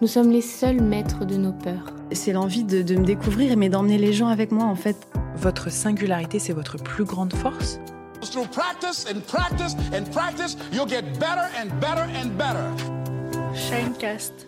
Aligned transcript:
nous 0.00 0.06
sommes 0.06 0.30
les 0.30 0.40
seuls 0.40 0.80
maîtres 0.80 1.26
de 1.26 1.36
nos 1.36 1.52
peurs. 1.52 1.94
C'est 2.12 2.32
l'envie 2.32 2.64
de, 2.64 2.80
de 2.80 2.96
me 2.96 3.04
découvrir, 3.04 3.56
mais 3.56 3.68
d'emmener 3.68 3.98
les 3.98 4.12
gens 4.12 4.28
avec 4.28 4.50
moi 4.50 4.64
en 4.64 4.74
fait. 4.74 4.96
Votre 5.36 5.70
singularité, 5.70 6.38
c'est 6.38 6.52
votre 6.52 6.76
plus 6.76 7.04
grande 7.04 7.34
force? 7.34 7.78
Through 8.22 8.48
practice 8.50 9.06
and 9.10 9.20
practice 9.26 9.74
and 9.92 10.04
practice, 10.10 10.56
you'll 10.72 10.88
get 10.88 11.02
better 11.18 11.48
and 11.58 11.68
better 11.80 12.06
and 12.22 12.30
better. 12.36 12.66
Shinecast. 13.54 14.46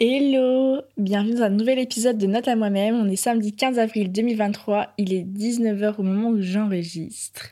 Hello 0.00 0.80
Bienvenue 0.96 1.34
dans 1.34 1.42
un 1.42 1.50
nouvel 1.50 1.80
épisode 1.80 2.18
de 2.18 2.26
Note 2.26 2.46
à 2.46 2.54
moi-même. 2.54 2.94
On 2.94 3.08
est 3.08 3.16
samedi 3.16 3.52
15 3.52 3.80
avril 3.80 4.12
2023, 4.12 4.94
il 4.96 5.12
est 5.12 5.24
19h 5.24 5.96
au 5.98 6.02
moment 6.04 6.28
où 6.28 6.40
j'enregistre. 6.40 7.46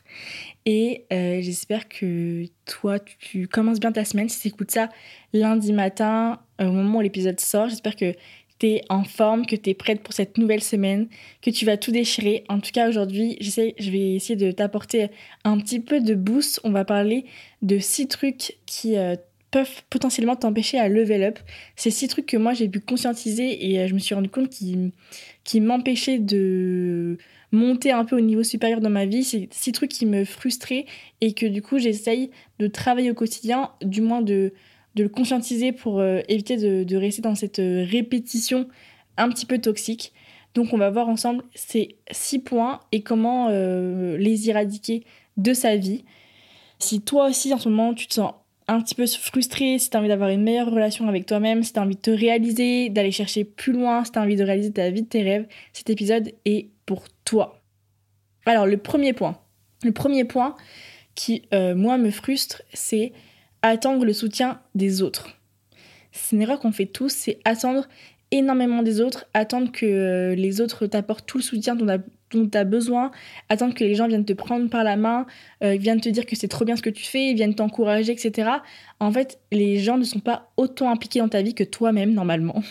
Et 0.65 1.05
euh, 1.11 1.39
j'espère 1.41 1.89
que 1.89 2.45
toi, 2.65 2.99
tu 2.99 3.49
commences 3.49 3.81
bien 3.81 3.91
ta 3.91 4.05
semaine. 4.05 4.29
Si 4.29 4.39
tu 4.39 4.47
écoutes 4.47 4.71
ça 4.71 4.87
lundi 5.33 5.73
matin, 5.73 6.39
au 6.59 6.71
moment 6.71 6.99
où 6.99 7.01
l'épisode 7.01 7.39
sort, 7.39 7.69
j'espère 7.69 7.95
que 7.95 8.13
tu 8.59 8.67
es 8.67 8.81
en 8.89 9.03
forme, 9.03 9.45
que 9.45 9.55
tu 9.55 9.69
es 9.69 9.73
prête 9.73 10.01
pour 10.01 10.13
cette 10.13 10.37
nouvelle 10.37 10.63
semaine, 10.63 11.07
que 11.41 11.49
tu 11.49 11.65
vas 11.65 11.77
tout 11.77 11.91
déchirer. 11.91 12.43
En 12.49 12.59
tout 12.59 12.71
cas, 12.71 12.89
aujourd'hui, 12.89 13.37
je 13.39 13.91
vais 13.91 14.15
essayer 14.15 14.35
de 14.35 14.51
t'apporter 14.51 15.09
un 15.43 15.57
petit 15.59 15.79
peu 15.79 15.99
de 15.99 16.15
boost. 16.15 16.59
On 16.63 16.71
va 16.71 16.85
parler 16.85 17.25
de 17.61 17.77
six 17.79 18.07
trucs 18.07 18.57
qui 18.65 18.97
euh, 18.97 19.15
peuvent 19.51 19.83
potentiellement 19.89 20.35
t'empêcher 20.35 20.79
à 20.79 20.89
level 20.89 21.23
up. 21.23 21.39
C'est 21.75 21.91
six 21.91 22.07
trucs 22.07 22.25
que 22.25 22.37
moi 22.37 22.53
j'ai 22.53 22.67
pu 22.67 22.79
conscientiser 22.79 23.71
et 23.71 23.79
euh, 23.79 23.87
je 23.87 23.93
me 23.93 23.99
suis 23.99 24.15
rendu 24.15 24.29
compte 24.29 24.49
qui, 24.49 24.91
qui 25.43 25.61
m'empêchaient 25.61 26.19
de 26.19 27.17
monter 27.51 27.91
un 27.91 28.03
peu 28.03 28.17
au 28.17 28.21
niveau 28.21 28.43
supérieur 28.43 28.81
dans 28.81 28.89
ma 28.89 29.05
vie. 29.05 29.23
C'est 29.23 29.47
six 29.51 29.71
trucs 29.71 29.91
qui 29.91 30.05
me 30.05 30.25
frustraient 30.25 30.85
et 31.21 31.33
que 31.33 31.45
du 31.45 31.61
coup 31.61 31.77
j'essaye 31.77 32.31
de 32.59 32.67
travailler 32.67 33.11
au 33.11 33.13
quotidien, 33.13 33.71
du 33.81 34.01
moins 34.01 34.21
de, 34.21 34.53
de 34.97 35.03
le 35.03 35.09
conscientiser 35.09 35.71
pour 35.71 35.99
euh, 35.99 36.21
éviter 36.27 36.57
de, 36.57 36.95
rester 36.97 37.21
dans 37.21 37.35
cette 37.35 37.59
euh, 37.59 37.85
répétition 37.87 38.67
un 39.15 39.29
petit 39.29 39.45
peu 39.45 39.59
toxique. 39.59 40.11
Donc 40.55 40.73
on 40.73 40.77
va 40.77 40.89
voir 40.89 41.07
ensemble 41.07 41.43
ces 41.53 41.97
six 42.09 42.39
points 42.39 42.79
et 42.91 43.01
comment 43.01 43.47
euh, 43.51 44.17
les 44.17 44.49
éradiquer 44.49 45.05
de 45.37 45.53
sa 45.53 45.75
vie. 45.75 46.03
Si 46.79 47.01
toi 47.01 47.27
aussi 47.27 47.53
en 47.53 47.59
ce 47.59 47.69
moment 47.69 47.93
tu 47.93 48.07
te 48.07 48.15
sens 48.15 48.33
un 48.67 48.81
petit 48.81 48.95
peu 48.95 49.05
frustré, 49.05 49.77
si 49.77 49.89
tu 49.89 49.95
as 49.95 49.99
envie 49.99 50.09
d'avoir 50.09 50.29
une 50.29 50.41
meilleure 50.41 50.71
relation 50.71 51.07
avec 51.07 51.27
toi-même, 51.27 51.63
si 51.63 51.73
tu 51.73 51.79
as 51.79 51.83
envie 51.83 51.95
de 51.95 52.01
te 52.01 52.11
réaliser, 52.11 52.89
d'aller 52.89 53.11
chercher 53.11 53.45
plus 53.45 53.73
loin, 53.73 54.03
si 54.03 54.11
tu 54.11 54.19
as 54.19 54.23
envie 54.23 54.35
de 54.35 54.43
réaliser 54.43 54.73
ta 54.73 54.89
vie 54.89 55.05
tes 55.05 55.21
rêves, 55.21 55.47
cet 55.73 55.89
épisode 55.89 56.33
est 56.43 56.69
pour 56.85 57.03
toi. 57.23 57.61
Alors, 58.45 58.65
le 58.65 58.77
premier 58.77 59.13
point. 59.13 59.39
Le 59.83 59.93
premier 59.93 60.25
point 60.25 60.55
qui, 61.15 61.43
moi, 61.53 61.97
me 61.97 62.11
frustre, 62.11 62.61
c'est 62.73 63.13
attendre 63.61 64.05
le 64.05 64.13
soutien 64.13 64.59
des 64.75 65.01
autres. 65.01 65.29
C'est 66.11 66.35
une 66.35 66.41
erreur 66.41 66.59
qu'on 66.59 66.71
fait 66.71 66.85
tous, 66.85 67.09
c'est 67.09 67.39
attendre 67.45 67.87
énormément 68.31 68.83
des 68.83 69.01
autres, 69.01 69.25
attendre 69.33 69.71
que 69.71 69.85
euh, 69.85 70.35
les 70.35 70.59
autres 70.59 70.85
t'apportent 70.85 71.25
tout 71.25 71.37
le 71.37 71.43
soutien 71.43 71.75
dont 71.75 71.85
tu 72.31 72.57
as 72.57 72.63
besoin, 72.65 73.11
attendre 73.47 73.73
que 73.73 73.85
les 73.85 73.95
gens 73.95 74.07
viennent 74.07 74.25
te 74.25 74.33
prendre 74.33 74.69
par 74.69 74.83
la 74.83 74.97
main, 74.97 75.25
euh, 75.63 75.77
viennent 75.77 76.01
te 76.01 76.09
dire 76.09 76.25
que 76.25 76.35
c'est 76.35 76.49
trop 76.49 76.65
bien 76.65 76.75
ce 76.75 76.81
que 76.81 76.89
tu 76.89 77.05
fais, 77.05 77.33
viennent 77.33 77.55
t'encourager, 77.55 78.11
etc. 78.11 78.49
En 78.99 79.11
fait, 79.11 79.39
les 79.51 79.79
gens 79.79 79.97
ne 79.97 80.03
sont 80.03 80.19
pas 80.19 80.51
autant 80.57 80.89
impliqués 80.91 81.19
dans 81.19 81.29
ta 81.29 81.41
vie 81.41 81.53
que 81.53 81.63
toi-même, 81.63 82.13
normalement. 82.13 82.61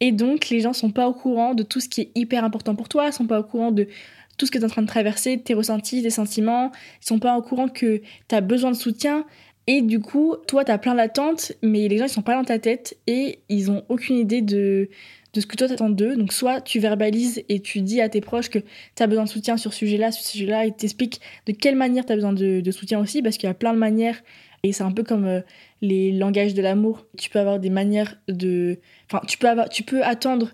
Et 0.00 0.12
donc, 0.12 0.50
les 0.50 0.60
gens 0.60 0.74
sont 0.74 0.90
pas 0.90 1.08
au 1.08 1.14
courant 1.14 1.54
de 1.54 1.62
tout 1.62 1.80
ce 1.80 1.88
qui 1.88 2.02
est 2.02 2.10
hyper 2.14 2.44
important 2.44 2.74
pour 2.74 2.88
toi, 2.88 3.10
sont 3.10 3.26
pas 3.26 3.40
au 3.40 3.44
courant 3.44 3.72
de 3.72 3.88
tout 4.36 4.46
ce 4.46 4.50
que 4.50 4.58
tu 4.58 4.64
es 4.64 4.66
en 4.66 4.70
train 4.70 4.82
de 4.82 4.86
traverser, 4.86 5.38
tes 5.38 5.52
ressentis, 5.54 6.02
tes 6.02 6.10
sentiments, 6.10 6.72
ils 7.02 7.06
sont 7.06 7.18
pas 7.18 7.36
au 7.36 7.42
courant 7.42 7.68
que 7.68 8.00
tu 8.28 8.34
as 8.34 8.40
besoin 8.40 8.70
de 8.70 8.76
soutien. 8.76 9.26
Et 9.72 9.82
du 9.82 10.00
coup, 10.00 10.34
toi, 10.48 10.64
tu 10.64 10.72
as 10.72 10.78
plein 10.78 10.96
d'attentes, 10.96 11.52
mais 11.62 11.86
les 11.86 11.96
gens, 11.96 12.06
ils 12.06 12.10
sont 12.10 12.22
pas 12.22 12.34
dans 12.34 12.42
ta 12.42 12.58
tête 12.58 12.98
et 13.06 13.38
ils 13.48 13.70
ont 13.70 13.84
aucune 13.88 14.16
idée 14.16 14.42
de, 14.42 14.88
de 15.32 15.40
ce 15.40 15.46
que 15.46 15.54
toi 15.54 15.68
t'attends 15.68 15.90
d'eux. 15.90 16.16
Donc 16.16 16.32
soit 16.32 16.60
tu 16.60 16.80
verbalises 16.80 17.44
et 17.48 17.60
tu 17.60 17.80
dis 17.80 18.00
à 18.00 18.08
tes 18.08 18.20
proches 18.20 18.48
que 18.48 18.58
tu 18.58 19.00
as 19.00 19.06
besoin 19.06 19.22
de 19.22 19.28
soutien 19.28 19.56
sur 19.56 19.72
ce 19.72 19.78
sujet-là, 19.78 20.10
sur 20.10 20.24
ce 20.24 20.32
sujet-là, 20.32 20.66
et 20.66 20.72
t'expliques 20.72 21.20
de 21.46 21.52
quelle 21.52 21.76
manière 21.76 22.04
tu 22.04 22.10
as 22.10 22.16
besoin 22.16 22.32
de, 22.32 22.68
soutien 22.72 22.98
aussi, 22.98 23.22
parce 23.22 23.36
qu'il 23.36 23.46
y 23.46 23.50
a 23.50 23.54
plein 23.54 23.72
de 23.72 23.78
manières, 23.78 24.20
et 24.64 24.72
c'est 24.72 24.82
un 24.82 24.90
peu 24.90 25.04
comme 25.04 25.26
euh, 25.26 25.40
les 25.82 26.10
langages 26.10 26.52
de 26.54 26.62
l'amour. 26.62 27.06
Tu 27.16 27.30
peux 27.30 27.38
avoir 27.38 27.60
des 27.60 27.70
manières 27.70 28.16
de... 28.26 28.80
Enfin, 29.08 29.24
tu 29.28 29.38
peux, 29.38 29.48
avoir, 29.48 29.68
tu 29.68 29.84
peux 29.84 30.02
attendre 30.02 30.50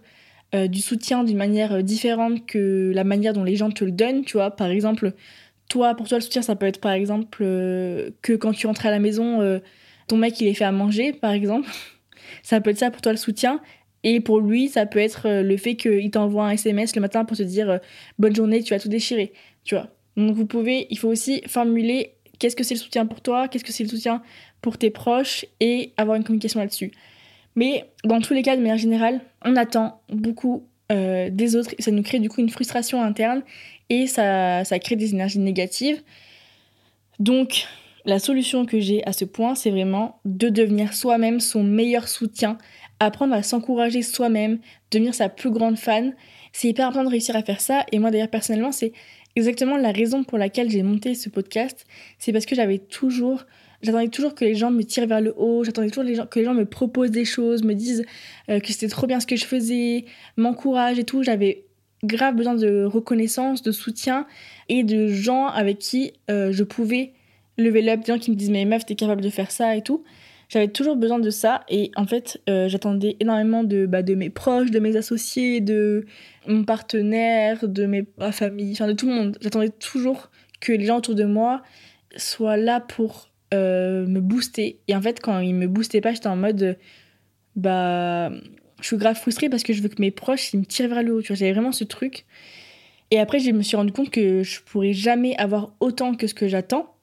euh, 0.55 0.67
du 0.67 0.83
soutien 0.83 1.25
d'une 1.25 1.39
manière 1.39 1.83
différente 1.83 2.45
que 2.45 2.93
la 2.95 3.05
manière 3.05 3.33
dont 3.33 3.45
les 3.45 3.57
gens 3.57 3.71
te 3.71 3.83
le 3.83 3.93
donnent, 3.93 4.27
tu 4.27 4.35
vois. 4.35 4.51
Par 4.51 4.69
exemple, 4.69 5.15
toi, 5.69 5.95
pour 5.95 6.09
toi, 6.09 6.19
le 6.19 6.23
soutien, 6.23 6.43
ça 6.43 6.57
peut 6.57 6.67
être 6.67 6.81
par 6.81 6.93
exemple 6.93 7.39
euh, 7.43 8.11
que 8.23 8.33
quand 8.33 8.53
tu 8.53 8.67
rentres 8.67 8.87
à 8.87 8.91
la 8.91 8.99
maison, 8.99 9.41
euh, 9.41 9.59
ton 10.09 10.17
mec, 10.17 10.41
il 10.41 10.47
est 10.47 10.55
fait 10.55 10.65
à 10.65 10.73
manger, 10.73 11.13
par 11.13 11.33
exemple. 11.33 11.69
ça 12.43 12.61
peut 12.61 12.71
être 12.71 12.79
ça 12.79 12.91
pour 12.91 13.03
toi 13.03 13.13
le 13.13 13.19
soutien. 13.19 13.61
Et 14.03 14.21
pour 14.21 14.41
lui, 14.41 14.69
ça 14.69 14.87
peut 14.87 15.01
être 15.01 15.27
euh, 15.27 15.43
le 15.43 15.57
fait 15.57 15.75
qu'il 15.75 16.11
t'envoie 16.11 16.47
un 16.47 16.51
SMS 16.51 16.95
le 16.95 17.01
matin 17.01 17.25
pour 17.25 17.37
te 17.37 17.43
dire 17.43 17.81
bonne 18.19 18.35
journée, 18.35 18.63
tu 18.63 18.73
vas 18.73 18.81
tout 18.81 18.89
déchirer, 18.89 19.33
tu 19.65 19.75
vois. 19.75 19.89
Donc 20.17 20.35
vous 20.35 20.47
pouvez, 20.47 20.87
il 20.91 20.99
faut 20.99 21.09
aussi 21.09 21.43
formuler 21.47 22.15
qu'est-ce 22.39 22.57
que 22.57 22.65
c'est 22.65 22.75
le 22.75 22.81
soutien 22.81 23.07
pour 23.07 23.21
toi, 23.21 23.49
qu'est-ce 23.49 23.65
que 23.65 23.73
c'est 23.73 23.83
le 23.85 23.89
soutien 23.89 24.23
pour 24.63 24.79
tes 24.79 24.91
proches 24.91 25.45
et 25.61 25.93
avoir 25.97 26.17
une 26.17 26.25
communication 26.25 26.61
là-dessus. 26.61 26.93
Mais 27.57 27.85
dans 28.05 28.21
tous 28.21 28.35
les 28.35 28.43
cas, 28.43 28.57
de 28.57 28.61
manière 28.61 28.79
générale, 28.79 29.21
on 29.45 29.57
attend 29.57 30.01
beaucoup 30.09 30.69
euh, 30.93 31.31
des 31.31 31.57
autres 31.57 31.75
ça 31.79 31.91
nous 31.91 32.03
crée 32.03 32.19
du 32.19 32.29
coup 32.29 32.41
une 32.41 32.49
frustration 32.49 33.03
interne 33.03 33.43
et 33.91 34.07
ça, 34.07 34.65
ça 34.65 34.79
crée 34.79 34.97
des 34.97 35.13
énergies 35.13 35.39
négatives. 35.39 36.03
Donc 37.19 37.67
la 38.07 38.19
solution 38.21 38.67
que 38.67 38.79
j'ai 38.79 39.05
à 39.05 39.13
ce 39.13 39.25
point, 39.25 39.55
c'est 39.55 39.71
vraiment 39.71 40.21
de 40.25 40.49
devenir 40.49 40.95
soi-même 40.95 41.41
son 41.41 41.65
meilleur 41.65 42.09
soutien, 42.09 42.57
apprendre 43.01 43.35
à 43.35 43.43
s'encourager 43.43 44.03
soi-même, 44.03 44.61
devenir 44.93 45.15
sa 45.15 45.29
plus 45.29 45.51
grande 45.51 45.77
fan. 45.77 46.15
C'est 46.53 46.69
hyper 46.69 46.87
important 46.87 47.05
de 47.05 47.11
réussir 47.11 47.37
à 47.37 47.43
faire 47.43 47.61
ça. 47.61 47.85
Et 47.91 47.99
moi, 47.99 48.11
d'ailleurs, 48.11 48.31
personnellement, 48.31 48.73
c'est 48.73 48.93
exactement 49.35 49.77
la 49.77 49.93
raison 49.93 50.25
pour 50.25 50.39
laquelle 50.39 50.71
j'ai 50.71 50.83
monté 50.83 51.15
ce 51.15 51.29
podcast. 51.29 51.85
C'est 52.19 52.33
parce 52.33 52.47
que 52.47 52.55
j'avais 52.55 52.79
toujours, 52.79 53.43
j'attendais 53.83 54.09
toujours 54.09 54.35
que 54.35 54.45
les 54.45 54.55
gens 54.55 54.71
me 54.71 54.83
tirent 54.83 55.07
vers 55.07 55.21
le 55.21 55.35
haut. 55.37 55.65
J'attendais 55.65 55.89
toujours 55.89 56.05
les 56.05 56.15
gens, 56.15 56.27
que 56.27 56.39
les 56.39 56.45
gens 56.45 56.55
me 56.55 56.65
proposent 56.65 57.11
des 57.11 57.25
choses, 57.25 57.63
me 57.63 57.75
disent 57.75 58.05
euh, 58.49 58.61
que 58.61 58.69
c'était 58.69 58.89
trop 58.89 59.07
bien 59.07 59.21
ce 59.21 59.27
que 59.27 59.37
je 59.37 59.45
faisais, 59.45 60.05
m'encouragent 60.37 60.99
et 60.99 61.05
tout. 61.05 61.23
J'avais 61.23 61.65
grave 62.05 62.35
besoin 62.35 62.55
de 62.55 62.85
reconnaissance, 62.85 63.63
de 63.63 63.73
soutien 63.73 64.27
et 64.69 64.85
de 64.85 65.09
gens 65.09 65.47
avec 65.47 65.79
qui 65.79 66.13
euh, 66.31 66.53
je 66.53 66.65
pouvais 66.65 67.13
lever 67.59 67.89
up, 67.91 68.01
des 68.01 68.13
gens 68.13 68.19
qui 68.19 68.31
me 68.31 68.37
disent 68.37 68.51
mais 68.51 68.65
meuf, 68.65 68.85
t'es 68.85 68.95
capable 68.95 69.23
de 69.23 69.31
faire 69.31 69.51
ça 69.51 69.77
et 69.77 69.83
tout. 69.83 70.05
J'avais 70.49 70.69
toujours 70.69 70.95
besoin 70.95 71.19
de 71.19 71.31
ça 71.31 71.65
et 71.69 71.91
en 71.97 72.07
fait, 72.07 72.41
euh, 72.49 72.69
j'attendais 72.69 73.17
énormément 73.19 73.65
de, 73.65 73.87
bah, 73.87 74.03
de 74.03 74.15
mes 74.15 74.31
proches, 74.31 74.71
de 74.71 74.79
mes 74.79 74.97
associés, 74.97 75.61
de 75.61 76.07
mon 76.47 76.65
partenaire, 76.65 77.67
de 77.67 78.05
ma 78.17 78.31
famille, 78.31 78.73
enfin 78.73 78.87
de 78.87 78.93
tout 78.93 79.09
le 79.09 79.15
monde. 79.15 79.39
J'attendais 79.41 79.71
toujours 79.71 80.31
que 80.61 80.73
les 80.73 80.85
gens 80.85 80.99
autour 80.99 81.17
de 81.17 81.25
moi 81.25 81.63
soient 82.17 82.57
là 82.57 82.81
pour 82.81 83.29
euh, 83.55 84.07
me 84.07 84.21
booster. 84.21 84.79
Et 84.89 84.97
en 84.97 85.03
fait, 85.03 85.21
quand 85.21 85.41
ils 85.41 85.55
me 85.55 85.67
boostaient 85.67 86.01
pas, 86.01 86.13
j'étais 86.13 86.29
en 86.29 86.37
mode 86.37 86.79
bah 87.55 88.31
je 88.81 88.87
suis 88.87 88.97
grave 88.99 89.17
frustrée 89.17 89.49
parce 89.49 89.63
que 89.63 89.73
je 89.73 89.81
veux 89.81 89.89
que 89.89 90.01
mes 90.01 90.11
proches 90.11 90.53
ils 90.53 90.61
me 90.61 90.65
tirent 90.65 90.89
vers 90.89 91.03
le 91.03 91.15
haut. 91.15 91.21
J'avais 91.21 91.53
vraiment 91.53 91.73
ce 91.73 91.85
truc. 91.85 92.27
Et 93.11 93.19
après, 93.19 93.39
je 93.39 93.51
me 93.53 93.63
suis 93.63 93.77
rendu 93.77 93.93
compte 93.93 94.11
que 94.11 94.43
je 94.43 94.61
pourrais 94.61 94.93
jamais 94.93 95.37
avoir 95.37 95.73
autant 95.81 96.15
que 96.15 96.27
ce 96.27 96.35
que 96.35 96.49
j'attends 96.49 96.97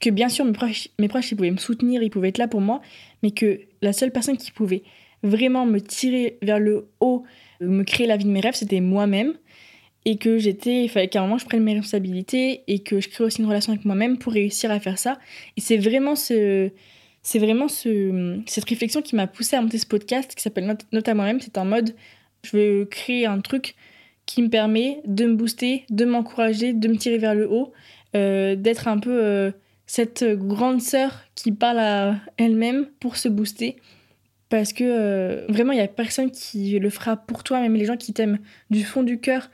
que 0.00 0.10
bien 0.10 0.28
sûr 0.28 0.44
mes 0.44 0.52
proches, 0.52 0.88
mes 0.98 1.08
proches 1.08 1.30
ils 1.30 1.36
pouvaient 1.36 1.50
me 1.50 1.58
soutenir, 1.58 2.02
ils 2.02 2.10
pouvaient 2.10 2.30
être 2.30 2.38
là 2.38 2.48
pour 2.48 2.60
moi, 2.60 2.80
mais 3.22 3.30
que 3.30 3.60
la 3.82 3.92
seule 3.92 4.10
personne 4.10 4.36
qui 4.36 4.50
pouvait 4.50 4.82
vraiment 5.22 5.66
me 5.66 5.78
tirer 5.78 6.38
vers 6.42 6.58
le 6.58 6.88
haut, 7.00 7.24
me 7.60 7.84
créer 7.84 8.06
la 8.06 8.16
vie 8.16 8.24
de 8.24 8.30
mes 8.30 8.40
rêves, 8.40 8.54
c'était 8.54 8.80
moi-même. 8.80 9.34
Et 10.06 10.16
que 10.16 10.38
j'étais, 10.38 10.84
il 10.84 10.88
fallait 10.88 11.08
qu'à 11.08 11.20
un 11.20 11.22
moment 11.22 11.38
je 11.38 11.44
prenne 11.44 11.62
mes 11.62 11.74
responsabilités 11.74 12.62
et 12.66 12.78
que 12.78 13.00
je 13.00 13.08
crée 13.08 13.24
aussi 13.24 13.40
une 13.40 13.46
relation 13.46 13.72
avec 13.72 13.84
moi-même 13.84 14.18
pour 14.18 14.32
réussir 14.32 14.70
à 14.70 14.80
faire 14.80 14.98
ça. 14.98 15.18
Et 15.56 15.60
c'est 15.60 15.76
vraiment 15.76 16.16
ce, 16.16 16.70
c'est 17.22 17.38
vraiment 17.38 17.68
ce, 17.68 18.40
cette 18.46 18.64
réflexion 18.64 19.02
qui 19.02 19.14
m'a 19.14 19.26
poussée 19.26 19.56
à 19.56 19.62
monter 19.62 19.78
ce 19.78 19.86
podcast 19.86 20.34
qui 20.34 20.42
s'appelle 20.42 20.76
Note, 20.92 21.08
à 21.08 21.14
moi-même. 21.14 21.40
C'est 21.40 21.58
en 21.58 21.64
mode, 21.64 21.94
je 22.44 22.56
veux 22.56 22.84
créer 22.86 23.26
un 23.26 23.40
truc 23.40 23.74
qui 24.26 24.42
me 24.42 24.48
permet 24.48 25.00
de 25.06 25.26
me 25.26 25.34
booster, 25.34 25.84
de 25.90 26.04
m'encourager, 26.04 26.72
de 26.72 26.88
me 26.88 26.96
tirer 26.96 27.18
vers 27.18 27.34
le 27.34 27.50
haut, 27.50 27.72
euh, 28.16 28.56
d'être 28.56 28.88
un 28.88 28.98
peu 28.98 29.22
euh, 29.22 29.50
cette 29.86 30.24
grande 30.24 30.80
sœur 30.80 31.24
qui 31.34 31.52
parle 31.52 31.78
à 31.78 32.16
elle-même 32.36 32.86
pour 33.00 33.16
se 33.16 33.28
booster. 33.28 33.76
Parce 34.48 34.72
que 34.72 34.84
euh, 34.84 35.46
vraiment, 35.48 35.72
il 35.72 35.76
n'y 35.76 35.82
a 35.82 35.88
personne 35.88 36.30
qui 36.30 36.78
le 36.78 36.90
fera 36.90 37.16
pour 37.16 37.44
toi, 37.44 37.60
même 37.60 37.74
les 37.74 37.84
gens 37.84 37.96
qui 37.96 38.12
t'aiment 38.12 38.38
du 38.70 38.82
fond 38.84 39.02
du 39.02 39.20
cœur, 39.20 39.50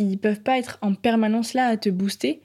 ils 0.00 0.18
peuvent 0.18 0.40
pas 0.40 0.58
être 0.58 0.78
en 0.82 0.94
permanence 0.94 1.54
là 1.54 1.66
à 1.66 1.76
te 1.76 1.88
booster. 1.88 2.40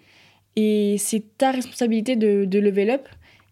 Et 0.56 0.98
c'est 1.00 1.38
ta 1.38 1.52
responsabilité 1.52 2.16
de, 2.16 2.46
de 2.46 2.60
level 2.60 2.92
up. 2.92 3.08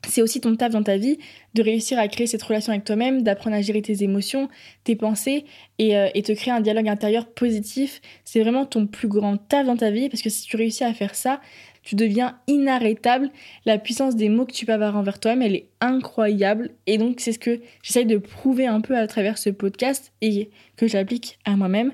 C'est 0.06 0.22
aussi 0.22 0.42
ton 0.42 0.54
taf 0.56 0.74
dans 0.74 0.84
ta 0.84 0.98
vie 0.98 1.18
de 1.54 1.64
réussir 1.64 1.98
à 1.98 2.08
créer 2.10 2.28
cette 2.28 2.44
relation 2.44 2.74
avec 2.74 2.84
toi-même, 2.84 3.24
d'apprendre 3.24 3.56
à 3.56 3.62
gérer 3.62 3.82
tes 3.82 4.04
émotions, 4.04 4.50
tes 4.84 4.98
pensées 4.98 5.46
et, 5.80 5.96
euh, 5.96 6.10
et 6.14 6.24
te 6.24 6.34
créer 6.34 6.54
un 6.54 6.60
dialogue 6.60 6.90
intérieur 6.90 7.26
positif. 7.26 8.02
C'est 8.26 8.42
vraiment 8.42 8.66
ton 8.66 8.86
plus 8.86 9.08
grand 9.08 9.38
taf 9.38 9.66
dans 9.66 9.78
ta 9.78 9.92
vie 9.92 10.10
parce 10.10 10.22
que 10.22 10.30
si 10.30 10.44
tu 10.44 10.58
réussis 10.58 10.84
à 10.84 10.94
faire 10.94 11.16
ça, 11.16 11.40
tu 11.84 11.96
deviens 11.96 12.38
inarrêtable. 12.48 13.30
La 13.66 13.78
puissance 13.78 14.16
des 14.16 14.30
mots 14.30 14.46
que 14.46 14.54
tu 14.54 14.66
peux 14.66 14.74
avoir 14.74 14.98
envers 14.98 15.20
toi-même, 15.20 15.42
elle 15.42 15.56
est 15.56 15.68
incroyable. 15.80 16.72
Et 16.88 16.98
donc, 16.98 17.20
c'est 17.20 17.34
ce 17.34 17.40
que 17.40 17.62
j'essaye 17.82 18.06
de 18.06 18.18
prouver 18.18 18.68
un 18.68 18.82
peu 18.82 18.98
à 18.98 19.08
travers 19.08 19.38
ce 19.38 19.50
podcast 19.50 20.12
et 20.22 20.50
que 20.76 20.88
j'applique 20.88 21.40
à 21.46 21.56
moi-même. 21.56 21.94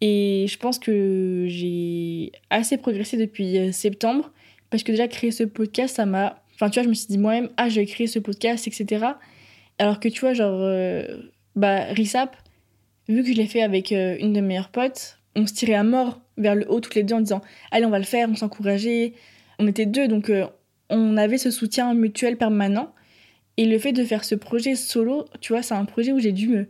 Et 0.00 0.46
je 0.48 0.58
pense 0.58 0.78
que 0.78 1.46
j'ai 1.48 2.32
assez 2.50 2.76
progressé 2.76 3.16
depuis 3.16 3.58
euh, 3.58 3.72
septembre 3.72 4.32
parce 4.70 4.82
que 4.82 4.92
déjà 4.92 5.08
créer 5.08 5.30
ce 5.30 5.44
podcast, 5.44 5.96
ça 5.96 6.06
m'a. 6.06 6.42
Enfin, 6.54 6.70
tu 6.70 6.74
vois, 6.74 6.84
je 6.84 6.88
me 6.88 6.94
suis 6.94 7.06
dit 7.06 7.18
moi-même, 7.18 7.50
ah, 7.56 7.68
je 7.68 7.80
vais 7.80 7.86
créer 7.86 8.06
ce 8.06 8.18
podcast, 8.18 8.66
etc. 8.66 9.06
Alors 9.78 10.00
que 10.00 10.08
tu 10.08 10.20
vois, 10.20 10.34
genre, 10.34 10.60
euh, 10.60 11.04
bah, 11.56 11.84
Risap, 11.90 12.36
vu 13.08 13.22
que 13.22 13.28
je 13.28 13.34
l'ai 13.34 13.46
fait 13.46 13.62
avec 13.62 13.92
euh, 13.92 14.16
une 14.20 14.32
de 14.32 14.40
mes 14.40 14.48
meilleures 14.48 14.70
potes, 14.70 15.18
on 15.36 15.46
se 15.46 15.54
tirait 15.54 15.74
à 15.74 15.84
mort 15.84 16.20
vers 16.36 16.54
le 16.54 16.70
haut 16.70 16.80
toutes 16.80 16.94
les 16.94 17.02
deux 17.02 17.14
en 17.14 17.20
disant, 17.20 17.42
allez, 17.70 17.86
on 17.86 17.90
va 17.90 17.98
le 17.98 18.04
faire, 18.04 18.28
on 18.28 18.36
s'encourageait. 18.36 19.14
On 19.58 19.66
était 19.68 19.86
deux, 19.86 20.08
donc 20.08 20.32
on 20.90 21.16
avait 21.16 21.38
ce 21.38 21.50
soutien 21.52 21.94
mutuel 21.94 22.36
permanent. 22.36 22.92
Et 23.56 23.66
le 23.66 23.78
fait 23.78 23.92
de 23.92 24.04
faire 24.04 24.24
ce 24.24 24.34
projet 24.34 24.74
solo, 24.74 25.26
tu 25.40 25.52
vois, 25.52 25.62
c'est 25.62 25.74
un 25.74 25.84
projet 25.84 26.12
où 26.12 26.18
j'ai 26.18 26.32
dû 26.32 26.48
me 26.48 26.68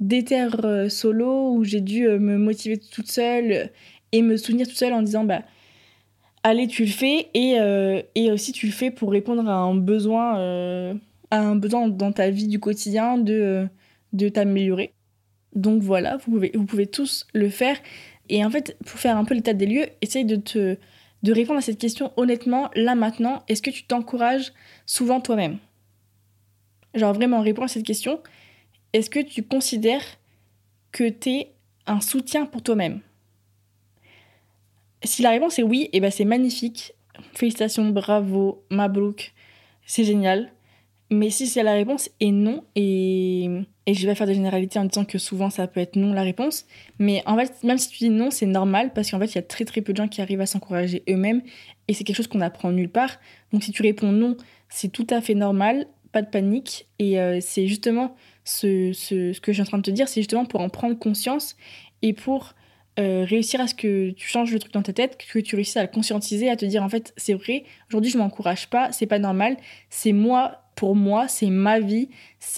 déterre 0.00 0.64
euh, 0.64 0.88
solo, 0.88 1.52
où 1.52 1.64
j'ai 1.64 1.80
dû 1.80 2.06
euh, 2.06 2.18
me 2.18 2.36
motiver 2.36 2.78
toute 2.78 3.10
seule 3.10 3.70
et 4.12 4.22
me 4.22 4.36
soutenir 4.36 4.66
toute 4.66 4.76
seule 4.76 4.92
en 4.92 5.02
disant, 5.02 5.24
bah, 5.24 5.42
allez, 6.42 6.66
tu 6.66 6.84
le 6.84 6.90
fais. 6.90 7.28
Et, 7.34 7.58
euh, 7.58 8.02
et 8.14 8.30
aussi, 8.30 8.52
tu 8.52 8.66
le 8.66 8.72
fais 8.72 8.90
pour 8.90 9.10
répondre 9.10 9.48
à 9.48 9.54
un 9.54 9.74
besoin, 9.74 10.34
à 11.30 11.38
un 11.40 11.56
besoin 11.56 11.88
dans 11.88 12.12
ta 12.12 12.30
vie 12.30 12.48
du 12.48 12.60
quotidien 12.60 13.18
de, 13.18 13.66
de 14.12 14.28
t'améliorer. 14.28 14.92
Donc 15.54 15.82
voilà, 15.82 16.16
vous 16.16 16.32
pouvez, 16.32 16.50
vous 16.54 16.64
pouvez 16.64 16.86
tous 16.86 17.26
le 17.32 17.48
faire. 17.48 17.76
Et 18.28 18.44
en 18.44 18.50
fait, 18.50 18.76
pour 18.84 18.98
faire 18.98 19.16
un 19.16 19.24
peu 19.24 19.34
l'état 19.34 19.52
des 19.52 19.66
lieux, 19.66 19.86
essaye 20.00 20.24
de 20.24 20.36
te 20.36 20.76
de 21.24 21.32
répondre 21.32 21.58
à 21.58 21.62
cette 21.62 21.78
question 21.78 22.12
honnêtement, 22.18 22.70
là 22.76 22.94
maintenant, 22.94 23.42
est-ce 23.48 23.62
que 23.62 23.70
tu 23.70 23.84
t'encourages 23.84 24.52
souvent 24.84 25.22
toi-même? 25.22 25.56
Genre 26.94 27.14
vraiment, 27.14 27.40
réponds 27.40 27.62
à 27.62 27.68
cette 27.68 27.86
question. 27.86 28.20
Est-ce 28.94 29.10
que 29.10 29.18
tu 29.18 29.42
considères 29.42 30.04
que 30.92 31.08
tu 31.08 31.30
es 31.30 31.52
un 31.86 32.00
soutien 32.00 32.46
pour 32.46 32.62
toi-même? 32.62 33.00
Si 35.02 35.20
la 35.20 35.30
réponse 35.30 35.58
est 35.58 35.64
oui, 35.64 35.90
et 35.92 36.00
ben 36.00 36.12
c'est 36.12 36.24
magnifique. 36.24 36.92
Félicitations, 37.32 37.90
bravo, 37.90 38.64
Mabrouk, 38.70 39.34
c'est 39.84 40.04
génial. 40.04 40.52
Mais 41.10 41.28
si 41.28 41.48
c'est 41.48 41.64
la 41.64 41.72
réponse 41.72 42.08
est 42.20 42.30
non, 42.30 42.64
et, 42.76 43.50
et 43.86 43.94
je 43.94 44.06
vais 44.06 44.14
faire 44.14 44.28
des 44.28 44.34
généralités 44.34 44.78
en 44.78 44.84
disant 44.84 45.04
que 45.04 45.18
souvent 45.18 45.50
ça 45.50 45.66
peut 45.66 45.80
être 45.80 45.96
non 45.96 46.12
la 46.12 46.22
réponse, 46.22 46.64
mais 47.00 47.20
en 47.26 47.36
fait, 47.36 47.52
même 47.64 47.78
si 47.78 47.88
tu 47.90 47.98
dis 47.98 48.10
non, 48.10 48.30
c'est 48.30 48.46
normal 48.46 48.92
parce 48.94 49.10
qu'en 49.10 49.18
fait, 49.18 49.26
il 49.26 49.34
y 49.34 49.38
a 49.38 49.42
très 49.42 49.64
très 49.64 49.82
peu 49.82 49.92
de 49.92 49.96
gens 49.98 50.08
qui 50.08 50.20
arrivent 50.20 50.40
à 50.40 50.46
s'encourager 50.46 51.02
eux-mêmes 51.08 51.42
et 51.88 51.94
c'est 51.94 52.04
quelque 52.04 52.16
chose 52.16 52.28
qu'on 52.28 52.40
apprend 52.40 52.70
nulle 52.70 52.88
part. 52.88 53.18
Donc 53.52 53.64
si 53.64 53.72
tu 53.72 53.82
réponds 53.82 54.12
non, 54.12 54.36
c'est 54.68 54.88
tout 54.88 55.06
à 55.10 55.20
fait 55.20 55.34
normal, 55.34 55.86
pas 56.12 56.22
de 56.22 56.30
panique. 56.30 56.86
Et 57.00 57.20
euh, 57.20 57.38
c'est 57.40 57.66
justement 57.66 58.14
ce, 58.44 58.92
ce, 58.92 59.38
que 59.40 59.52
je 59.52 59.54
suis 59.54 59.62
en 59.62 59.66
train 59.66 59.78
de 59.78 59.82
te 59.82 59.90
dire, 59.90 60.08
c'est 60.08 60.20
justement 60.20 60.44
pour 60.44 60.60
en 60.60 60.68
prendre 60.68 60.98
conscience 60.98 61.56
et 62.02 62.12
pour 62.12 62.54
euh, 62.98 63.24
réussir 63.28 63.60
à 63.60 63.66
ce 63.66 63.74
que 63.74 64.10
tu 64.10 64.28
changes 64.28 64.52
le 64.52 64.58
truc 64.58 64.72
dans 64.72 64.82
ta 64.82 64.92
tête, 64.92 65.18
que 65.18 65.38
tu 65.38 65.56
réussisses 65.56 65.76
à 65.76 65.82
le 65.82 65.88
conscientiser, 65.88 66.48
à 66.48 66.56
te 66.56 66.64
dire 66.64 66.82
en 66.82 66.88
fait, 66.88 67.12
c'est 67.16 67.34
vrai, 67.34 67.64
aujourd'hui 67.88 68.10
je 68.10 68.18
m'encourage 68.18 68.68
pas, 68.68 68.92
c'est 68.92 69.06
pas 69.06 69.18
normal, 69.18 69.56
c'est 69.90 70.12
moi 70.12 70.60
pour 70.76 70.94
moi, 70.94 71.26
c'est 71.28 71.50
ma 71.50 71.80
vie, 71.80 72.08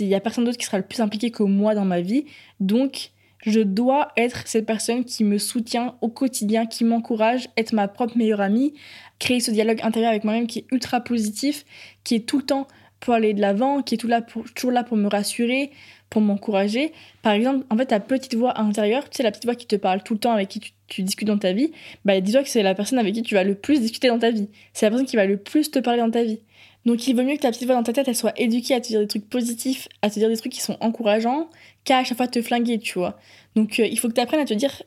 il 0.01 0.07
y 0.07 0.15
a 0.15 0.21
personne 0.21 0.45
d'autre 0.45 0.59
qui 0.59 0.67
sera 0.67 0.79
le 0.79 0.85
plus 0.85 1.01
impliqué 1.01 1.31
que 1.31 1.43
moi 1.43 1.75
dans 1.75 1.85
ma 1.85 2.01
vie, 2.01 2.27
donc 2.61 3.13
je 3.47 3.61
dois 3.61 4.09
être 4.17 4.43
cette 4.47 4.67
personne 4.67 5.05
qui 5.05 5.23
me 5.23 5.39
soutient 5.39 5.95
au 6.01 6.09
quotidien, 6.09 6.67
qui 6.67 6.85
m'encourage, 6.85 7.49
être 7.57 7.73
ma 7.73 7.87
propre 7.87 8.19
meilleure 8.19 8.41
amie, 8.41 8.75
créer 9.19 9.41
ce 9.41 9.51
dialogue 9.51 9.81
intérieur 9.83 10.11
avec 10.11 10.25
moi-même 10.25 10.47
qui 10.47 10.61
est 10.61 10.67
ultra 10.73 11.01
positif, 11.01 11.65
qui 12.03 12.17
est 12.17 12.29
tout 12.29 12.39
le 12.39 12.45
temps 12.45 12.67
pour 13.01 13.15
aller 13.15 13.35
de 13.35 13.41
l'avant, 13.41 13.83
qui 13.83 13.95
est 13.95 13.99
tout 13.99 14.09
là 14.09 14.23
pour, 14.23 14.45
toujours 14.53 14.73
là 14.73 14.83
pour 14.83 14.97
me 14.97 15.09
rassurer, 15.09 15.71
pour 16.11 16.23
m'encourager. 16.23 16.93
Par 17.23 17.33
exemple, 17.33 17.67
en 17.71 17.77
fait, 17.77 17.87
ta 17.87 18.01
petite 18.01 18.35
voix 18.35 18.51
à 18.51 18.63
l'intérieur, 18.63 19.09
tu 19.11 19.17
sais, 19.17 19.23
la 19.23 19.31
petite 19.31 19.45
voix 19.45 19.55
qui 19.55 19.67
te 19.67 19.77
parle 19.77 20.03
tout 20.03 20.15
le 20.15 20.21
temps, 20.21 20.33
avec 20.33 20.49
qui 20.49 20.61
tu, 20.89 21.03
discutes 21.03 21.29
dans 21.29 21.39
ta 21.39 21.53
vie, 21.53 21.73
bah 22.05 22.21
dis-toi 22.21 22.43
que 22.43 22.49
c'est 22.49 22.63
la 22.63 22.75
personne 22.75 22.99
avec 22.99 23.15
qui 23.15 23.23
tu 23.23 23.35
vas 23.35 23.45
le 23.45 23.55
plus 23.55 23.81
discuter 23.81 24.09
dans 24.09 24.19
ta 24.19 24.31
vie. 24.31 24.49
C'est 24.73 24.87
la 24.87 24.91
personne 24.91 25.07
qui 25.07 25.17
va 25.17 25.27
le 25.27 25.37
plus 25.37 25.71
te 25.71 25.79
parler 25.79 26.01
dans 26.01 26.11
ta 26.11 26.23
vie. 26.23 26.41
Donc 26.85 27.07
il 27.09 27.17
vaut 27.17 27.25
mieux 27.25 27.35
que 27.35 27.43
ta 27.43 27.51
petite 27.51 27.67
voix 27.67 27.75
dans 27.75 27.83
ta 27.83 27.93
tête, 27.93 28.07
elle 28.07 28.15
soit 28.15 28.39
éduquée 28.41 28.75
à 28.75 28.81
te 28.81 28.87
dire 28.87 29.01
des 29.01 29.09
trucs 29.09 29.29
positifs, 29.29 29.89
à 30.03 30.11
te 30.11 30.19
dire 30.21 30.29
des 30.29 30.37
trucs 30.37 30.53
qui 30.53 30.61
sont 30.61 30.77
encourageants, 30.81 31.49
qu'à 31.85 32.05
chaque 32.05 32.17
fois 32.17 32.29
te 32.29 32.41
flinguer, 32.41 32.79
tu 32.79 32.99
vois. 32.99 33.19
Donc 33.57 33.81
euh, 33.81 33.87
il 33.87 33.99
faut 33.99 34.09
que 34.09 34.15
tu 34.15 34.21
apprennes 34.21 34.41
à 34.41 34.45
te 34.45 34.55
dire, 34.55 34.83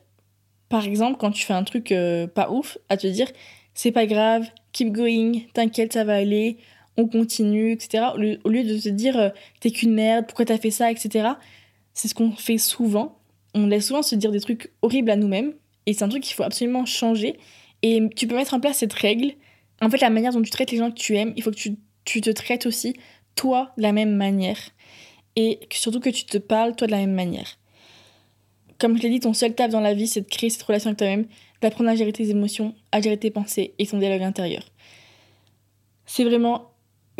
par 0.70 0.86
exemple, 0.86 1.18
quand 1.18 1.30
tu 1.30 1.44
fais 1.44 1.52
un 1.52 1.64
truc 1.64 1.92
euh, 1.92 2.26
pas 2.26 2.50
ouf, 2.50 2.78
à 2.88 2.96
te 2.96 3.06
dire, 3.06 3.28
c'est 3.74 3.92
pas 3.92 4.06
grave, 4.06 4.48
keep 4.72 4.92
going, 4.92 5.40
t'inquiète, 5.52 5.92
ça 5.92 6.04
va 6.04 6.14
aller, 6.14 6.56
on 6.96 7.06
continue, 7.06 7.72
etc. 7.72 8.04
Au 8.14 8.18
lieu, 8.18 8.64
de 8.64 8.78
te 8.78 8.88
dire, 8.88 9.18
euh, 9.18 9.30
t'es 9.60 9.70
qu'une 9.70 9.94
merde, 9.94 10.26
pourquoi 10.26 10.44
t'as 10.44 10.58
fait 10.58 10.70
ça, 10.70 10.90
etc. 10.90 11.30
C'est 11.94 12.08
ce 12.08 12.14
qu'on 12.14 12.32
fait 12.32 12.58
souvent. 12.58 13.18
On 13.54 13.66
laisse 13.66 13.86
souvent 13.86 14.02
se 14.02 14.14
dire 14.14 14.30
des 14.30 14.40
trucs 14.40 14.72
horribles 14.82 15.10
à 15.10 15.16
nous-mêmes, 15.16 15.54
et 15.86 15.92
c'est 15.92 16.04
un 16.04 16.08
truc 16.08 16.22
qu'il 16.22 16.34
faut 16.34 16.42
absolument 16.42 16.84
changer. 16.84 17.38
Et 17.82 18.00
tu 18.14 18.26
peux 18.26 18.36
mettre 18.36 18.54
en 18.54 18.60
place 18.60 18.78
cette 18.78 18.92
règle. 18.92 19.32
En 19.80 19.88
fait, 19.88 20.00
la 20.00 20.10
manière 20.10 20.32
dont 20.32 20.42
tu 20.42 20.50
traites 20.50 20.70
les 20.70 20.78
gens 20.78 20.90
que 20.90 20.98
tu 20.98 21.16
aimes, 21.16 21.32
il 21.36 21.42
faut 21.42 21.50
que 21.50 21.56
tu 21.56 21.76
tu 22.04 22.20
te 22.20 22.30
traites 22.30 22.66
aussi, 22.66 22.94
toi, 23.34 23.72
de 23.76 23.82
la 23.82 23.92
même 23.92 24.14
manière. 24.16 24.58
Et 25.36 25.60
surtout 25.72 26.00
que 26.00 26.10
tu 26.10 26.24
te 26.24 26.38
parles, 26.38 26.74
toi, 26.74 26.86
de 26.86 26.92
la 26.92 26.98
même 26.98 27.14
manière. 27.14 27.58
Comme 28.78 28.96
je 28.96 29.02
l'ai 29.02 29.10
dit, 29.10 29.20
ton 29.20 29.34
seul 29.34 29.54
taf 29.54 29.70
dans 29.70 29.80
la 29.80 29.94
vie, 29.94 30.08
c'est 30.08 30.22
de 30.22 30.28
créer 30.28 30.50
cette 30.50 30.62
relation 30.62 30.88
avec 30.88 30.98
toi-même, 30.98 31.26
d'apprendre 31.60 31.90
à 31.90 31.94
gérer 31.94 32.12
tes 32.12 32.30
émotions, 32.30 32.74
à 32.92 33.00
gérer 33.00 33.18
tes 33.18 33.30
pensées 33.30 33.74
et 33.78 33.86
ton 33.86 33.98
dialogue 33.98 34.22
intérieur. 34.22 34.64
C'est 36.06 36.24
vraiment 36.24 36.69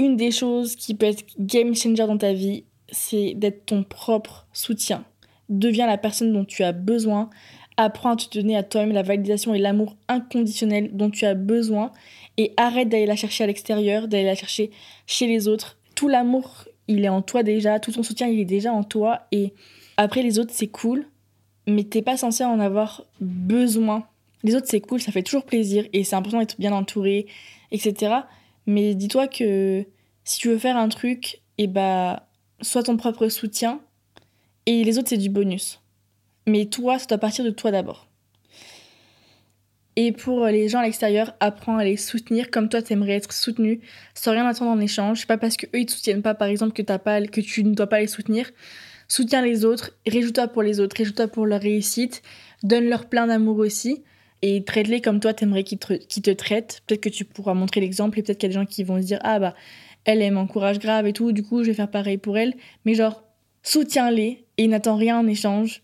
une 0.01 0.17
des 0.17 0.31
choses 0.31 0.77
qui 0.77 0.95
peut 0.95 1.07
être 1.07 1.25
game 1.39 1.75
changer 1.77 2.07
dans 2.07 2.17
ta 2.17 2.33
vie, 2.33 2.65
c'est 2.91 3.35
d'être 3.35 3.67
ton 3.67 3.85
propre 3.85 4.47
soutien. 4.53 5.05
Deviens 5.51 5.87
la 5.87 5.99
personne 5.99 6.33
dont 6.33 6.45
tu 6.45 6.65
as 6.65 6.73
besoin. 6.73 7.29
Apprends 7.77 8.13
à 8.13 8.17
te 8.17 8.39
donner 8.39 8.57
à 8.57 8.63
toi-même 8.63 8.93
la 8.93 9.03
validation 9.03 9.55
et 9.55 9.59
l'amour 9.59 9.97
inconditionnel 10.09 10.91
dont 10.93 11.11
tu 11.11 11.27
as 11.27 11.35
besoin 11.35 11.93
et 12.39 12.53
arrête 12.57 12.89
d'aller 12.89 13.07
la 13.07 13.17
chercher 13.17 13.45
à 13.45 13.47
l'extérieur, 13.47 14.09
d'aller 14.09 14.25
la 14.25 14.35
chercher 14.35 14.71
chez 15.07 15.27
les 15.27 15.49
autres. 15.49 15.79
Tout 15.95 16.09
l'amour, 16.09 16.65
il 16.89 17.05
est 17.05 17.09
en 17.09 17.21
toi 17.21 17.43
déjà, 17.43 17.79
tout 17.79 17.93
ton 17.93 18.03
soutien, 18.03 18.27
il 18.27 18.41
est 18.41 18.45
déjà 18.47 18.73
en 18.73 18.83
toi 18.83 19.27
et 19.33 19.53
après 19.99 20.23
les 20.23 20.39
autres, 20.39 20.53
c'est 20.55 20.69
cool, 20.69 21.07
mais 21.67 21.85
t'es 21.85 22.01
pas 22.01 22.17
censé 22.17 22.43
en 22.43 22.59
avoir 22.59 23.05
besoin. 23.21 24.05
Les 24.45 24.55
autres, 24.55 24.67
c'est 24.67 24.81
cool, 24.81 25.01
ça 25.01 25.13
fait 25.13 25.23
toujours 25.23 25.45
plaisir 25.45 25.85
et 25.93 26.05
c'est 26.05 26.17
important 26.17 26.39
d'être 26.39 26.59
bien 26.59 26.73
entouré, 26.73 27.27
etc. 27.71 28.15
Mais 28.71 28.95
dis-toi 28.95 29.27
que 29.27 29.85
si 30.23 30.39
tu 30.39 30.49
veux 30.49 30.59
faire 30.59 30.77
un 30.77 30.89
truc, 30.89 31.41
et 31.59 31.67
bah, 31.67 32.29
sois 32.61 32.85
ton 32.85 32.97
propre 32.97 33.29
soutien 33.29 33.81
et 34.65 34.85
les 34.85 34.97
autres, 34.97 35.09
c'est 35.09 35.17
du 35.17 35.29
bonus. 35.29 35.81
Mais 36.47 36.67
toi, 36.67 37.01
ça 37.01 37.07
doit 37.07 37.19
partir 37.19 37.45
de 37.45 37.51
toi 37.51 37.73
d'abord. 37.73 38.07
Et 39.97 40.13
pour 40.13 40.47
les 40.47 40.69
gens 40.69 40.79
à 40.79 40.85
l'extérieur, 40.85 41.35
apprends 41.41 41.79
à 41.79 41.85
les 41.85 41.97
soutenir 41.97 42.53
comme 42.53 42.69
toi 42.69 42.81
t'aimerais 42.81 43.15
être 43.15 43.33
soutenu, 43.33 43.81
sans 44.15 44.31
rien 44.31 44.47
attendre 44.47 44.71
en 44.71 44.79
échange. 44.79 45.27
Pas 45.27 45.37
parce 45.37 45.57
que 45.57 45.67
eux 45.67 45.81
ils 45.81 45.87
te 45.87 45.91
soutiennent 45.91 46.23
pas, 46.23 46.35
par 46.35 46.47
exemple, 46.47 46.73
que, 46.73 46.83
t'as 46.83 47.01
pas, 47.01 47.21
que 47.23 47.41
tu 47.41 47.65
ne 47.65 47.75
dois 47.75 47.89
pas 47.89 47.99
les 47.99 48.07
soutenir. 48.07 48.53
Soutiens 49.09 49.43
les 49.43 49.65
autres, 49.65 49.99
réjouis-toi 50.07 50.47
pour 50.47 50.63
les 50.63 50.79
autres, 50.79 50.97
réjouis-toi 50.97 51.27
pour 51.27 51.45
leur 51.45 51.61
réussite, 51.61 52.23
donne-leur 52.63 53.09
plein 53.09 53.27
d'amour 53.27 53.59
aussi, 53.59 54.05
et 54.43 54.65
traite-les 54.65 55.01
comme 55.01 55.21
toi 55.21 55.35
t'aimerais 55.35 55.65
qu'ils 55.65 55.79
te, 55.79 56.31
traitent. 56.31 56.83
Peut-être 56.87 57.01
que 57.01 57.09
tu 57.09 57.25
pourras 57.25 57.55
montrer 57.55 57.81
l'exemple, 57.81 58.19
et 58.19 58.23
peut-être 58.23 58.39
qu'il 58.39 58.49
y 58.49 58.53
a 58.53 58.55
des 58.55 58.61
gens 58.61 58.67
qui 58.67 58.85
vont 58.85 59.01
se 59.01 59.07
dire 59.07 59.19
Ah 59.23 59.39
bah, 59.39 59.55
elle, 60.05 60.23
elle 60.23 60.33
m'encourage 60.33 60.79
grave 60.79 61.07
et 61.07 61.13
tout, 61.13 61.33
du 61.33 61.43
coup 61.43 61.63
je 61.63 61.69
vais 61.69 61.75
faire 61.75 61.91
pareil 61.91 62.19
pour 62.19 62.39
elle. 62.39 62.55
Mais 62.85 62.95
genre, 62.95 63.23
soutiens-les 63.63 64.45
et 64.57 64.67
n'attends 64.67 64.97
rien 64.97 65.19
en 65.19 65.27
échange, 65.27 65.83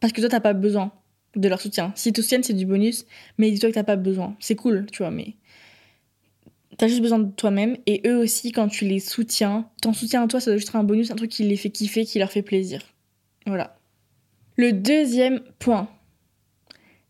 parce 0.00 0.12
que 0.12 0.20
toi 0.20 0.30
t'as 0.30 0.40
pas 0.40 0.54
besoin 0.54 0.92
de 1.36 1.48
leur 1.48 1.60
soutien. 1.60 1.92
S'ils 1.94 2.12
te 2.12 2.20
soutiennent, 2.20 2.42
c'est 2.42 2.54
du 2.54 2.66
bonus, 2.66 3.06
mais 3.36 3.50
dis-toi 3.50 3.70
que 3.70 3.74
t'as 3.74 3.84
pas 3.84 3.96
besoin. 3.96 4.36
C'est 4.40 4.56
cool, 4.56 4.86
tu 4.90 4.98
vois, 4.98 5.10
mais 5.10 5.34
t'as 6.78 6.88
juste 6.88 7.02
besoin 7.02 7.18
de 7.18 7.30
toi-même. 7.30 7.76
Et 7.86 8.02
eux 8.06 8.16
aussi, 8.16 8.52
quand 8.52 8.68
tu 8.68 8.86
les 8.86 9.00
soutiens, 9.00 9.68
ton 9.82 9.92
soutien 9.92 10.22
à 10.22 10.28
toi, 10.28 10.40
ça 10.40 10.50
doit 10.50 10.56
juste 10.56 10.70
être 10.70 10.76
un 10.76 10.84
bonus, 10.84 11.10
un 11.10 11.16
truc 11.16 11.30
qui 11.30 11.44
les 11.44 11.56
fait 11.56 11.70
kiffer, 11.70 12.04
qui 12.04 12.18
leur 12.18 12.30
fait 12.30 12.42
plaisir. 12.42 12.82
Voilà. 13.46 13.76
Le 14.56 14.72
deuxième 14.72 15.40
point, 15.58 15.88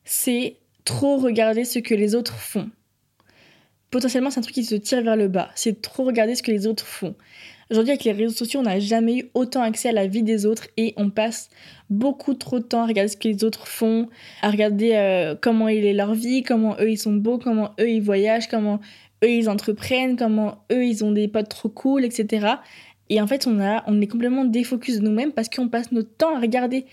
c'est 0.04 0.57
trop 0.88 1.18
regarder 1.18 1.66
ce 1.66 1.78
que 1.78 1.94
les 1.94 2.14
autres 2.14 2.38
font. 2.38 2.70
Potentiellement, 3.90 4.30
c'est 4.30 4.38
un 4.38 4.42
truc 4.42 4.54
qui 4.54 4.66
te 4.66 4.74
tire 4.74 5.02
vers 5.02 5.16
le 5.16 5.28
bas. 5.28 5.50
C'est 5.54 5.82
trop 5.82 6.04
regarder 6.04 6.34
ce 6.34 6.42
que 6.42 6.50
les 6.50 6.66
autres 6.66 6.86
font. 6.86 7.14
Aujourd'hui, 7.70 7.92
avec 7.92 8.04
les 8.04 8.12
réseaux 8.12 8.34
sociaux, 8.34 8.60
on 8.60 8.62
n'a 8.62 8.80
jamais 8.80 9.18
eu 9.18 9.30
autant 9.34 9.60
accès 9.60 9.90
à 9.90 9.92
la 9.92 10.06
vie 10.06 10.22
des 10.22 10.46
autres 10.46 10.68
et 10.78 10.94
on 10.96 11.10
passe 11.10 11.50
beaucoup 11.90 12.32
trop 12.32 12.58
de 12.58 12.64
temps 12.64 12.84
à 12.84 12.86
regarder 12.86 13.10
ce 13.10 13.18
que 13.18 13.28
les 13.28 13.44
autres 13.44 13.68
font, 13.68 14.08
à 14.40 14.50
regarder 14.50 14.92
euh, 14.94 15.34
comment 15.38 15.68
il 15.68 15.84
est 15.84 15.92
leur 15.92 16.14
vie, 16.14 16.42
comment 16.42 16.74
eux 16.80 16.90
ils 16.90 16.96
sont 16.96 17.12
beaux, 17.12 17.36
comment 17.36 17.74
eux 17.78 17.90
ils 17.90 18.00
voyagent, 18.00 18.48
comment 18.48 18.80
eux 19.22 19.30
ils 19.30 19.50
entreprennent, 19.50 20.16
comment 20.16 20.64
eux 20.72 20.86
ils 20.86 21.04
ont 21.04 21.12
des 21.12 21.28
potes 21.28 21.50
trop 21.50 21.68
cool, 21.68 22.06
etc. 22.06 22.46
Et 23.10 23.20
en 23.20 23.26
fait, 23.26 23.46
on, 23.46 23.60
a, 23.60 23.84
on 23.86 24.00
est 24.00 24.06
complètement 24.06 24.46
défocus 24.46 25.00
de 25.00 25.04
nous-mêmes 25.04 25.32
parce 25.32 25.50
qu'on 25.50 25.68
passe 25.68 25.92
notre 25.92 26.16
temps 26.16 26.34
à 26.34 26.40
regarder. 26.40 26.86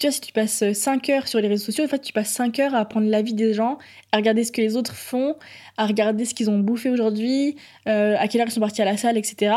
Tu 0.00 0.06
vois, 0.06 0.12
si 0.12 0.22
tu 0.22 0.32
passes 0.32 0.64
5 0.72 1.10
heures 1.10 1.28
sur 1.28 1.40
les 1.40 1.48
réseaux 1.48 1.66
sociaux, 1.66 1.84
en 1.84 1.88
fait, 1.88 2.00
tu 2.00 2.14
passes 2.14 2.30
5 2.30 2.58
heures 2.58 2.74
à 2.74 2.78
apprendre 2.78 3.10
la 3.10 3.20
vie 3.20 3.34
des 3.34 3.52
gens, 3.52 3.76
à 4.12 4.16
regarder 4.16 4.44
ce 4.44 4.50
que 4.50 4.62
les 4.62 4.74
autres 4.74 4.94
font, 4.94 5.36
à 5.76 5.86
regarder 5.86 6.24
ce 6.24 6.32
qu'ils 6.32 6.48
ont 6.48 6.58
bouffé 6.58 6.88
aujourd'hui, 6.88 7.56
euh, 7.86 8.16
à 8.18 8.26
quelle 8.26 8.40
heure 8.40 8.46
ils 8.48 8.52
sont 8.52 8.60
partis 8.60 8.80
à 8.80 8.86
la 8.86 8.96
salle, 8.96 9.18
etc. 9.18 9.54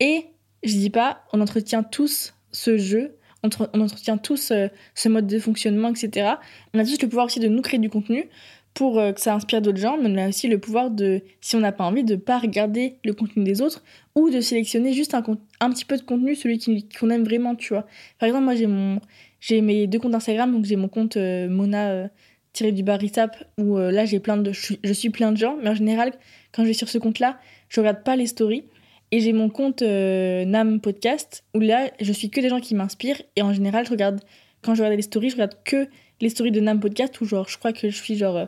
Et 0.00 0.26
je 0.64 0.72
dis 0.72 0.90
pas, 0.90 1.22
on 1.32 1.40
entretient 1.40 1.84
tous 1.84 2.34
ce 2.50 2.76
jeu, 2.76 3.14
on, 3.44 3.80
entretient 3.80 4.18
tous 4.18 4.50
euh, 4.50 4.66
ce 4.96 5.08
mode 5.08 5.28
de 5.28 5.38
fonctionnement, 5.38 5.90
etc. 5.90 6.32
On 6.74 6.80
a 6.80 6.84
tous 6.84 7.00
le 7.00 7.06
pouvoir 7.06 7.26
aussi 7.26 7.38
de 7.38 7.46
nous 7.46 7.62
créer 7.62 7.78
du 7.78 7.88
contenu 7.88 8.28
pour 8.74 8.98
euh, 8.98 9.12
que 9.12 9.20
ça 9.20 9.32
inspire 9.32 9.62
d'autres 9.62 9.78
gens, 9.78 9.96
mais 9.96 10.10
on 10.10 10.16
a 10.16 10.28
aussi 10.28 10.48
le 10.48 10.58
pouvoir 10.58 10.90
de, 10.90 11.22
si 11.40 11.54
on 11.54 11.60
n'a 11.60 11.70
pas 11.70 11.84
envie, 11.84 12.02
de 12.02 12.16
pas 12.16 12.38
regarder 12.38 12.96
le 13.04 13.12
contenu 13.12 13.44
des 13.44 13.62
autres 13.62 13.84
ou 14.16 14.28
de 14.30 14.40
sélectionner 14.40 14.92
juste 14.92 15.14
un 15.14 15.22
petit 15.70 15.84
peu 15.84 15.96
de 15.96 16.02
contenu, 16.02 16.34
celui 16.34 16.58
qu'on 16.98 17.10
aime 17.10 17.22
vraiment, 17.22 17.54
tu 17.54 17.74
vois. 17.74 17.86
Par 18.18 18.26
exemple, 18.26 18.44
moi 18.44 18.56
j'ai 18.56 18.66
mon 18.66 19.00
j'ai 19.46 19.60
mes 19.60 19.86
deux 19.86 19.98
comptes 19.98 20.14
Instagram, 20.14 20.52
donc 20.52 20.64
j'ai 20.64 20.76
mon 20.76 20.88
compte 20.88 21.18
euh, 21.18 21.50
Mona 21.50 21.90
euh, 21.90 22.08
tiré 22.54 22.72
du 22.72 22.82
barisap 22.82 23.36
où 23.58 23.76
là 23.76 24.06
j'ai 24.06 24.18
plein 24.18 24.38
de 24.38 24.52
je 24.52 24.92
suis, 24.92 25.10
plein 25.10 25.32
de 25.32 25.36
gens, 25.36 25.58
mais 25.62 25.68
en 25.68 25.74
général 25.74 26.12
quand 26.52 26.62
je 26.62 26.68
vais 26.68 26.74
sur 26.74 26.88
ce 26.88 26.96
compte-là, 26.96 27.38
je 27.68 27.80
regarde 27.80 28.02
pas 28.04 28.16
les 28.16 28.26
stories. 28.26 28.64
Et 29.10 29.20
j'ai 29.20 29.32
mon 29.32 29.48
compte 29.48 29.82
Nam 29.82 30.80
Podcast 30.80 31.44
où 31.54 31.60
là 31.60 31.90
je 32.00 32.12
suis 32.12 32.30
que 32.30 32.40
des 32.40 32.48
gens 32.48 32.60
qui 32.60 32.74
m'inspirent 32.74 33.20
et 33.36 33.42
en 33.42 33.52
général 33.52 33.84
je 33.84 33.90
regarde 33.90 34.20
quand 34.62 34.74
je 34.74 34.82
regarde 34.82 34.96
les 34.96 35.02
stories, 35.02 35.28
je 35.28 35.34
regarde 35.34 35.56
que 35.64 35.88
les 36.20 36.30
stories 36.30 36.52
de 36.52 36.60
Nam 36.60 36.80
Podcast 36.80 37.20
où 37.20 37.26
genre 37.26 37.46
je 37.48 37.58
crois 37.58 37.72
que 37.72 37.90
je 37.90 37.96
suis 37.96 38.16
genre 38.16 38.36
euh, 38.36 38.46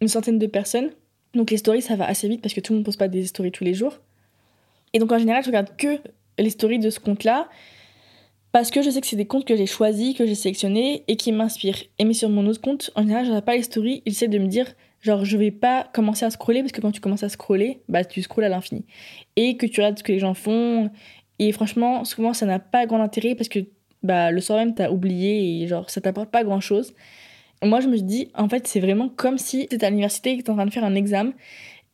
une 0.00 0.08
centaine 0.08 0.38
de 0.38 0.46
personnes. 0.46 0.90
Donc 1.34 1.50
les 1.50 1.56
stories 1.56 1.82
ça 1.82 1.96
va 1.96 2.06
assez 2.06 2.28
vite 2.28 2.42
parce 2.42 2.54
que 2.54 2.60
tout 2.60 2.72
le 2.72 2.78
monde 2.78 2.84
pose 2.84 2.96
pas 2.96 3.08
des 3.08 3.26
stories 3.26 3.50
tous 3.50 3.64
les 3.64 3.74
jours. 3.74 3.98
Et 4.92 4.98
donc 4.98 5.10
en 5.10 5.18
général 5.18 5.42
je 5.42 5.48
regarde 5.48 5.76
que 5.76 5.98
les 6.38 6.50
stories 6.50 6.78
de 6.78 6.90
ce 6.90 7.00
compte-là 7.00 7.48
parce 8.52 8.70
que 8.70 8.82
je 8.82 8.90
sais 8.90 9.00
que 9.00 9.06
c'est 9.06 9.16
des 9.16 9.26
comptes 9.26 9.44
que 9.44 9.56
j'ai 9.56 9.66
choisis, 9.66 10.16
que 10.16 10.26
j'ai 10.26 10.34
sélectionnés 10.34 11.04
et 11.08 11.16
qui 11.16 11.32
m'inspirent. 11.32 11.82
Et 11.98 12.04
mais 12.04 12.14
sur 12.14 12.28
mon 12.28 12.46
autre 12.46 12.60
compte, 12.60 12.90
en 12.94 13.02
général 13.02 13.24
je 13.24 13.30
regarde 13.30 13.44
pas 13.44 13.56
les 13.56 13.62
stories, 13.62 14.02
il 14.06 14.12
essaie 14.12 14.28
de 14.28 14.38
me 14.38 14.46
dire 14.46 14.66
genre 15.00 15.24
je 15.24 15.36
vais 15.36 15.50
pas 15.50 15.88
commencer 15.92 16.24
à 16.24 16.30
scroller 16.30 16.60
parce 16.60 16.72
que 16.72 16.80
quand 16.80 16.92
tu 16.92 17.00
commences 17.00 17.22
à 17.22 17.28
scroller, 17.28 17.80
bah 17.88 18.04
tu 18.04 18.22
scrolles 18.22 18.44
à 18.44 18.48
l'infini. 18.48 18.84
Et 19.36 19.56
que 19.56 19.66
tu 19.66 19.80
regardes 19.80 19.98
ce 19.98 20.02
que 20.02 20.12
les 20.12 20.18
gens 20.18 20.34
font. 20.34 20.90
Et 21.38 21.52
franchement, 21.52 22.04
souvent 22.04 22.32
ça 22.32 22.46
n'a 22.46 22.58
pas 22.58 22.86
grand 22.86 23.00
intérêt 23.00 23.34
parce 23.34 23.48
que 23.48 23.60
bah, 24.02 24.30
le 24.30 24.40
soir 24.40 24.58
même, 24.58 24.74
t'as 24.74 24.90
oublié 24.90 25.62
et 25.62 25.66
genre, 25.66 25.90
ça 25.90 26.00
t'apporte 26.00 26.30
pas 26.30 26.44
grand 26.44 26.60
chose. 26.60 26.94
Moi, 27.62 27.80
je 27.80 27.88
me 27.88 27.98
dis, 27.98 28.30
en 28.34 28.48
fait, 28.48 28.66
c'est 28.66 28.80
vraiment 28.80 29.08
comme 29.08 29.38
si 29.38 29.66
t'étais 29.66 29.86
à 29.86 29.90
l'université 29.90 30.30
et 30.30 30.38
que 30.38 30.42
t'es 30.42 30.50
en 30.50 30.54
train 30.54 30.66
de 30.66 30.72
faire 30.72 30.84
un 30.84 30.94
examen. 30.94 31.32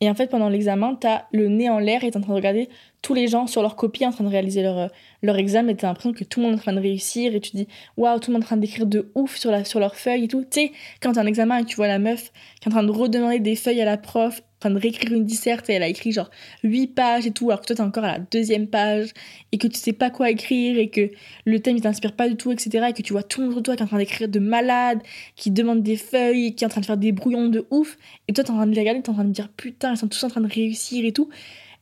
Et 0.01 0.09
en 0.09 0.13
fait, 0.13 0.27
pendant 0.27 0.49
l'examen, 0.49 0.95
t'as 0.95 1.23
le 1.31 1.47
nez 1.47 1.69
en 1.69 1.79
l'air 1.79 2.03
et 2.03 2.11
t'es 2.11 2.17
en 2.17 2.21
train 2.21 2.33
de 2.33 2.37
regarder 2.37 2.69
tous 3.05 3.13
les 3.13 3.27
gens 3.27 3.45
sur 3.45 3.61
leur 3.61 3.75
copie 3.75 4.03
en 4.03 4.11
train 4.11 4.23
de 4.23 4.29
réaliser 4.29 4.63
leur, 4.63 5.37
examen 5.37 5.69
et 5.69 5.75
t'as 5.75 5.85
l'impression 5.85 6.11
que 6.11 6.23
tout 6.23 6.39
le 6.39 6.47
monde 6.47 6.55
est 6.55 6.57
en 6.57 6.61
train 6.61 6.73
de 6.73 6.79
réussir 6.79 7.35
et 7.35 7.39
tu 7.39 7.51
dis, 7.55 7.67
waouh, 7.97 8.19
tout 8.19 8.31
le 8.31 8.33
monde 8.33 8.41
est 8.41 8.45
en 8.45 8.47
train 8.47 8.57
d'écrire 8.57 8.87
de 8.87 9.11
ouf 9.13 9.37
sur, 9.37 9.51
la, 9.51 9.63
sur 9.63 9.79
leur 9.79 9.95
feuille 9.95 10.23
et 10.23 10.27
tout. 10.27 10.41
Tu 10.41 10.59
sais, 10.59 10.71
quand 11.03 11.11
t'as 11.11 11.21
un 11.21 11.27
examen 11.27 11.59
et 11.59 11.65
tu 11.65 11.75
vois 11.75 11.87
la 11.87 11.99
meuf 11.99 12.31
qui 12.59 12.67
est 12.67 12.67
en 12.67 12.71
train 12.71 12.83
de 12.83 12.91
redemander 12.91 13.39
des 13.39 13.55
feuilles 13.55 13.81
à 13.81 13.85
la 13.85 13.97
prof 13.97 14.41
train 14.65 14.71
de 14.71 14.79
réécrire 14.79 15.13
une 15.13 15.25
disserte 15.25 15.69
et 15.69 15.73
elle 15.73 15.83
a 15.83 15.87
écrit 15.87 16.11
genre 16.11 16.29
8 16.63 16.87
pages 16.87 17.27
et 17.27 17.31
tout, 17.31 17.49
alors 17.49 17.61
que 17.61 17.67
toi 17.67 17.75
t'es 17.75 17.81
encore 17.81 18.03
à 18.03 18.13
la 18.13 18.19
deuxième 18.19 18.67
page 18.67 19.09
et 19.51 19.57
que 19.57 19.67
tu 19.67 19.77
sais 19.77 19.93
pas 19.93 20.09
quoi 20.09 20.29
écrire 20.29 20.77
et 20.77 20.89
que 20.89 21.11
le 21.45 21.59
thème 21.59 21.77
il 21.77 21.81
t'inspire 21.81 22.15
pas 22.15 22.27
du 22.27 22.35
tout, 22.35 22.51
etc. 22.51 22.87
Et 22.89 22.93
que 22.93 23.01
tu 23.01 23.13
vois 23.13 23.23
tout 23.23 23.41
le 23.41 23.47
monde 23.47 23.57
de 23.57 23.61
toi 23.61 23.75
qui 23.75 23.81
est 23.81 23.85
en 23.85 23.87
train 23.87 23.97
d'écrire 23.97 24.27
de 24.27 24.39
malade, 24.39 25.01
qui 25.35 25.51
demande 25.51 25.83
des 25.83 25.97
feuilles, 25.97 26.55
qui 26.55 26.63
est 26.63 26.67
en 26.67 26.69
train 26.69 26.81
de 26.81 26.85
faire 26.85 26.97
des 26.97 27.11
brouillons 27.11 27.49
de 27.49 27.65
ouf, 27.69 27.97
et 28.27 28.33
toi 28.33 28.43
t'es 28.43 28.51
en 28.51 28.55
train 28.55 28.67
de 28.67 28.73
les 28.73 28.79
regarder, 28.79 29.01
t'es 29.01 29.09
en 29.09 29.13
train 29.13 29.25
de 29.25 29.31
dire 29.31 29.49
putain, 29.49 29.91
ils 29.93 29.97
sont 29.97 30.07
tous 30.07 30.23
en 30.23 30.29
train 30.29 30.41
de 30.41 30.51
réussir 30.51 31.05
et 31.05 31.11
tout. 31.11 31.29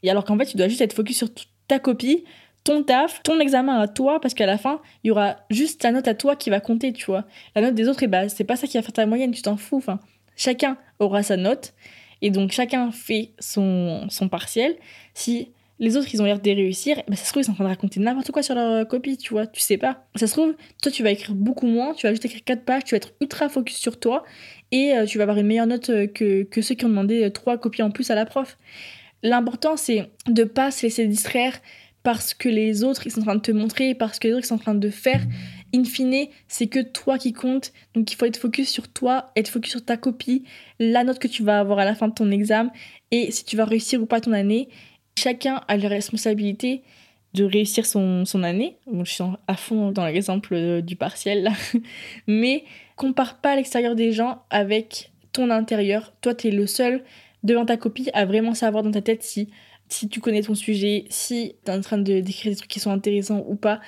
Et 0.03 0.09
alors 0.09 0.25
qu'en 0.25 0.37
fait, 0.37 0.45
tu 0.45 0.57
dois 0.57 0.67
juste 0.67 0.81
être 0.81 0.93
focus 0.93 1.17
sur 1.17 1.29
ta 1.67 1.79
copie, 1.79 2.23
ton 2.63 2.83
taf, 2.83 3.21
ton 3.23 3.39
examen 3.39 3.79
à 3.79 3.87
toi, 3.87 4.19
parce 4.21 4.33
qu'à 4.33 4.45
la 4.45 4.57
fin, 4.57 4.81
il 5.03 5.07
y 5.07 5.11
aura 5.11 5.37
juste 5.49 5.81
ta 5.81 5.91
note 5.91 6.07
à 6.07 6.13
toi 6.13 6.35
qui 6.35 6.49
va 6.49 6.59
compter, 6.59 6.93
tu 6.93 7.05
vois. 7.05 7.25
La 7.55 7.61
note 7.61 7.75
des 7.75 7.87
autres, 7.87 8.05
bah, 8.05 8.29
c'est 8.29 8.43
pas 8.43 8.55
ça 8.55 8.67
qui 8.67 8.77
va 8.77 8.83
faire 8.83 8.93
ta 8.93 9.05
moyenne, 9.05 9.31
tu 9.31 9.41
t'en 9.41 9.57
fous. 9.57 9.77
Enfin, 9.77 9.99
chacun 10.35 10.77
aura 10.99 11.23
sa 11.23 11.37
note. 11.37 11.73
Et 12.21 12.29
donc 12.29 12.51
chacun 12.51 12.91
fait 12.91 13.31
son, 13.39 14.05
son 14.09 14.29
partiel. 14.29 14.77
Si 15.13 15.49
les 15.79 15.97
autres, 15.97 16.07
ils 16.13 16.21
ont 16.21 16.25
l'air 16.25 16.39
de 16.39 16.51
réussir, 16.51 17.01
bah, 17.07 17.15
ça 17.15 17.25
se 17.25 17.29
trouve, 17.31 17.41
ils 17.41 17.45
sont 17.45 17.51
en 17.51 17.55
train 17.55 17.63
de 17.65 17.69
raconter 17.69 17.99
n'importe 17.99 18.31
quoi 18.31 18.43
sur 18.43 18.55
leur 18.55 18.71
euh, 18.71 18.85
copie, 18.85 19.17
tu 19.17 19.33
vois, 19.33 19.47
tu 19.47 19.59
sais 19.59 19.77
pas. 19.77 20.05
Ça 20.15 20.27
se 20.27 20.33
trouve, 20.33 20.55
toi, 20.81 20.91
tu 20.91 21.03
vas 21.03 21.11
écrire 21.11 21.35
beaucoup 21.35 21.67
moins, 21.67 21.93
tu 21.93 22.07
vas 22.07 22.13
juste 22.13 22.23
écrire 22.23 22.43
4 22.45 22.63
pages, 22.63 22.83
tu 22.85 22.91
vas 22.91 22.97
être 22.97 23.13
ultra 23.19 23.49
focus 23.49 23.75
sur 23.75 23.99
toi, 23.99 24.23
et 24.71 24.95
euh, 24.95 25.05
tu 25.05 25.17
vas 25.17 25.23
avoir 25.23 25.37
une 25.37 25.47
meilleure 25.47 25.67
note 25.67 25.89
euh, 25.89 26.07
que, 26.07 26.43
que 26.43 26.61
ceux 26.61 26.75
qui 26.75 26.85
ont 26.85 26.89
demandé 26.89 27.29
3 27.29 27.57
copies 27.57 27.81
en 27.81 27.91
plus 27.91 28.09
à 28.11 28.15
la 28.15 28.25
prof. 28.25 28.57
L'important, 29.23 29.77
c'est 29.77 30.11
de 30.27 30.43
pas 30.43 30.69
se 30.69 30.83
laisser 30.83 31.07
distraire 31.07 31.59
parce 32.03 32.33
que 32.33 32.49
les 32.49 32.83
autres, 32.83 33.07
ils 33.07 33.11
sont 33.11 33.21
en 33.21 33.23
train 33.23 33.35
de 33.35 33.41
te 33.41 33.51
montrer, 33.51 33.95
parce 33.95 34.19
que 34.19 34.27
les 34.27 34.33
autres, 34.33 34.43
ils 34.43 34.47
sont 34.47 34.55
en 34.55 34.59
train 34.59 34.75
de 34.75 34.89
faire, 34.89 35.21
in 35.73 35.85
fine, 35.85 36.27
c'est 36.49 36.67
que 36.67 36.81
toi 36.81 37.17
qui 37.17 37.31
compte. 37.31 37.71
Donc 37.95 38.11
il 38.11 38.15
faut 38.15 38.25
être 38.25 38.37
focus 38.37 38.69
sur 38.69 38.89
toi, 38.89 39.31
être 39.37 39.47
focus 39.47 39.71
sur 39.71 39.85
ta 39.85 39.95
copie, 39.95 40.43
la 40.79 41.05
note 41.05 41.19
que 41.19 41.29
tu 41.29 41.43
vas 41.43 41.59
avoir 41.59 41.79
à 41.79 41.85
la 41.85 41.95
fin 41.95 42.09
de 42.09 42.13
ton 42.13 42.29
examen 42.29 42.71
et 43.11 43.31
si 43.31 43.45
tu 43.45 43.55
vas 43.55 43.65
réussir 43.65 44.01
ou 44.01 44.05
pas 44.05 44.21
ton 44.21 44.33
année. 44.33 44.67
Chacun 45.17 45.61
a 45.67 45.77
la 45.77 45.87
responsabilité 45.87 46.83
de 47.33 47.43
réussir 47.45 47.85
son, 47.85 48.25
son 48.25 48.43
année. 48.43 48.77
je 48.91 49.09
suis 49.09 49.23
à 49.47 49.55
fond 49.55 49.91
dans 49.91 50.05
l'exemple 50.05 50.53
euh, 50.53 50.81
du 50.81 50.95
partiel 50.95 51.43
là. 51.43 51.53
Mais 52.27 52.63
compare 52.95 53.39
pas 53.39 53.55
l'extérieur 53.55 53.95
des 53.95 54.11
gens 54.11 54.43
avec 54.49 55.11
ton 55.31 55.49
intérieur. 55.49 56.13
Toi, 56.21 56.35
tu 56.35 56.49
es 56.49 56.51
le 56.51 56.67
seul 56.67 57.03
devant 57.43 57.65
ta 57.65 57.77
copie 57.77 58.09
à 58.13 58.25
vraiment 58.25 58.53
savoir 58.53 58.83
dans 58.83 58.91
ta 58.91 59.01
tête 59.01 59.23
si, 59.23 59.49
si 59.89 60.09
tu 60.09 60.19
connais 60.19 60.41
ton 60.41 60.55
sujet, 60.55 61.05
si 61.09 61.55
tu 61.65 61.71
es 61.71 61.75
en 61.75 61.81
train 61.81 61.97
de 61.97 62.19
d'écrire 62.19 62.51
des 62.51 62.57
trucs 62.57 62.69
qui 62.69 62.79
sont 62.79 62.91
intéressants 62.91 63.43
ou 63.47 63.55
pas. 63.55 63.81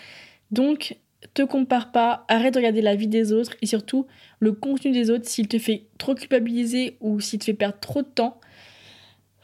Donc, 0.52 0.98
te 1.34 1.42
compare 1.42 1.92
pas, 1.92 2.26
arrête 2.28 2.54
de 2.54 2.60
regarder 2.60 2.82
la 2.82 2.96
vie 2.96 3.08
des 3.08 3.32
autres 3.32 3.56
et 3.62 3.66
surtout 3.66 4.06
le 4.40 4.52
contenu 4.52 4.92
des 4.92 5.10
autres 5.10 5.28
s'il 5.28 5.48
te 5.48 5.58
fait 5.58 5.86
trop 5.98 6.16
culpabiliser 6.16 6.98
ou 7.02 7.20
s'il 7.20 7.40
te 7.40 7.46
fait 7.46 7.54
perdre 7.54 7.80
trop 7.80 8.02
de 8.02 8.08
temps. 8.08 8.40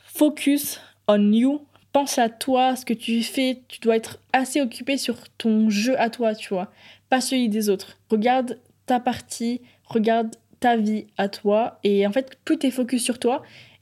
Focus 0.06 0.80
on 1.08 1.32
you. 1.32 1.62
Pense 1.94 2.18
à 2.18 2.30
toi, 2.30 2.76
ce 2.76 2.86
que 2.86 2.94
tu 2.94 3.22
fais. 3.24 3.64
Tu 3.68 3.80
dois 3.80 3.98
être 3.98 4.20
assez 4.32 4.62
occupé 4.62 4.98
sur 4.98 5.28
ton 5.38 5.70
jeu 5.70 6.00
à 6.00 6.10
toi, 6.10 6.36
tu 6.36 6.50
vois. 6.50 6.72
Pas 7.10 7.20
celui 7.20 7.50
des 7.50 7.70
autres. 7.70 7.98
Regarde 8.10 8.60
ta 8.86 9.00
partie, 9.00 9.62
regarde 9.86 10.36
ta 10.60 10.78
vie 10.78 11.08
à 11.18 11.28
toi. 11.28 11.80
Et 11.84 12.08
en 12.08 12.12
fait, 12.12 12.38
plus 12.46 12.58
tu 12.58 12.68
es 12.68 12.72
focus 12.72 13.04
sur 13.04 13.20
toi, 13.20 13.42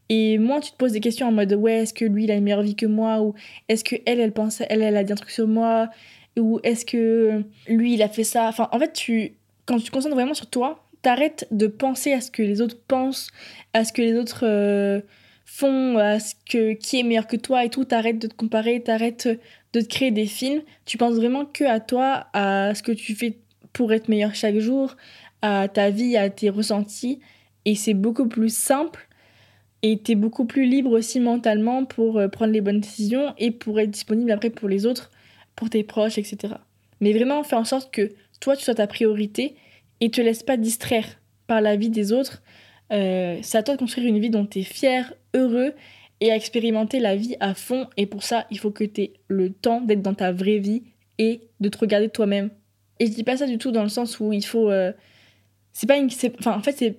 et 0.10 0.40
moins 0.40 0.60
tu 0.60 0.72
te 0.72 0.76
poses 0.76 0.92
des 0.92 1.00
questions 1.00 1.28
en 1.28 1.32
mode 1.32 1.54
ouais, 1.54 1.84
est-ce 1.84 1.94
que 1.94 2.06
lui 2.06 2.24
il 2.24 2.32
a 2.32 2.36
une 2.36 2.44
meilleure 2.44 2.64
vie 2.64 2.76
que 2.76 2.88
moi 2.88 3.22
Ou 3.22 3.36
est-ce 3.68 3.84
que 3.84 3.96
elle, 4.06 4.20
elle 4.20 4.34
pense, 4.34 4.62
elle, 4.68 4.82
elle 4.82 4.98
a 4.98 5.04
dit 5.04 5.14
un 5.14 5.16
truc 5.16 5.30
sur 5.30 5.48
moi 5.48 5.90
ou 6.38 6.60
est-ce 6.64 6.86
que 6.86 7.44
lui 7.68 7.94
il 7.94 8.02
a 8.02 8.10
fait 8.10 8.24
ça. 8.24 8.48
Enfin 8.48 8.70
en 8.72 8.80
fait 8.80 8.94
tu 8.94 9.34
quand 9.66 9.78
tu 9.78 9.86
te 9.86 9.92
concentres 9.92 10.16
vraiment 10.16 10.34
sur 10.34 10.50
toi 10.50 10.84
t'arrêtes 11.02 11.48
de 11.52 11.68
penser 11.68 12.12
à 12.12 12.22
ce 12.22 12.32
que 12.32 12.42
les 12.42 12.60
autres 12.62 12.78
pensent 12.88 13.30
à 13.74 13.86
ce 13.86 13.94
que 13.94 14.02
les 14.02 14.16
autres 14.16 14.42
euh, 14.44 15.02
font 15.46 15.98
à 15.98 16.20
ce 16.20 16.34
que 16.50 16.74
qui 16.74 17.00
est 17.00 17.04
meilleur 17.04 17.28
que 17.28 17.38
toi 17.38 17.64
et 17.66 17.70
tout. 17.70 17.86
T'arrêtes 17.86 18.20
de 18.20 18.28
te 18.28 18.36
comparer 18.36 18.82
t'arrêtes 18.82 19.28
de 19.74 19.82
te 19.82 19.88
créer 19.88 20.12
des 20.12 20.26
films. 20.26 20.62
Tu 20.86 20.98
penses 20.98 21.16
vraiment 21.16 21.46
que 21.46 21.66
à 21.66 21.80
toi 21.80 22.28
à 22.34 22.74
ce 22.74 22.82
que 22.82 22.92
tu 22.92 23.14
fais 23.14 23.38
pour 23.74 23.94
être 23.94 24.10
meilleur 24.10 24.34
chaque 24.34 24.58
jour 24.58 24.96
à 25.44 25.68
ta 25.68 25.92
vie 25.92 26.18
à 26.18 26.30
tes 26.30 26.50
ressentis. 26.50 27.20
Et 27.66 27.76
c'est 27.76 27.94
beaucoup 27.94 28.28
plus 28.28 28.54
simple 28.54 29.09
et 29.82 29.98
t'es 30.00 30.16
beaucoup 30.16 30.46
plus 30.46 30.66
libre 30.66 30.92
aussi 30.92 31.20
mentalement 31.20 31.86
pour 31.86 32.18
euh, 32.18 32.28
prendre 32.28 32.52
les 32.52 32.62
bonnes 32.62 32.82
décisions 32.82 33.34
et 33.38 33.52
pour 33.52 33.80
être 33.80 33.92
disponible 33.92 34.32
après 34.32 34.50
pour 34.50 34.68
les 34.68 34.86
autres 34.86 35.12
pour 35.56 35.70
tes 35.70 35.84
proches, 35.84 36.18
etc. 36.18 36.56
Mais 37.02 37.14
vraiment, 37.14 37.44
fais 37.44 37.56
en 37.56 37.66
sorte 37.66 37.92
que 37.94 38.14
toi, 38.40 38.56
tu 38.56 38.64
sois 38.64 38.76
ta 38.76 38.88
priorité 38.88 39.56
et 40.00 40.10
te 40.10 40.22
laisse 40.22 40.44
pas 40.44 40.58
distraire 40.58 41.20
par 41.48 41.62
la 41.62 41.76
vie 41.76 41.90
des 41.90 42.14
autres. 42.14 42.42
Euh, 42.92 43.38
c'est 43.42 43.58
à 43.58 43.64
toi 43.64 43.76
de 43.76 43.80
construire 43.80 44.08
une 44.08 44.20
vie 44.20 44.30
dont 44.30 44.46
tu 44.46 44.60
es 44.60 44.64
fier, 44.64 45.14
heureux 45.34 45.74
et 46.22 46.32
à 46.32 46.36
expérimenter 46.36 47.00
la 47.00 47.16
vie 47.16 47.36
à 47.40 47.54
fond. 47.54 47.88
Et 47.98 48.06
pour 48.06 48.24
ça, 48.24 48.48
il 48.52 48.60
faut 48.60 48.72
que 48.72 48.84
tu 48.84 49.02
aies 49.02 49.14
le 49.28 49.52
temps 49.52 49.82
d'être 49.82 50.02
dans 50.02 50.14
ta 50.14 50.32
vraie 50.32 50.60
vie 50.60 50.84
et 51.18 51.42
de 51.60 51.70
te 51.70 51.78
regarder 51.78 52.10
toi-même. 52.10 52.50
Et 53.00 53.08
je 53.08 53.12
dis 53.12 53.24
pas 53.24 53.38
ça 53.38 53.46
du 53.46 53.58
tout 53.58 53.72
dans 53.72 53.84
le 53.84 53.90
sens 53.90 54.20
où 54.20 54.34
il 54.34 54.46
faut. 54.46 54.70
Euh, 54.70 54.92
c'est 55.74 55.88
pas 55.88 55.98
une. 55.98 56.10
Enfin, 56.40 56.58
en 56.58 56.62
fait, 56.62 56.74
c'est 56.74 56.98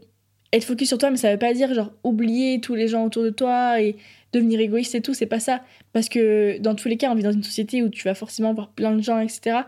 être 0.53 0.65
focus 0.65 0.89
sur 0.89 0.99
toi, 0.99 1.11
mais 1.11 1.17
ça 1.17 1.31
veut 1.31 1.39
pas 1.39 1.53
dire 1.55 1.73
genre 1.75 1.93
oublier 2.03 2.61
tous 2.61 2.75
les 2.75 2.89
gens 2.89 3.05
autour 3.05 3.23
de 3.23 3.31
toi 3.31 3.81
et 3.81 3.97
devenir 4.33 4.61
égoïste 4.61 4.95
et 4.95 5.01
tout, 5.01 5.15
c'est 5.15 5.27
pas 5.27 5.41
ça. 5.41 5.63
Parce 5.93 6.09
que 6.09 6.59
dans 6.59 6.75
tous 6.75 6.89
les 6.89 6.97
cas, 6.97 7.11
on 7.11 7.15
vit 7.15 7.23
dans 7.23 7.33
une 7.33 7.43
société 7.43 7.83
où 7.83 7.89
tu 7.89 8.05
vas 8.05 8.15
forcément 8.15 8.53
voir 8.55 8.71
plein 8.71 8.93
de 8.93 9.03
gens, 9.03 9.19
etc. 9.21 9.61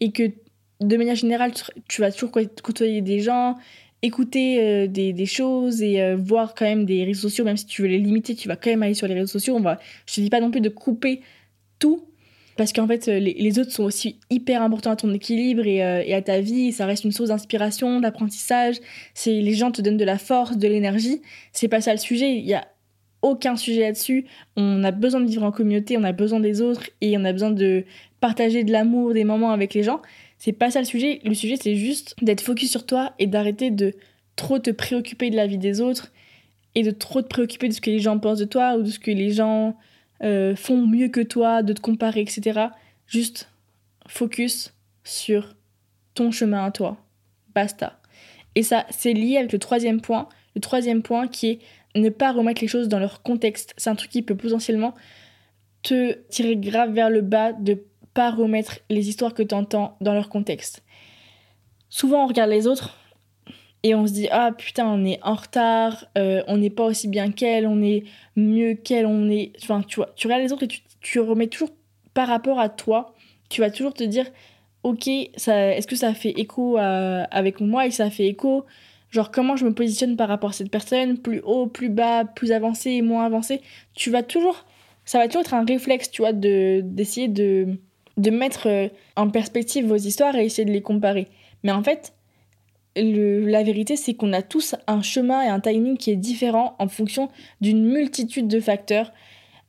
Et 0.00 0.12
que 0.12 0.30
de 0.80 0.96
manière 0.96 1.14
générale, 1.14 1.52
tu 1.88 2.00
vas 2.00 2.10
toujours 2.10 2.30
côtoyer 2.62 3.02
des 3.02 3.20
gens, 3.20 3.56
écouter 4.02 4.60
euh, 4.60 4.86
des, 4.86 5.12
des, 5.12 5.26
choses 5.26 5.82
et 5.82 6.00
euh, 6.00 6.16
voir 6.16 6.54
quand 6.54 6.64
même 6.64 6.86
des 6.86 7.04
réseaux 7.04 7.28
sociaux, 7.28 7.44
même 7.44 7.58
si 7.58 7.66
tu 7.66 7.82
veux 7.82 7.88
les 7.88 7.98
limiter, 7.98 8.34
tu 8.34 8.48
vas 8.48 8.56
quand 8.56 8.70
même 8.70 8.82
aller 8.82 8.94
sur 8.94 9.06
les 9.06 9.14
réseaux 9.14 9.26
sociaux. 9.26 9.56
On 9.56 9.60
va, 9.60 9.78
je 10.06 10.14
te 10.14 10.20
dis 10.22 10.30
pas 10.30 10.40
non 10.40 10.50
plus 10.50 10.62
de 10.62 10.70
couper 10.70 11.20
tout, 11.78 12.04
parce 12.56 12.72
qu'en 12.72 12.86
fait, 12.86 13.06
les, 13.06 13.34
les, 13.34 13.58
autres 13.58 13.72
sont 13.72 13.84
aussi 13.84 14.18
hyper 14.28 14.62
importants 14.62 14.90
à 14.90 14.96
ton 14.96 15.12
équilibre 15.14 15.66
et, 15.66 15.82
euh, 15.82 16.02
et 16.04 16.14
à 16.14 16.22
ta 16.22 16.40
vie. 16.40 16.72
Ça 16.72 16.86
reste 16.86 17.04
une 17.04 17.12
source 17.12 17.28
d'inspiration, 17.30 18.00
d'apprentissage. 18.00 18.76
C'est 19.14 19.40
les 19.40 19.54
gens 19.54 19.70
te 19.70 19.80
donnent 19.80 19.96
de 19.96 20.04
la 20.04 20.18
force, 20.18 20.56
de 20.56 20.68
l'énergie. 20.68 21.22
C'est 21.52 21.68
pas 21.68 21.80
ça 21.80 21.92
le 21.92 21.98
sujet. 21.98 22.36
Il 22.36 22.44
y 22.46 22.54
a 22.54 22.66
aucun 23.22 23.56
sujet 23.56 23.82
là-dessus. 23.82 24.26
On 24.56 24.82
a 24.84 24.90
besoin 24.90 25.20
de 25.20 25.26
vivre 25.26 25.44
en 25.44 25.52
communauté, 25.52 25.96
on 25.96 26.04
a 26.04 26.12
besoin 26.12 26.40
des 26.40 26.60
autres 26.60 26.88
et 27.00 27.16
on 27.16 27.24
a 27.24 27.32
besoin 27.32 27.50
de 27.50 27.84
partager 28.20 28.64
de 28.64 28.72
l'amour, 28.72 29.14
des 29.14 29.24
moments 29.24 29.52
avec 29.52 29.74
les 29.74 29.82
gens. 29.82 30.00
C'est 30.38 30.52
pas 30.52 30.70
ça 30.70 30.80
le 30.80 30.86
sujet. 30.86 31.20
Le 31.24 31.34
sujet, 31.34 31.56
c'est 31.60 31.76
juste 31.76 32.14
d'être 32.22 32.40
focus 32.40 32.70
sur 32.70 32.86
toi 32.86 33.12
et 33.18 33.26
d'arrêter 33.26 33.70
de 33.70 33.94
trop 34.36 34.58
te 34.58 34.70
préoccuper 34.70 35.30
de 35.30 35.36
la 35.36 35.46
vie 35.46 35.58
des 35.58 35.80
autres 35.80 36.12
et 36.74 36.82
de 36.82 36.90
trop 36.90 37.20
te 37.20 37.28
préoccuper 37.28 37.68
de 37.68 37.74
ce 37.74 37.80
que 37.80 37.90
les 37.90 37.98
gens 37.98 38.18
pensent 38.18 38.38
de 38.38 38.44
toi 38.44 38.76
ou 38.76 38.82
de 38.82 38.90
ce 38.90 38.98
que 38.98 39.10
les 39.10 39.30
gens 39.30 39.76
euh, 40.22 40.54
font 40.56 40.86
mieux 40.86 41.08
que 41.08 41.20
toi, 41.20 41.62
de 41.62 41.72
te 41.72 41.80
comparer, 41.80 42.20
etc. 42.20 42.68
Juste 43.06 43.50
focus 44.06 44.74
sur 45.04 45.54
ton 46.14 46.30
chemin 46.30 46.64
à 46.64 46.70
toi. 46.70 46.98
Basta. 47.54 48.00
Et 48.54 48.62
ça, 48.62 48.86
c'est 48.90 49.12
lié 49.12 49.36
avec 49.36 49.52
le 49.52 49.58
troisième 49.58 50.00
point. 50.00 50.28
Le 50.54 50.60
troisième 50.60 51.02
point 51.02 51.28
qui 51.28 51.48
est 51.48 51.58
ne 51.94 52.08
pas 52.08 52.32
remettre 52.32 52.60
les 52.60 52.68
choses 52.68 52.88
dans 52.88 52.98
leur 52.98 53.22
contexte. 53.22 53.74
C'est 53.76 53.90
un 53.90 53.94
truc 53.94 54.10
qui 54.10 54.22
peut 54.22 54.36
potentiellement 54.36 54.94
te 55.82 56.12
tirer 56.28 56.56
grave 56.56 56.92
vers 56.92 57.10
le 57.10 57.20
bas 57.20 57.52
de 57.52 57.82
pas 58.14 58.30
remettre 58.30 58.80
les 58.90 59.08
histoires 59.08 59.34
que 59.34 59.42
tu 59.42 59.54
entends 59.54 59.96
dans 60.00 60.12
leur 60.12 60.28
contexte. 60.28 60.82
Souvent, 61.88 62.24
on 62.24 62.26
regarde 62.26 62.50
les 62.50 62.66
autres 62.66 62.96
et 63.82 63.94
on 63.94 64.06
se 64.06 64.12
dit 64.12 64.28
ah 64.30 64.52
putain 64.56 64.86
on 64.86 65.04
est 65.04 65.18
en 65.22 65.34
retard 65.34 66.06
euh, 66.18 66.42
on 66.48 66.58
n'est 66.58 66.70
pas 66.70 66.84
aussi 66.84 67.08
bien 67.08 67.32
qu'elle 67.32 67.66
on 67.66 67.82
est 67.82 68.04
mieux 68.36 68.74
qu'elle 68.74 69.06
on 69.06 69.30
est 69.30 69.52
enfin 69.62 69.82
tu 69.82 69.96
vois 69.96 70.10
tu 70.16 70.26
regardes 70.26 70.42
les 70.42 70.52
autres 70.52 70.64
et 70.64 70.68
tu, 70.68 70.80
tu, 71.00 71.18
remets 71.20 71.46
toujours 71.46 71.70
par 72.14 72.28
rapport 72.28 72.58
à 72.58 72.68
toi. 72.68 73.14
Tu 73.48 73.60
vas 73.60 73.70
toujours 73.70 73.94
te 73.94 74.04
dire 74.04 74.26
ok 74.82 75.08
ça 75.36 75.74
est-ce 75.74 75.86
que 75.86 75.96
ça 75.96 76.14
fait 76.14 76.30
écho 76.30 76.76
avec 76.78 77.60
moi 77.60 77.86
et 77.86 77.90
ça 77.90 78.10
fait 78.10 78.26
écho? 78.26 78.64
Genre 79.10 79.30
comment 79.30 79.56
je 79.56 79.64
me 79.64 79.74
positionne 79.74 80.16
par 80.16 80.28
rapport 80.28 80.50
à 80.50 80.52
cette 80.52 80.70
personne? 80.70 81.18
Plus 81.18 81.40
haut 81.40 81.66
plus 81.66 81.88
bas 81.88 82.24
plus 82.24 82.52
avancé 82.52 83.02
moins 83.02 83.24
avancé. 83.24 83.60
Tu 83.94 84.10
vas 84.10 84.22
toujours 84.22 84.66
ça 85.04 85.18
va 85.18 85.26
toujours 85.26 85.42
être 85.42 85.54
un 85.54 85.64
réflexe 85.64 86.10
tu 86.10 86.22
vois 86.22 86.32
de 86.32 86.80
d'essayer 86.84 87.28
de 87.28 87.78
de 88.16 88.30
mettre 88.30 88.68
euh, 88.68 88.88
en 89.16 89.30
perspective 89.30 89.86
vos 89.86 89.96
histoires 89.96 90.34
et 90.36 90.44
essayer 90.44 90.66
de 90.66 90.72
les 90.72 90.82
comparer. 90.82 91.28
Mais 91.62 91.72
en 91.72 91.82
fait 91.82 92.12
la 92.96 93.62
vérité, 93.62 93.96
c'est 93.96 94.14
qu'on 94.14 94.32
a 94.32 94.42
tous 94.42 94.74
un 94.86 95.02
chemin 95.02 95.42
et 95.42 95.48
un 95.48 95.60
timing 95.60 95.96
qui 95.96 96.10
est 96.10 96.16
différent 96.16 96.74
en 96.78 96.88
fonction 96.88 97.28
d'une 97.60 97.84
multitude 97.84 98.48
de 98.48 98.60
facteurs 98.60 99.12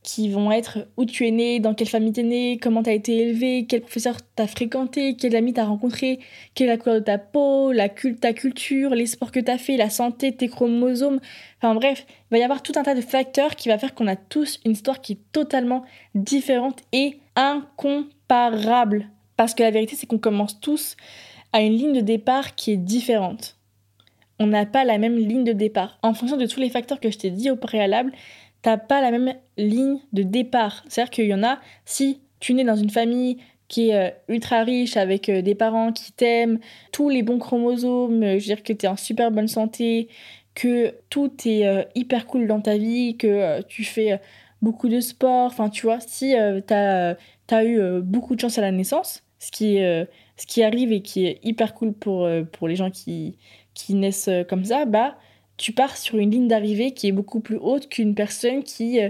qui 0.03 0.29
vont 0.29 0.51
être 0.51 0.87
où 0.97 1.05
tu 1.05 1.27
es 1.27 1.31
né, 1.31 1.59
dans 1.59 1.75
quelle 1.75 1.87
famille 1.87 2.11
tu 2.11 2.21
es 2.21 2.23
né, 2.23 2.57
comment 2.57 2.81
tu 2.81 2.89
as 2.89 2.93
été 2.93 3.15
élevé, 3.17 3.65
quel 3.69 3.81
professeur 3.81 4.17
t'as 4.35 4.47
fréquenté, 4.47 5.15
quel 5.15 5.35
ami 5.35 5.53
t'as 5.53 5.65
rencontré, 5.65 6.19
quelle 6.55 6.67
est 6.67 6.71
la 6.71 6.77
couleur 6.77 6.99
de 6.99 7.03
ta 7.03 7.19
peau, 7.19 7.71
la 7.71 7.87
ta 7.89 8.33
culture, 8.33 8.95
les 8.95 9.05
sports 9.05 9.31
que 9.31 9.39
t'as 9.39 9.59
fait, 9.59 9.77
la 9.77 9.89
santé, 9.89 10.35
tes 10.35 10.47
chromosomes. 10.47 11.19
Enfin 11.57 11.75
bref, 11.75 12.05
il 12.09 12.35
va 12.35 12.37
y 12.39 12.43
avoir 12.43 12.63
tout 12.63 12.73
un 12.77 12.83
tas 12.83 12.95
de 12.95 13.01
facteurs 13.01 13.55
qui 13.55 13.69
va 13.69 13.77
faire 13.77 13.93
qu'on 13.93 14.07
a 14.07 14.15
tous 14.15 14.59
une 14.65 14.71
histoire 14.71 15.01
qui 15.01 15.13
est 15.13 15.31
totalement 15.31 15.83
différente 16.15 16.81
et 16.91 17.19
incomparable. 17.35 19.07
Parce 19.37 19.53
que 19.53 19.63
la 19.63 19.71
vérité, 19.71 19.95
c'est 19.95 20.07
qu'on 20.07 20.19
commence 20.19 20.59
tous 20.59 20.97
à 21.53 21.61
une 21.61 21.73
ligne 21.73 21.93
de 21.93 22.01
départ 22.01 22.55
qui 22.55 22.71
est 22.71 22.77
différente. 22.77 23.57
On 24.39 24.47
n'a 24.47 24.65
pas 24.65 24.83
la 24.83 24.97
même 24.97 25.17
ligne 25.17 25.43
de 25.43 25.53
départ. 25.53 25.99
En 26.01 26.13
fonction 26.13 26.37
de 26.37 26.45
tous 26.45 26.59
les 26.59 26.69
facteurs 26.69 26.99
que 26.99 27.11
je 27.11 27.17
t'ai 27.17 27.29
dit 27.29 27.51
au 27.51 27.55
préalable, 27.55 28.11
t'as 28.61 28.77
pas 28.77 29.01
la 29.01 29.11
même 29.11 29.35
ligne 29.57 29.99
de 30.13 30.23
départ. 30.23 30.83
C'est-à-dire 30.87 31.11
qu'il 31.11 31.25
y 31.25 31.33
en 31.33 31.43
a, 31.43 31.59
si 31.85 32.21
tu 32.39 32.53
nais 32.53 32.63
dans 32.63 32.75
une 32.75 32.89
famille 32.89 33.37
qui 33.71 33.89
est 33.89 33.95
euh, 33.95 34.11
ultra 34.27 34.63
riche, 34.63 34.97
avec 34.97 35.29
euh, 35.29 35.41
des 35.41 35.55
parents 35.55 35.93
qui 35.93 36.11
t'aiment, 36.11 36.59
tous 36.91 37.09
les 37.09 37.23
bons 37.23 37.39
chromosomes, 37.39 38.21
euh, 38.21 38.39
je 38.39 38.49
veux 38.49 38.55
dire 38.55 38.63
que 38.63 38.73
tu 38.73 38.85
es 38.85 38.89
en 38.89 38.97
super 38.97 39.31
bonne 39.31 39.47
santé, 39.47 40.09
que 40.53 40.93
tout 41.09 41.31
est 41.45 41.87
hyper 41.95 42.25
cool 42.25 42.45
dans 42.45 42.59
ta 42.59 42.77
vie, 42.77 43.15
que 43.15 43.61
tu 43.69 43.85
fais 43.85 44.19
beaucoup 44.61 44.89
de 44.89 44.99
sport, 44.99 45.45
enfin 45.45 45.69
tu 45.69 45.83
vois, 45.83 46.01
si 46.01 46.33
tu 46.67 46.73
as, 46.73 47.15
as, 47.49 47.63
eu 47.63 48.01
beaucoup 48.01 48.35
de 48.35 48.41
chance 48.41 48.57
à 48.57 48.61
la 48.61 48.73
naissance, 48.73 49.23
ce 49.39 49.49
qui 49.49 49.77
est 49.77 50.09
ce 50.41 50.47
qui 50.47 50.63
arrive 50.63 50.91
et 50.91 51.01
qui 51.01 51.27
est 51.27 51.39
hyper 51.43 51.75
cool 51.75 51.93
pour, 51.93 52.25
euh, 52.25 52.41
pour 52.41 52.67
les 52.67 52.75
gens 52.75 52.89
qui, 52.89 53.37
qui 53.75 53.93
naissent 53.93 54.27
euh, 54.27 54.43
comme 54.43 54.65
ça, 54.65 54.85
bah, 54.85 55.15
tu 55.57 55.71
pars 55.71 55.95
sur 55.95 56.17
une 56.17 56.31
ligne 56.31 56.47
d'arrivée 56.47 56.93
qui 56.93 57.07
est 57.07 57.11
beaucoup 57.11 57.41
plus 57.41 57.57
haute 57.57 57.87
qu'une 57.89 58.15
personne 58.15 58.63
qui 58.63 58.99
euh, 58.99 59.09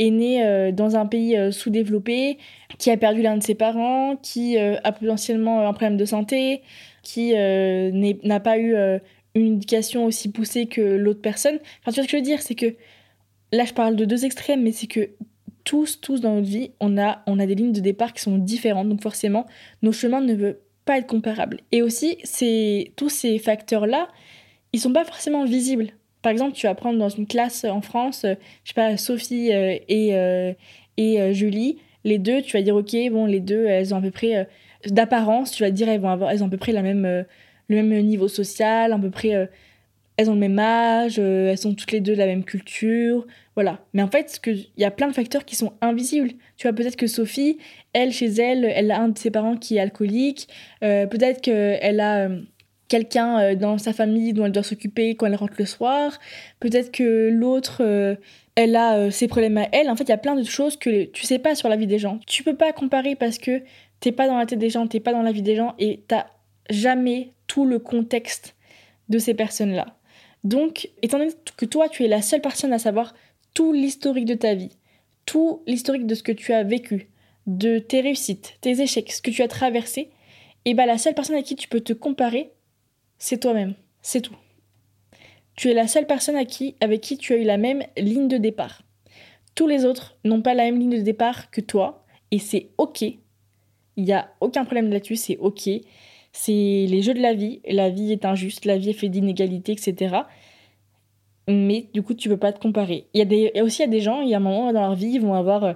est 0.00 0.10
née 0.10 0.72
dans 0.72 0.96
un 0.96 1.06
pays 1.06 1.52
sous-développé, 1.52 2.38
qui 2.78 2.90
a 2.90 2.96
perdu 2.96 3.22
l'un 3.22 3.36
de 3.36 3.42
ses 3.42 3.54
parents, 3.54 4.16
qui 4.16 4.58
a 4.58 4.90
potentiellement 4.90 5.68
un 5.68 5.72
problème 5.72 5.96
de 5.96 6.04
santé, 6.04 6.62
qui 7.04 7.34
n'a 7.34 8.40
pas 8.40 8.58
eu 8.58 8.74
une 9.36 9.54
éducation 9.54 10.06
aussi 10.06 10.32
poussée 10.32 10.66
que 10.66 10.80
l'autre 10.80 11.20
personne. 11.20 11.60
Enfin, 11.82 11.92
tu 11.92 12.00
vois 12.00 12.02
ce 12.02 12.08
que 12.08 12.10
je 12.10 12.16
veux 12.16 12.22
dire, 12.22 12.42
c'est 12.42 12.56
que 12.56 12.74
là, 13.52 13.64
je 13.64 13.74
parle 13.74 13.94
de 13.94 14.04
deux 14.04 14.24
extrêmes, 14.24 14.62
mais 14.62 14.72
c'est 14.72 14.88
que 14.88 15.10
tous, 15.62 16.00
tous 16.00 16.20
dans 16.20 16.34
notre 16.34 16.48
vie, 16.48 16.72
on 16.80 16.98
a, 16.98 17.22
on 17.28 17.38
a 17.38 17.46
des 17.46 17.54
lignes 17.54 17.72
de 17.72 17.80
départ 17.80 18.12
qui 18.12 18.22
sont 18.22 18.38
différentes. 18.38 18.88
Donc 18.88 19.02
forcément, 19.02 19.46
nos 19.82 19.92
chemins 19.92 20.20
ne 20.20 20.34
veulent 20.34 20.58
pas 20.84 20.98
être 20.98 21.06
comparables. 21.06 21.60
Et 21.70 21.82
aussi, 21.82 22.18
c'est, 22.24 22.92
tous 22.96 23.08
ces 23.08 23.38
facteurs-là, 23.38 24.08
ils 24.72 24.80
sont 24.80 24.92
pas 24.92 25.04
forcément 25.04 25.44
visibles. 25.44 25.88
Par 26.22 26.32
exemple, 26.32 26.54
tu 26.54 26.66
vas 26.66 26.74
prendre 26.74 26.98
dans 26.98 27.08
une 27.08 27.26
classe 27.26 27.64
en 27.64 27.80
France, 27.80 28.24
euh, 28.24 28.34
je 28.64 28.70
sais 28.70 28.74
pas, 28.74 28.96
Sophie 28.96 29.52
euh, 29.52 29.76
et, 29.88 30.14
euh, 30.14 30.52
et 30.96 31.34
Julie, 31.34 31.78
les 32.04 32.18
deux, 32.18 32.42
tu 32.42 32.56
vas 32.56 32.62
dire, 32.62 32.76
ok, 32.76 32.94
bon, 33.10 33.26
les 33.26 33.40
deux, 33.40 33.66
elles 33.66 33.92
ont 33.94 33.98
à 33.98 34.00
peu 34.00 34.10
près, 34.10 34.48
d'apparence, 34.86 35.52
tu 35.52 35.62
vas 35.62 35.70
dire, 35.70 35.88
elles, 35.88 36.00
vont 36.00 36.28
elles 36.28 36.42
ont 36.42 36.46
à 36.46 36.50
peu 36.50 36.56
près 36.56 36.72
la 36.72 36.82
même, 36.82 37.24
le 37.68 37.82
même 37.82 38.04
niveau 38.04 38.28
social, 38.28 38.92
à 38.92 38.98
peu 38.98 39.10
près 39.10 39.48
elles 40.16 40.30
ont 40.30 40.34
le 40.34 40.40
même 40.40 40.58
âge, 40.58 41.16
euh, 41.18 41.50
elles 41.50 41.58
sont 41.58 41.74
toutes 41.74 41.92
les 41.92 42.00
deux 42.00 42.12
de 42.12 42.18
la 42.18 42.26
même 42.26 42.44
culture, 42.44 43.26
voilà. 43.54 43.80
Mais 43.92 44.02
en 44.02 44.08
fait, 44.08 44.40
il 44.46 44.66
y 44.76 44.84
a 44.84 44.90
plein 44.90 45.08
de 45.08 45.14
facteurs 45.14 45.44
qui 45.44 45.56
sont 45.56 45.72
invisibles. 45.80 46.30
Tu 46.56 46.66
vois, 46.66 46.74
peut-être 46.74 46.96
que 46.96 47.06
Sophie, 47.06 47.58
elle, 47.92 48.12
chez 48.12 48.26
elle, 48.26 48.64
elle 48.64 48.90
a 48.90 49.00
un 49.00 49.08
de 49.08 49.18
ses 49.18 49.30
parents 49.30 49.56
qui 49.56 49.76
est 49.76 49.80
alcoolique, 49.80 50.48
euh, 50.84 51.06
peut-être 51.06 51.40
qu'elle 51.40 52.00
a 52.00 52.28
euh, 52.28 52.40
quelqu'un 52.88 53.54
dans 53.54 53.78
sa 53.78 53.94
famille 53.94 54.34
dont 54.34 54.44
elle 54.44 54.52
doit 54.52 54.62
s'occuper 54.62 55.14
quand 55.14 55.26
elle 55.26 55.34
rentre 55.34 55.54
le 55.58 55.64
soir, 55.64 56.18
peut-être 56.60 56.92
que 56.92 57.30
l'autre, 57.30 57.82
elle 58.54 58.76
a 58.76 59.10
ses 59.10 59.28
problèmes 59.28 59.56
à 59.56 59.66
elle. 59.72 59.88
En 59.88 59.96
fait, 59.96 60.04
il 60.04 60.10
y 60.10 60.12
a 60.12 60.18
plein 60.18 60.34
de 60.34 60.44
choses 60.44 60.76
que 60.76 61.04
tu 61.04 61.24
sais 61.24 61.38
pas 61.38 61.54
sur 61.54 61.70
la 61.70 61.76
vie 61.76 61.86
des 61.86 61.98
gens. 61.98 62.20
Tu 62.26 62.42
peux 62.42 62.54
pas 62.54 62.70
comparer 62.74 63.16
parce 63.16 63.38
que 63.38 63.62
t'es 64.00 64.12
pas 64.12 64.26
dans 64.26 64.36
la 64.36 64.44
tête 64.44 64.58
des 64.58 64.68
gens, 64.68 64.86
t'es 64.86 65.00
pas 65.00 65.12
dans 65.12 65.22
la 65.22 65.32
vie 65.32 65.40
des 65.40 65.56
gens 65.56 65.74
et 65.78 66.02
t'as 66.06 66.26
jamais 66.68 67.32
tout 67.46 67.64
le 67.64 67.78
contexte 67.78 68.56
de 69.08 69.18
ces 69.18 69.32
personnes-là. 69.32 69.96
Donc, 70.44 70.90
étant 71.02 71.18
donné 71.18 71.30
que 71.56 71.66
toi, 71.66 71.88
tu 71.88 72.04
es 72.04 72.08
la 72.08 72.22
seule 72.22 72.40
personne 72.40 72.72
à 72.72 72.78
savoir 72.78 73.14
tout 73.54 73.72
l'historique 73.72 74.24
de 74.24 74.34
ta 74.34 74.54
vie, 74.54 74.76
tout 75.26 75.62
l'historique 75.66 76.06
de 76.06 76.14
ce 76.14 76.22
que 76.22 76.32
tu 76.32 76.52
as 76.52 76.64
vécu, 76.64 77.08
de 77.46 77.78
tes 77.78 78.00
réussites, 78.00 78.56
tes 78.60 78.80
échecs, 78.80 79.12
ce 79.12 79.22
que 79.22 79.30
tu 79.30 79.42
as 79.42 79.48
traversé, 79.48 80.00
et 80.64 80.70
eh 80.70 80.74
bien 80.74 80.86
la 80.86 80.98
seule 80.98 81.14
personne 81.14 81.36
à 81.36 81.42
qui 81.42 81.56
tu 81.56 81.68
peux 81.68 81.80
te 81.80 81.92
comparer, 81.92 82.52
c'est 83.18 83.38
toi-même. 83.38 83.74
C'est 84.00 84.20
tout. 84.20 84.36
Tu 85.56 85.70
es 85.70 85.74
la 85.74 85.88
seule 85.88 86.06
personne 86.06 86.36
à 86.36 86.44
qui, 86.44 86.76
avec 86.80 87.00
qui 87.00 87.18
tu 87.18 87.32
as 87.32 87.36
eu 87.36 87.44
la 87.44 87.56
même 87.56 87.84
ligne 87.96 88.28
de 88.28 88.36
départ. 88.36 88.82
Tous 89.54 89.66
les 89.66 89.84
autres 89.84 90.16
n'ont 90.24 90.40
pas 90.40 90.54
la 90.54 90.64
même 90.64 90.78
ligne 90.78 90.98
de 90.98 91.02
départ 91.02 91.50
que 91.50 91.60
toi, 91.60 92.04
et 92.30 92.38
c'est 92.38 92.70
ok. 92.78 93.02
Il 93.02 94.04
n'y 94.04 94.12
a 94.12 94.32
aucun 94.40 94.64
problème 94.64 94.90
là-dessus, 94.90 95.16
c'est 95.16 95.36
ok 95.38 95.68
c'est 96.32 96.52
les 96.88 97.02
jeux 97.02 97.14
de 97.14 97.20
la 97.20 97.34
vie. 97.34 97.60
La 97.68 97.90
vie 97.90 98.12
est 98.12 98.24
injuste, 98.24 98.64
la 98.64 98.78
vie 98.78 98.90
est 98.90 98.94
faite 98.94 99.10
d'inégalités, 99.10 99.72
etc. 99.72 100.16
Mais 101.48 101.88
du 101.92 102.02
coup, 102.02 102.14
tu 102.14 102.28
peux 102.28 102.36
pas 102.36 102.52
te 102.52 102.60
comparer. 102.60 103.06
Il 103.14 103.18
y 103.18 103.22
a, 103.22 103.24
des, 103.24 103.52
aussi 103.62 103.82
il 103.82 103.86
y 103.86 103.88
a 103.88 103.90
des 103.90 104.00
gens, 104.00 104.20
il 104.20 104.28
y 104.28 104.34
a 104.34 104.38
un 104.38 104.40
moment 104.40 104.72
dans 104.72 104.80
leur 104.80 104.94
vie, 104.94 105.12
ils 105.14 105.20
vont 105.20 105.34
avoir, 105.34 105.64
euh, 105.64 105.72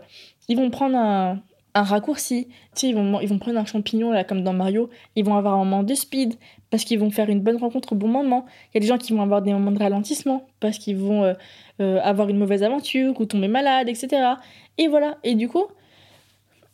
ils 0.48 0.56
vont 0.56 0.70
prendre 0.70 0.96
un, 0.96 1.42
un 1.76 1.82
raccourci. 1.82 2.46
Tu 2.46 2.52
sais, 2.74 2.88
ils 2.88 2.94
vont, 2.94 3.20
ils 3.20 3.28
vont 3.28 3.38
prendre 3.38 3.58
un 3.58 3.64
champignon, 3.66 4.10
là, 4.10 4.24
comme 4.24 4.42
dans 4.42 4.52
Mario. 4.54 4.88
Ils 5.14 5.24
vont 5.24 5.36
avoir 5.36 5.54
un 5.54 5.58
moment 5.58 5.82
de 5.82 5.94
speed 5.94 6.34
parce 6.70 6.84
qu'ils 6.84 6.98
vont 6.98 7.10
faire 7.10 7.28
une 7.28 7.40
bonne 7.40 7.56
rencontre 7.56 7.92
au 7.92 7.96
bon 7.96 8.08
moment. 8.08 8.46
Il 8.72 8.76
y 8.76 8.78
a 8.78 8.80
des 8.80 8.86
gens 8.86 8.98
qui 8.98 9.12
vont 9.12 9.22
avoir 9.22 9.42
des 9.42 9.52
moments 9.52 9.72
de 9.72 9.78
ralentissement 9.78 10.46
parce 10.60 10.78
qu'ils 10.78 10.96
vont 10.96 11.24
euh, 11.24 11.34
euh, 11.80 12.00
avoir 12.02 12.28
une 12.28 12.38
mauvaise 12.38 12.62
aventure 12.62 13.20
ou 13.20 13.26
tomber 13.26 13.48
malade, 13.48 13.88
etc. 13.88 14.34
Et 14.78 14.88
voilà. 14.88 15.18
Et 15.22 15.34
du 15.34 15.48
coup, 15.48 15.64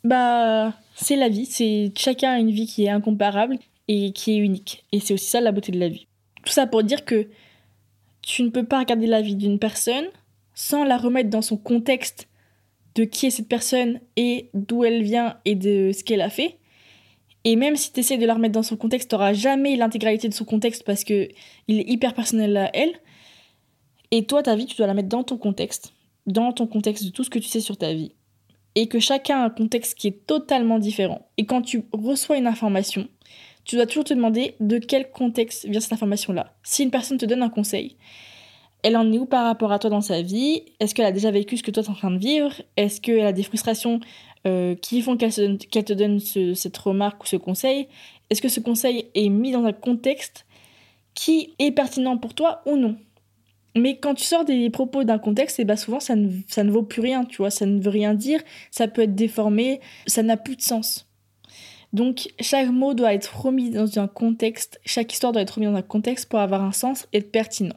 bah, 0.03 0.73
c'est 0.95 1.17
la 1.17 1.29
vie. 1.29 1.45
C'est 1.45 1.91
chacun 1.97 2.31
a 2.31 2.39
une 2.39 2.51
vie 2.51 2.67
qui 2.67 2.85
est 2.85 2.89
incomparable 2.89 3.57
et 3.87 4.11
qui 4.13 4.33
est 4.33 4.37
unique. 4.37 4.85
Et 4.91 4.99
c'est 4.99 5.13
aussi 5.13 5.25
ça 5.25 5.41
la 5.41 5.51
beauté 5.51 5.71
de 5.71 5.79
la 5.79 5.89
vie. 5.89 6.07
Tout 6.45 6.51
ça 6.51 6.67
pour 6.67 6.83
dire 6.83 7.05
que 7.05 7.27
tu 8.21 8.43
ne 8.43 8.49
peux 8.49 8.65
pas 8.65 8.79
regarder 8.79 9.07
la 9.07 9.21
vie 9.21 9.35
d'une 9.35 9.59
personne 9.59 10.05
sans 10.53 10.83
la 10.83 10.97
remettre 10.97 11.29
dans 11.29 11.41
son 11.41 11.57
contexte 11.57 12.27
de 12.95 13.03
qui 13.03 13.25
est 13.25 13.31
cette 13.31 13.47
personne 13.47 13.99
et 14.15 14.49
d'où 14.53 14.83
elle 14.83 15.03
vient 15.03 15.37
et 15.45 15.55
de 15.55 15.91
ce 15.91 16.03
qu'elle 16.03 16.21
a 16.21 16.29
fait. 16.29 16.57
Et 17.43 17.55
même 17.55 17.75
si 17.75 17.91
tu 17.91 17.99
essaies 17.99 18.17
de 18.17 18.25
la 18.25 18.35
remettre 18.35 18.53
dans 18.53 18.63
son 18.63 18.77
contexte, 18.77 19.09
tu 19.09 19.15
n'auras 19.15 19.33
jamais 19.33 19.75
l'intégralité 19.75 20.29
de 20.29 20.33
son 20.33 20.45
contexte 20.45 20.83
parce 20.83 21.03
que 21.03 21.27
il 21.67 21.79
est 21.79 21.89
hyper 21.89 22.13
personnel 22.13 22.55
à 22.55 22.69
elle. 22.73 22.93
Et 24.11 24.25
toi, 24.25 24.43
ta 24.43 24.55
vie, 24.55 24.65
tu 24.65 24.77
dois 24.77 24.87
la 24.87 24.93
mettre 24.93 25.09
dans 25.09 25.23
ton 25.23 25.37
contexte, 25.37 25.93
dans 26.25 26.53
ton 26.53 26.67
contexte 26.67 27.03
de 27.03 27.09
tout 27.09 27.23
ce 27.23 27.29
que 27.29 27.39
tu 27.39 27.47
sais 27.47 27.59
sur 27.59 27.77
ta 27.77 27.93
vie. 27.93 28.13
et 28.75 28.87
que 28.87 28.99
chacun 28.99 29.41
a 29.41 29.45
un 29.45 29.49
contexte 29.49 29.97
qui 29.97 30.07
est 30.07 30.25
totalement 30.25 30.79
différent. 30.79 31.27
Et 31.37 31.45
quand 31.45 31.61
tu 31.61 31.83
reçois 31.91 32.37
une 32.37 32.47
information, 32.47 33.07
tu 33.65 33.75
dois 33.75 33.85
toujours 33.85 34.03
te 34.03 34.13
demander 34.13 34.55
de 34.59 34.77
quel 34.77 35.09
contexte 35.11 35.67
vient 35.67 35.79
cette 35.79 35.93
information-là. 35.93 36.53
Si 36.63 36.83
une 36.83 36.91
personne 36.91 37.17
te 37.17 37.25
donne 37.25 37.41
un 37.41 37.49
conseil, 37.49 37.97
elle 38.83 38.97
en 38.97 39.11
est 39.11 39.17
où 39.17 39.25
par 39.25 39.45
rapport 39.45 39.71
à 39.71 39.79
toi 39.79 39.89
dans 39.89 40.01
sa 40.01 40.21
vie? 40.21 40.63
Est-ce 40.79 40.93
qu'elle 40.93 41.05
a 41.05 41.11
déjà 41.11 41.31
vécu 41.31 41.57
ce 41.57 41.63
que 41.63 41.71
toi 41.71 41.81
tu 41.81 41.89
es 41.89 41.91
en 41.91 41.95
train 41.95 42.11
de 42.11 42.19
vivre? 42.19 42.53
Est-ce 42.75 42.99
qu'elle 42.99 43.25
a 43.25 43.31
des 43.31 43.43
frustrations 43.43 44.01
euh, 44.45 44.75
qui 44.75 45.01
font 45.01 45.15
qu'elle, 45.15 45.31
te 45.31 45.93
donne 45.93 46.19
cette 46.19 46.77
remarque 46.77 47.23
ou 47.23 47.27
ce 47.27 47.37
conseil? 47.37 47.87
Est-ce 48.29 48.41
que 48.41 48.49
ce 48.49 48.59
conseil 48.59 49.05
est 49.15 49.29
mis 49.29 49.51
dans 49.51 49.63
un 49.63 49.71
contexte 49.71 50.45
qui 51.13 51.53
est 51.59 51.71
pertinent 51.71 52.17
pour 52.17 52.33
toi 52.33 52.61
ou 52.65 52.75
non? 52.75 52.97
Mais 53.75 53.97
quand 53.97 54.13
tu 54.13 54.23
sors 54.23 54.45
des 54.45 54.69
propos 54.69 55.03
d'un 55.03 55.17
contexte, 55.17 55.63
ben 55.63 55.75
souvent 55.77 55.99
ça 55.99 56.15
ne, 56.15 56.29
ça 56.47 56.63
ne 56.63 56.71
vaut 56.71 56.83
plus 56.83 57.01
rien, 57.01 57.25
tu 57.25 57.37
vois, 57.37 57.49
ça 57.49 57.65
ne 57.65 57.81
veut 57.81 57.89
rien 57.89 58.13
dire, 58.13 58.39
ça 58.69 58.87
peut 58.87 59.01
être 59.01 59.15
déformé, 59.15 59.79
ça 60.05 60.21
n'a 60.21 60.37
plus 60.37 60.55
de 60.55 60.61
sens. 60.61 61.07
Donc 61.93 62.33
chaque 62.39 62.69
mot 62.69 62.95
doit 62.95 63.13
être 63.13 63.39
remis 63.39 63.69
dans 63.69 63.99
un 63.99 64.07
contexte, 64.07 64.81
chaque 64.83 65.13
histoire 65.13 65.31
doit 65.31 65.43
être 65.43 65.51
remise 65.51 65.69
dans 65.69 65.77
un 65.77 65.83
contexte 65.83 66.27
pour 66.27 66.39
avoir 66.39 66.63
un 66.63 66.71
sens 66.71 67.07
et 67.13 67.19
être 67.19 67.31
pertinent. 67.31 67.75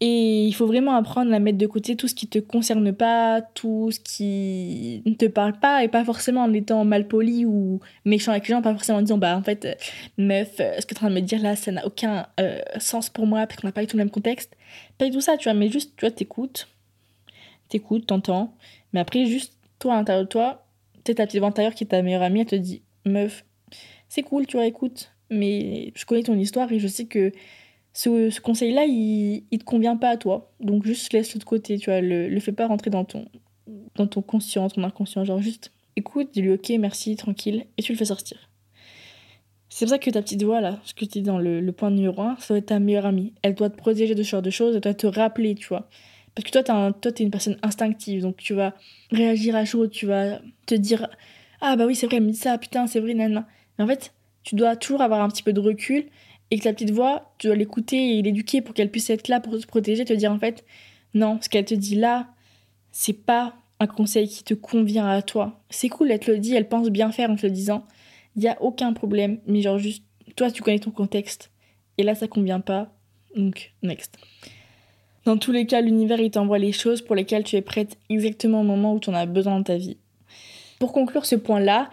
Et 0.00 0.46
il 0.46 0.52
faut 0.52 0.66
vraiment 0.66 0.96
apprendre 0.96 1.32
à 1.32 1.38
mettre 1.38 1.56
de 1.56 1.66
côté 1.66 1.94
tout 1.94 2.08
ce 2.08 2.14
qui 2.14 2.26
te 2.26 2.38
concerne 2.38 2.92
pas, 2.92 3.40
tout 3.40 3.90
ce 3.92 4.00
qui 4.00 5.02
ne 5.06 5.14
te 5.14 5.26
parle 5.26 5.58
pas, 5.58 5.84
et 5.84 5.88
pas 5.88 6.04
forcément 6.04 6.42
en 6.42 6.52
étant 6.52 6.84
mal 6.84 7.06
poli 7.06 7.46
ou 7.46 7.80
méchant 8.04 8.32
avec 8.32 8.48
les 8.48 8.54
gens, 8.54 8.60
pas 8.60 8.72
forcément 8.72 8.98
en 8.98 9.02
disant 9.02 9.18
bah 9.18 9.36
en 9.36 9.42
fait, 9.42 9.78
meuf, 10.18 10.60
euh, 10.60 10.80
ce 10.80 10.86
que 10.86 10.94
tu 10.94 11.00
es 11.00 11.04
en 11.04 11.06
train 11.06 11.10
de 11.10 11.14
me 11.14 11.20
dire 11.20 11.40
là, 11.40 11.54
ça 11.54 11.70
n'a 11.70 11.86
aucun 11.86 12.26
euh, 12.40 12.60
sens 12.78 13.08
pour 13.08 13.26
moi 13.26 13.46
parce 13.46 13.60
qu'on 13.60 13.68
n'a 13.68 13.72
pas 13.72 13.82
eu 13.82 13.86
tout 13.86 13.96
le 13.96 14.02
même 14.02 14.10
contexte. 14.10 14.56
Pas 14.98 15.06
du 15.06 15.12
tout 15.12 15.20
ça, 15.20 15.36
tu 15.36 15.44
vois, 15.44 15.54
mais 15.54 15.68
juste, 15.68 15.92
tu 15.96 16.04
vois, 16.04 16.10
t'écoutes, 16.10 16.68
t'écoutes, 17.68 18.06
t'entends, 18.06 18.54
mais 18.92 19.00
après, 19.00 19.26
juste 19.26 19.54
toi 19.78 19.94
à 19.94 19.96
l'intérieur 19.96 20.24
de 20.24 20.28
toi, 20.28 20.63
t'es 21.04 21.14
ta 21.14 21.26
petite 21.26 21.38
voix 21.38 21.48
intérieure 21.48 21.74
qui 21.74 21.84
est 21.84 21.88
ta 21.88 22.02
meilleure 22.02 22.22
amie, 22.22 22.40
elle 22.40 22.46
te 22.46 22.56
dit 22.56 22.82
meuf, 23.04 23.44
c'est 24.08 24.22
cool, 24.22 24.46
tu 24.46 24.56
vois, 24.56 24.66
écoute, 24.66 25.12
mais 25.30 25.92
je 25.94 26.04
connais 26.04 26.22
ton 26.22 26.38
histoire 26.38 26.70
et 26.72 26.78
je 26.78 26.88
sais 26.88 27.04
que 27.06 27.32
ce, 27.92 28.40
conseil-là, 28.40 28.84
il, 28.86 29.44
il 29.50 29.58
te 29.58 29.64
convient 29.64 29.96
pas 29.96 30.10
à 30.10 30.16
toi. 30.16 30.52
Donc 30.60 30.84
juste 30.84 31.12
laisse-le 31.12 31.38
de 31.38 31.44
côté, 31.44 31.78
tu 31.78 31.90
vois, 31.90 32.00
le, 32.00 32.28
le 32.28 32.40
fais 32.40 32.52
pas 32.52 32.66
rentrer 32.66 32.90
dans 32.90 33.04
ton, 33.04 33.26
dans 33.94 34.06
ton 34.06 34.22
conscient, 34.22 34.68
ton 34.68 34.82
inconscient. 34.82 35.24
Genre 35.24 35.40
juste 35.40 35.70
écoute, 35.96 36.30
dis-lui 36.32 36.52
ok, 36.52 36.72
merci, 36.78 37.16
tranquille, 37.16 37.66
et 37.78 37.82
tu 37.82 37.92
le 37.92 37.98
fais 37.98 38.06
sortir. 38.06 38.50
C'est 39.68 39.86
pour 39.86 39.90
ça 39.90 39.98
que 39.98 40.10
ta 40.10 40.22
petite 40.22 40.42
voix, 40.42 40.60
là, 40.60 40.78
ce 40.84 40.94
que 40.94 41.04
tu 41.04 41.18
dis 41.18 41.22
dans 41.22 41.38
le, 41.38 41.72
point 41.72 41.90
numéro 41.90 42.22
1, 42.22 42.36
ça 42.38 42.54
doit 42.54 42.58
être 42.58 42.66
ta 42.66 42.78
meilleure 42.78 43.06
amie. 43.06 43.34
Elle 43.42 43.54
doit 43.54 43.70
te 43.70 43.76
protéger 43.76 44.14
de 44.14 44.22
ce 44.22 44.28
genre 44.28 44.42
de 44.42 44.50
choses, 44.50 44.76
elle 44.76 44.80
doit 44.80 44.94
te 44.94 45.06
rappeler, 45.06 45.54
tu 45.54 45.66
vois. 45.66 45.88
Parce 46.34 46.50
que 46.50 46.58
toi, 46.58 46.92
tu 47.00 47.22
es 47.22 47.24
une 47.24 47.30
personne 47.30 47.56
instinctive, 47.62 48.22
donc 48.22 48.36
tu 48.36 48.54
vas 48.54 48.74
réagir 49.10 49.54
à 49.54 49.64
chaud, 49.64 49.86
tu 49.86 50.06
vas 50.06 50.40
te 50.66 50.74
dire 50.74 51.08
Ah 51.60 51.76
bah 51.76 51.86
oui, 51.86 51.94
c'est 51.94 52.06
vrai, 52.06 52.16
elle 52.16 52.24
me 52.24 52.30
dit 52.30 52.36
ça, 52.36 52.58
putain, 52.58 52.86
c'est 52.86 53.00
vrai, 53.00 53.14
nan. 53.14 53.44
Mais 53.78 53.84
en 53.84 53.86
fait, 53.86 54.12
tu 54.42 54.56
dois 54.56 54.76
toujours 54.76 55.00
avoir 55.00 55.20
un 55.22 55.28
petit 55.28 55.42
peu 55.42 55.52
de 55.52 55.60
recul 55.60 56.06
et 56.50 56.58
que 56.58 56.64
la 56.64 56.72
petite 56.72 56.90
voix, 56.90 57.34
tu 57.38 57.46
dois 57.46 57.56
l'écouter 57.56 58.18
et 58.18 58.22
l'éduquer 58.22 58.60
pour 58.60 58.74
qu'elle 58.74 58.90
puisse 58.90 59.10
être 59.10 59.28
là 59.28 59.40
pour 59.40 59.58
te 59.58 59.66
protéger, 59.66 60.04
te 60.04 60.12
dire 60.12 60.32
en 60.32 60.38
fait, 60.38 60.64
non, 61.14 61.38
ce 61.40 61.48
qu'elle 61.48 61.64
te 61.64 61.74
dit 61.74 61.94
là, 61.94 62.28
c'est 62.92 63.12
pas 63.12 63.54
un 63.80 63.86
conseil 63.86 64.28
qui 64.28 64.44
te 64.44 64.54
convient 64.54 65.08
à 65.08 65.22
toi. 65.22 65.60
C'est 65.70 65.88
cool, 65.88 66.10
elle 66.10 66.20
te 66.20 66.30
le 66.30 66.38
dit, 66.38 66.54
elle 66.54 66.68
pense 66.68 66.90
bien 66.90 67.10
faire 67.12 67.30
en 67.30 67.36
te 67.36 67.46
le 67.46 67.52
disant. 67.52 67.86
Il 68.36 68.42
n'y 68.42 68.48
a 68.48 68.60
aucun 68.60 68.92
problème, 68.92 69.38
mais 69.46 69.62
genre 69.62 69.78
juste, 69.78 70.04
toi, 70.36 70.50
tu 70.50 70.62
connais 70.62 70.78
ton 70.78 70.90
contexte. 70.90 71.50
Et 71.98 72.02
là, 72.02 72.14
ça 72.14 72.26
convient 72.26 72.60
pas. 72.60 72.92
Donc, 73.36 73.72
next. 73.82 74.16
Dans 75.24 75.38
tous 75.38 75.52
les 75.52 75.66
cas, 75.66 75.80
l'univers, 75.80 76.20
il 76.20 76.30
t'envoie 76.30 76.58
les 76.58 76.72
choses 76.72 77.00
pour 77.00 77.14
lesquelles 77.14 77.44
tu 77.44 77.56
es 77.56 77.62
prête 77.62 77.96
exactement 78.10 78.60
au 78.60 78.64
moment 78.64 78.94
où 78.94 79.00
tu 79.00 79.08
en 79.08 79.14
as 79.14 79.24
besoin 79.26 79.56
dans 79.56 79.62
ta 79.62 79.76
vie. 79.76 79.96
Pour 80.78 80.92
conclure 80.92 81.24
ce 81.24 81.36
point-là, 81.36 81.88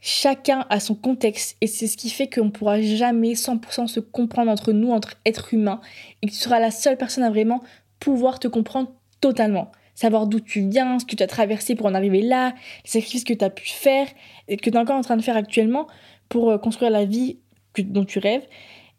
chacun 0.00 0.64
a 0.70 0.80
son 0.80 0.94
contexte 0.94 1.56
et 1.60 1.66
c'est 1.66 1.86
ce 1.86 1.98
qui 1.98 2.08
fait 2.08 2.28
qu'on 2.28 2.46
ne 2.46 2.50
pourra 2.50 2.80
jamais 2.80 3.34
100% 3.34 3.88
se 3.88 4.00
comprendre 4.00 4.50
entre 4.50 4.72
nous, 4.72 4.90
entre 4.90 5.16
êtres 5.26 5.52
humains, 5.52 5.80
et 6.22 6.28
que 6.28 6.32
tu 6.32 6.38
seras 6.38 6.58
la 6.58 6.70
seule 6.70 6.96
personne 6.96 7.24
à 7.24 7.30
vraiment 7.30 7.62
pouvoir 8.00 8.38
te 8.38 8.48
comprendre 8.48 8.90
totalement. 9.20 9.70
Savoir 9.94 10.26
d'où 10.26 10.40
tu 10.40 10.68
viens, 10.68 10.98
ce 10.98 11.04
que 11.04 11.16
tu 11.16 11.22
as 11.22 11.26
traversé 11.26 11.74
pour 11.74 11.86
en 11.86 11.94
arriver 11.94 12.22
là, 12.22 12.54
les 12.84 12.90
sacrifices 12.90 13.24
que 13.24 13.34
tu 13.34 13.44
as 13.44 13.50
pu 13.50 13.68
faire 13.68 14.06
et 14.48 14.56
que 14.56 14.62
tu 14.62 14.70
es 14.70 14.78
encore 14.78 14.96
en 14.96 15.02
train 15.02 15.16
de 15.16 15.22
faire 15.22 15.36
actuellement 15.36 15.88
pour 16.28 16.50
euh, 16.50 16.58
construire 16.58 16.90
la 16.90 17.04
vie 17.04 17.38
dont 17.78 18.04
tu 18.04 18.18
rêves. 18.18 18.46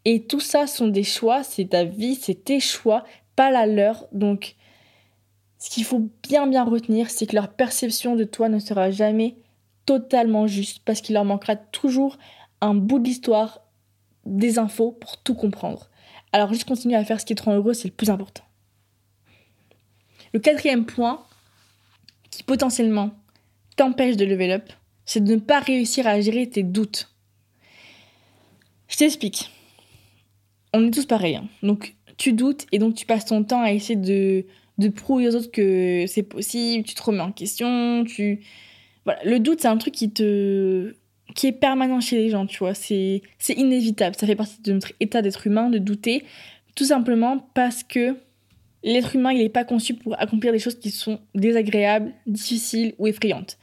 Et 0.06 0.24
tout 0.24 0.39
ça 0.39 0.67
sont 0.67 0.88
des 0.88 1.04
choix, 1.04 1.43
c'est 1.43 1.70
ta 1.70 1.84
vie, 1.84 2.15
c'est 2.15 2.46
tes 2.46 2.60
choix, 2.60 3.04
pas 3.38 3.52
la 3.52 3.65
leur. 3.65 4.08
Donc, 4.12 4.58
ce 5.60 5.69
qu'il 5.69 5.86
faut 5.86 6.10
bien 6.23 6.47
bien 6.47 6.65
retenir, 6.65 7.10
c'est 7.10 7.26
que 7.26 7.36
leur 7.36 7.54
perception 7.54 8.17
de 8.17 8.26
toi 8.26 8.50
ne 8.50 8.60
sera 8.60 8.91
jamais 8.91 9.38
totalement 9.86 10.47
juste 10.47 10.80
parce 10.84 11.00
qu'il 11.00 11.13
leur 11.13 11.23
manquera 11.23 11.56
toujours 11.56 12.17
un 12.60 12.73
bout 12.73 13.00
de 13.00 13.06
l'histoire, 13.06 13.62
des 14.26 14.60
infos 14.60 14.91
pour 14.91 15.17
tout 15.17 15.36
comprendre. 15.36 15.89
Alors 16.34 16.52
juste 16.52 16.67
continuer 16.67 16.95
à 16.95 17.06
faire 17.06 17.21
ce 17.21 17.26
qui 17.26 17.36
te 17.36 17.43
rend 17.43 17.56
heureux, 17.56 17.73
c'est 17.73 17.88
le 17.88 17.93
plus 17.93 18.10
important. 18.10 18.43
Le 20.34 20.39
quatrième 20.39 20.86
point 20.86 21.23
qui 22.30 22.43
potentiellement 22.43 23.12
t'empêche 23.78 24.17
de 24.17 24.26
level 24.26 24.52
up, 24.52 24.69
c'est 25.06 25.23
de 25.23 25.36
ne 25.36 25.39
pas 25.39 25.60
réussir 25.60 26.06
à 26.08 26.19
gérer 26.19 26.50
tes 26.50 26.63
doutes. 26.63 27.13
Je 28.89 28.97
t'explique. 28.97 29.52
On 30.73 30.86
est 30.86 30.91
tous 30.91 31.06
pareils. 31.06 31.38
Hein. 31.38 31.47
Donc 31.63 31.95
tu 32.17 32.34
doutes 32.34 32.65
et 32.71 32.80
donc 32.80 32.95
tu 32.95 33.06
passes 33.06 33.25
ton 33.25 33.43
temps 33.43 33.62
à 33.62 33.71
essayer 33.71 33.95
de, 33.95 34.45
de 34.77 34.89
prouver 34.89 35.27
aux 35.27 35.36
autres 35.36 35.51
que 35.51 36.06
c'est 36.08 36.23
possible, 36.23 36.84
tu 36.84 36.95
te 36.95 37.03
remets 37.03 37.21
en 37.21 37.32
question, 37.32 38.03
tu, 38.06 38.41
le 39.23 39.39
doute, 39.39 39.62
c'est 39.62 39.67
un 39.67 39.77
truc 39.77 39.93
qui 39.93 40.12
te 40.12 40.93
qui 41.36 41.47
est 41.47 41.51
permanent 41.51 42.01
chez 42.01 42.17
les 42.17 42.30
gens, 42.30 42.45
tu 42.45 42.60
vois. 42.60 42.73
C'est 42.73 43.21
inévitable. 43.49 44.15
Ça 44.17 44.25
fait 44.25 44.36
partie 44.36 44.62
de 44.62 44.73
notre 44.73 44.93
état 44.99 45.21
d'être 45.21 45.45
humain, 45.45 45.69
de 45.69 45.77
douter. 45.77 46.23
Tout 46.73 46.86
simplement 46.86 47.47
parce 47.53 47.84
que 47.84 48.15
l'être 48.84 49.15
humain, 49.15 49.32
il 49.32 49.39
n'est 49.39 49.49
pas 49.49 49.63
conçu 49.63 49.93
pour 49.93 50.19
accomplir 50.19 50.51
des 50.51 50.60
choses 50.60 50.80
qui 50.80 50.89
sont 50.89 51.19
désagréables, 51.36 52.12
difficiles 52.25 52.95
ou 52.97 53.08
effrayantes. 53.08 53.58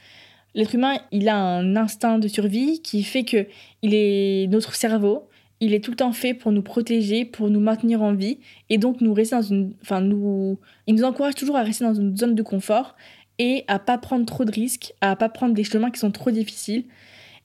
L'être 0.53 0.73
humain, 0.75 0.99
il 1.11 1.27
a 1.27 1.35
un 1.35 1.75
instinct 1.75 2.17
de 2.17 2.27
survie 2.29 2.81
qui 2.81 3.03
fait 3.03 3.23
que 3.23 3.45
il 3.81 3.93
est 3.93 4.47
notre 4.47 4.75
cerveau, 4.75 5.27
il 5.59 5.73
est 5.73 5.83
tout 5.83 5.91
le 5.91 5.97
temps 5.97 6.11
fait 6.11 6.33
pour 6.33 6.51
nous 6.51 6.61
protéger, 6.61 7.25
pour 7.25 7.49
nous 7.49 7.59
maintenir 7.59 8.01
en 8.01 8.13
vie, 8.13 8.39
et 8.69 8.77
donc 8.77 9.01
nous 9.01 9.13
rester 9.13 9.35
dans 9.35 9.41
une, 9.41 9.73
enfin 9.81 10.01
nous, 10.01 10.59
il 10.87 10.95
nous 10.95 11.03
encourage 11.03 11.35
toujours 11.35 11.55
à 11.55 11.63
rester 11.63 11.85
dans 11.85 11.93
une 11.93 12.15
zone 12.15 12.35
de 12.35 12.43
confort 12.43 12.95
et 13.39 13.63
à 13.67 13.79
pas 13.79 13.97
prendre 13.97 14.25
trop 14.25 14.45
de 14.45 14.51
risques, 14.51 14.93
à 15.01 15.15
pas 15.15 15.29
prendre 15.29 15.53
des 15.53 15.63
chemins 15.63 15.91
qui 15.91 15.99
sont 15.99 16.11
trop 16.11 16.31
difficiles. 16.31 16.85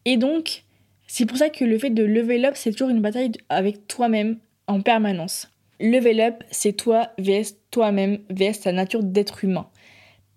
Et 0.05 0.17
donc, 0.17 0.65
c'est 1.07 1.27
pour 1.27 1.39
ça 1.39 1.51
que 1.51 1.65
le 1.65 1.79
fait 1.79 1.91
de 1.91 2.05
level 2.05 2.45
up, 2.45 2.55
c'est 2.57 2.73
toujours 2.73 2.89
une 2.89 3.01
bataille 3.01 3.33
avec 3.49 3.87
toi-même 3.87 4.39
en 4.67 4.81
permanence. 4.81 5.51
Level 5.81 6.21
up, 6.21 6.45
c'est 6.51 6.73
toi 6.73 7.11
vs 7.19 7.57
toi-même 7.71 8.19
vs 8.29 8.61
ta 8.63 8.73
nature 8.73 9.03
d'être 9.03 9.45
humain. 9.45 9.69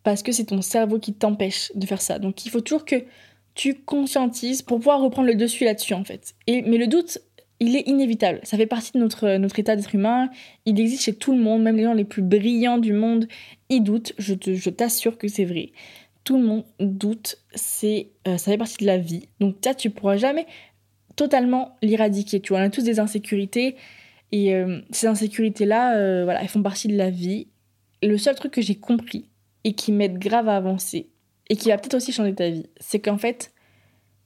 Parce 0.04 0.24
que 0.24 0.32
c'est 0.32 0.46
ton 0.46 0.62
cerveau 0.62 1.00
qui 1.00 1.14
t'empêche 1.14 1.72
de 1.76 1.86
faire 1.86 2.02
ça. 2.02 2.20
Donc 2.20 2.46
il 2.46 2.50
faut 2.50 2.62
toujours 2.62 2.86
que 2.86 3.04
tu 3.56 3.76
conscientises 3.76 4.62
pour 4.62 4.78
pouvoir 4.78 5.02
reprendre 5.02 5.28
le 5.28 5.36
dessus 5.36 5.64
là-dessus 5.64 5.94
en 5.94 6.04
fait. 6.04 6.34
Et, 6.48 6.62
mais 6.64 6.78
le 6.78 6.88
doute, 6.88 7.20
il 7.66 7.78
est 7.78 7.88
inévitable. 7.88 8.42
Ça 8.44 8.58
fait 8.58 8.66
partie 8.66 8.92
de 8.92 9.00
notre, 9.00 9.60
état 9.60 9.76
d'être 9.76 9.96
humain. 9.96 10.30
Il 10.66 10.80
existe 10.80 11.04
chez 11.04 11.16
tout 11.16 11.32
le 11.32 11.42
monde, 11.42 11.64
même 11.64 11.78
les 11.78 11.84
gens 11.84 11.94
les 11.94 12.04
plus 12.04 12.22
brillants 12.22 12.78
du 12.78 12.92
monde, 12.92 13.28
ils 13.70 13.82
doutent. 13.82 14.14
Je, 14.18 14.70
t'assure 14.70 15.18
que 15.18 15.30
c'est 15.30 15.46
vrai. 15.46 15.72
Tout 16.26 16.38
le 16.38 16.44
monde 16.44 16.66
doute. 16.80 17.38
C'est, 17.56 18.10
euh, 18.28 18.38
ça 18.38 18.52
fait 18.52 18.58
partie 18.58 18.78
de 18.78 18.86
la 18.86 18.98
vie. 18.98 19.30
Donc, 19.40 19.56
ça, 19.64 19.74
tu 19.74 19.90
pourras 19.90 20.18
jamais 20.18 20.46
totalement 21.16 21.78
l'éradiquer. 21.82 22.42
Tu 22.42 22.50
vois, 22.50 22.60
on 22.60 22.66
a 22.66 22.70
tous 22.70 22.84
des 22.84 23.00
insécurités. 23.00 23.78
Et 24.34 24.54
euh, 24.54 24.82
ces 24.92 25.08
insécurités-là, 25.08 25.96
euh, 25.96 26.24
voilà, 26.26 26.42
elles 26.42 26.50
font 26.50 26.64
partie 26.64 26.90
de 26.90 26.98
la 26.98 27.10
vie. 27.10 27.48
le 28.02 28.18
seul 28.18 28.36
truc 28.36 28.52
que 28.52 28.62
j'ai 28.62 28.76
compris 28.76 29.30
et 29.64 29.74
qui 29.74 29.94
m'aide 29.94 30.20
grave 30.20 30.50
à 30.50 30.58
avancer, 30.58 31.12
et 31.50 31.56
qui 31.56 31.70
va 31.70 31.78
peut-être 31.78 31.94
aussi 31.94 32.12
changer 32.12 32.36
ta 32.36 32.50
vie, 32.50 32.66
c'est 32.82 33.00
qu'en 33.00 33.18
fait, 33.18 33.54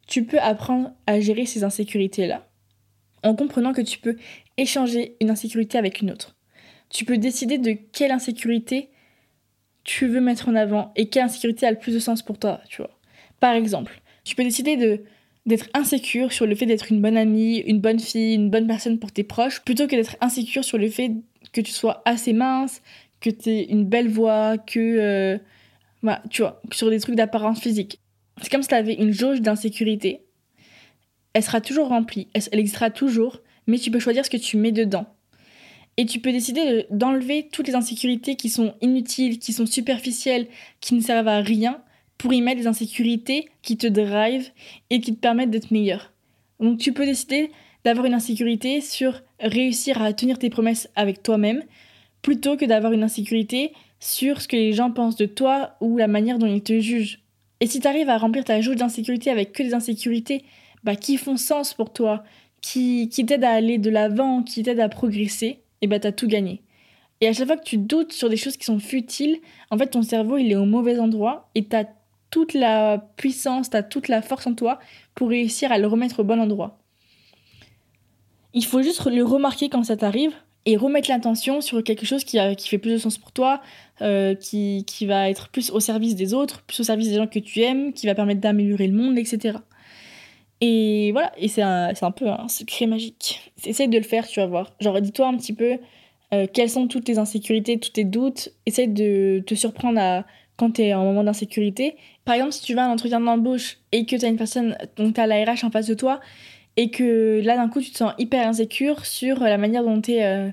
tu 0.07 0.23
peux 0.23 0.39
apprendre 0.39 0.93
à 1.05 1.19
gérer 1.19 1.45
ces 1.45 1.63
insécurités-là 1.63 2.46
en 3.27 3.35
comprenant 3.35 3.73
que 3.73 3.81
tu 3.81 3.99
peux 3.99 4.15
échanger 4.57 5.15
une 5.21 5.29
insécurité 5.29 5.77
avec 5.77 6.01
une 6.01 6.11
autre. 6.11 6.35
Tu 6.89 7.05
peux 7.05 7.17
décider 7.17 7.57
de 7.57 7.73
quelle 7.91 8.11
insécurité 8.11 8.89
tu 9.83 10.07
veux 10.07 10.21
mettre 10.21 10.49
en 10.49 10.55
avant 10.55 10.91
et 10.95 11.09
quelle 11.09 11.23
insécurité 11.23 11.65
a 11.65 11.71
le 11.71 11.77
plus 11.77 11.93
de 11.93 11.99
sens 11.99 12.21
pour 12.21 12.37
toi, 12.37 12.61
tu 12.69 12.77
vois. 12.77 12.91
Par 13.39 13.53
exemple, 13.53 14.01
tu 14.23 14.35
peux 14.35 14.43
décider 14.43 14.77
de 14.77 15.03
d'être 15.45 15.69
insécure 15.73 16.33
sur 16.33 16.45
le 16.45 16.55
fait 16.55 16.65
d'être 16.65 16.91
une 16.91 17.01
bonne 17.01 17.15
amie, 17.15 17.59
une 17.59 17.79
bonne 17.79 18.01
fille, 18.01 18.35
une 18.35 18.49
bonne 18.49 18.67
personne 18.67 18.99
pour 18.99 19.13
tes 19.13 19.23
proches, 19.23 19.61
plutôt 19.61 19.87
que 19.87 19.95
d'être 19.95 20.17
insécure 20.19 20.65
sur 20.65 20.77
le 20.77 20.89
fait 20.89 21.13
que 21.53 21.61
tu 21.61 21.71
sois 21.71 22.01
assez 22.03 22.33
mince, 22.33 22.81
que 23.21 23.29
tu 23.29 23.49
aies 23.49 23.63
une 23.63 23.85
belle 23.85 24.09
voix, 24.09 24.57
que... 24.57 24.79
Euh, 24.79 25.37
tu 26.29 26.41
vois, 26.41 26.61
sur 26.71 26.89
des 26.89 26.99
trucs 26.99 27.15
d'apparence 27.15 27.61
physique. 27.61 28.01
C'est 28.41 28.51
comme 28.51 28.61
si 28.61 28.67
tu 28.67 28.75
avais 28.75 28.93
une 28.93 29.11
jauge 29.13 29.41
d'insécurité 29.41 30.26
elle 31.33 31.43
sera 31.43 31.61
toujours 31.61 31.89
remplie, 31.89 32.27
elle, 32.33 32.59
existera 32.59 32.89
toujours, 32.89 33.41
mais 33.67 33.77
tu 33.77 33.91
peux 33.91 33.99
choisir 33.99 34.25
ce 34.25 34.29
que 34.29 34.37
tu 34.37 34.57
mets 34.57 34.71
dedans. 34.71 35.05
Et 35.97 36.05
tu 36.05 36.19
peux 36.19 36.31
décider 36.31 36.85
d'enlever 36.91 37.49
toutes 37.51 37.67
les 37.67 37.75
insécurités 37.75 38.35
qui 38.35 38.49
sont 38.49 38.75
inutiles, 38.81 39.39
qui 39.39 39.51
sont 39.51 39.65
superficielles, 39.65 40.47
qui 40.79 40.93
ne 40.93 41.01
servent 41.01 41.27
à 41.27 41.41
rien, 41.41 41.81
pour 42.17 42.33
y 42.33 42.41
mettre 42.41 42.61
des 42.61 42.67
insécurités 42.67 43.47
qui 43.61 43.77
te 43.77 43.87
drive 43.87 44.49
et 44.89 44.99
qui 45.01 45.13
te 45.15 45.19
permettent 45.19 45.51
d'être 45.51 45.71
meilleur. 45.71 46.11
Donc 46.59 46.79
tu 46.79 46.93
peux 46.93 47.05
décider 47.05 47.51
d'avoir 47.83 48.05
une 48.05 48.13
insécurité 48.13 48.81
sur 48.81 49.21
réussir 49.39 50.01
à 50.01 50.13
tenir 50.13 50.39
tes 50.39 50.49
promesses 50.49 50.89
avec 50.95 51.21
toi-même 51.21 51.63
plutôt 52.21 52.57
que 52.57 52.65
d'avoir 52.65 52.93
une 52.93 53.03
insécurité 53.03 53.73
sur 53.99 54.41
ce 54.41 54.47
que 54.47 54.55
les 54.55 54.73
gens 54.73 54.91
pensent 54.91 55.15
de 55.15 55.25
toi 55.25 55.75
ou 55.79 55.97
la 55.97 56.07
manière 56.07 56.39
dont 56.39 56.47
ils 56.47 56.63
te 56.63 56.79
jugent. 56.79 57.19
Et 57.59 57.67
si 57.67 57.79
tu 57.79 57.87
arrives 57.87 58.09
à 58.09 58.17
remplir 58.17 58.43
ta 58.43 58.61
jauge 58.61 58.75
d'insécurité 58.75 59.29
avec 59.29 59.51
que 59.53 59.63
des 59.63 59.73
insécurités 59.73 60.43
bah, 60.87 60.95
qui 60.95 61.17
font 61.17 61.35
sens 61.35 61.73
pour 61.73 61.91
toi, 61.91 62.23
qui, 62.61 63.09
qui 63.09 63.25
t'aident 63.25 63.43
à 63.43 63.51
aller 63.51 63.77
de 63.77 63.89
l'avant, 63.89 64.41
qui 64.41 64.63
t'aident 64.63 64.79
à 64.79 64.87
progresser, 64.87 65.59
et 65.81 65.87
bah 65.87 65.99
t'as 65.99 66.13
tout 66.13 66.27
gagné. 66.27 66.61
Et 67.19 67.27
à 67.27 67.33
chaque 67.33 67.47
fois 67.47 67.57
que 67.57 67.65
tu 67.65 67.77
doutes 67.77 68.13
sur 68.13 68.29
des 68.29 68.37
choses 68.37 68.55
qui 68.55 68.63
sont 68.63 68.79
futiles, 68.79 69.37
en 69.69 69.77
fait 69.77 69.87
ton 69.87 70.01
cerveau 70.01 70.37
il 70.37 70.49
est 70.49 70.55
au 70.55 70.63
mauvais 70.63 70.97
endroit 70.97 71.49
et 71.55 71.65
t'as 71.65 71.83
toute 72.29 72.53
la 72.53 72.99
puissance, 73.17 73.69
t'as 73.69 73.83
toute 73.83 74.07
la 74.07 74.21
force 74.21 74.47
en 74.47 74.53
toi 74.53 74.79
pour 75.13 75.27
réussir 75.27 75.73
à 75.73 75.77
le 75.77 75.87
remettre 75.87 76.21
au 76.21 76.23
bon 76.23 76.39
endroit. 76.39 76.79
Il 78.53 78.63
faut 78.63 78.81
juste 78.81 79.05
le 79.07 79.25
remarquer 79.25 79.67
quand 79.67 79.83
ça 79.83 79.97
t'arrive 79.97 80.31
et 80.65 80.77
remettre 80.77 81.09
l'attention 81.09 81.59
sur 81.59 81.83
quelque 81.83 82.05
chose 82.05 82.23
qui, 82.23 82.37
qui 82.55 82.69
fait 82.69 82.77
plus 82.77 82.93
de 82.93 82.97
sens 82.97 83.17
pour 83.17 83.33
toi, 83.33 83.61
euh, 84.01 84.35
qui, 84.35 84.85
qui 84.87 85.05
va 85.05 85.29
être 85.29 85.49
plus 85.49 85.69
au 85.69 85.81
service 85.81 86.15
des 86.15 86.33
autres, 86.33 86.61
plus 86.61 86.79
au 86.79 86.83
service 86.83 87.09
des 87.09 87.15
gens 87.15 87.27
que 87.27 87.39
tu 87.39 87.59
aimes, 87.59 87.91
qui 87.91 88.05
va 88.05 88.15
permettre 88.15 88.39
d'améliorer 88.39 88.87
le 88.87 88.93
monde, 88.93 89.17
etc. 89.17 89.57
Et 90.61 91.11
voilà, 91.11 91.31
et 91.37 91.47
c'est 91.47 91.61
un, 91.61 91.93
un, 91.99 92.11
peu 92.11 92.27
un 92.27 92.47
secret 92.47 92.87
magique. 92.87 93.51
Essaye 93.63 93.87
de 93.87 93.97
le 93.97 94.03
faire, 94.03 94.27
tu 94.27 94.39
vas 94.39 94.47
voir. 94.47 94.73
Genre, 94.79 94.99
dis-toi 95.01 95.27
un 95.27 95.37
petit 95.37 95.53
peu 95.53 95.77
euh, 96.33 96.47
quelles 96.51 96.69
sont 96.69 96.87
toutes 96.87 97.05
tes 97.05 97.19
insécurités, 97.19 97.79
tous 97.79 97.91
tes 97.91 98.03
doutes. 98.03 98.49
Essaye 98.65 98.87
de 98.87 99.43
te 99.45 99.55
surprendre 99.55 99.99
à, 99.99 100.25
quand 100.57 100.71
tu 100.71 100.81
es 100.81 100.93
en 100.93 101.03
moment 101.03 101.23
d'insécurité. 101.23 101.95
Par 102.25 102.35
exemple, 102.35 102.53
si 102.53 102.61
tu 102.63 102.73
vas 102.73 102.83
à 102.83 102.87
un 102.87 102.91
entretien 102.91 103.19
d'embauche 103.19 103.77
et 103.91 104.05
que 104.05 104.15
tu 104.15 104.25
as 104.25 104.27
une 104.27 104.37
personne, 104.37 104.75
donc 104.97 105.13
tu 105.15 105.21
as 105.21 105.55
en 105.63 105.71
face 105.71 105.87
de 105.87 105.93
toi, 105.93 106.19
et 106.75 106.91
que 106.91 107.41
là 107.43 107.55
d'un 107.55 107.69
coup 107.69 107.81
tu 107.81 107.91
te 107.91 107.97
sens 107.97 108.13
hyper 108.17 108.47
insécure 108.47 109.05
sur 109.05 109.39
la 109.39 109.57
manière 109.57 109.83
dont 109.83 110.01
tu 110.01 110.13
es 110.13 110.25
euh, 110.25 110.51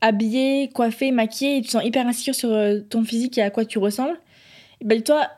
habillé, 0.00 0.68
coiffé, 0.68 1.10
maquillé, 1.10 1.56
et 1.56 1.60
tu 1.60 1.66
te 1.66 1.72
sens 1.72 1.84
hyper 1.84 2.06
insécure 2.06 2.34
sur 2.34 2.52
euh, 2.52 2.80
ton 2.80 3.02
physique 3.04 3.36
et 3.38 3.42
à 3.42 3.50
quoi 3.50 3.64
tu 3.64 3.78
ressembles, 3.78 4.18
ben 4.84 5.02
toi, 5.02 5.28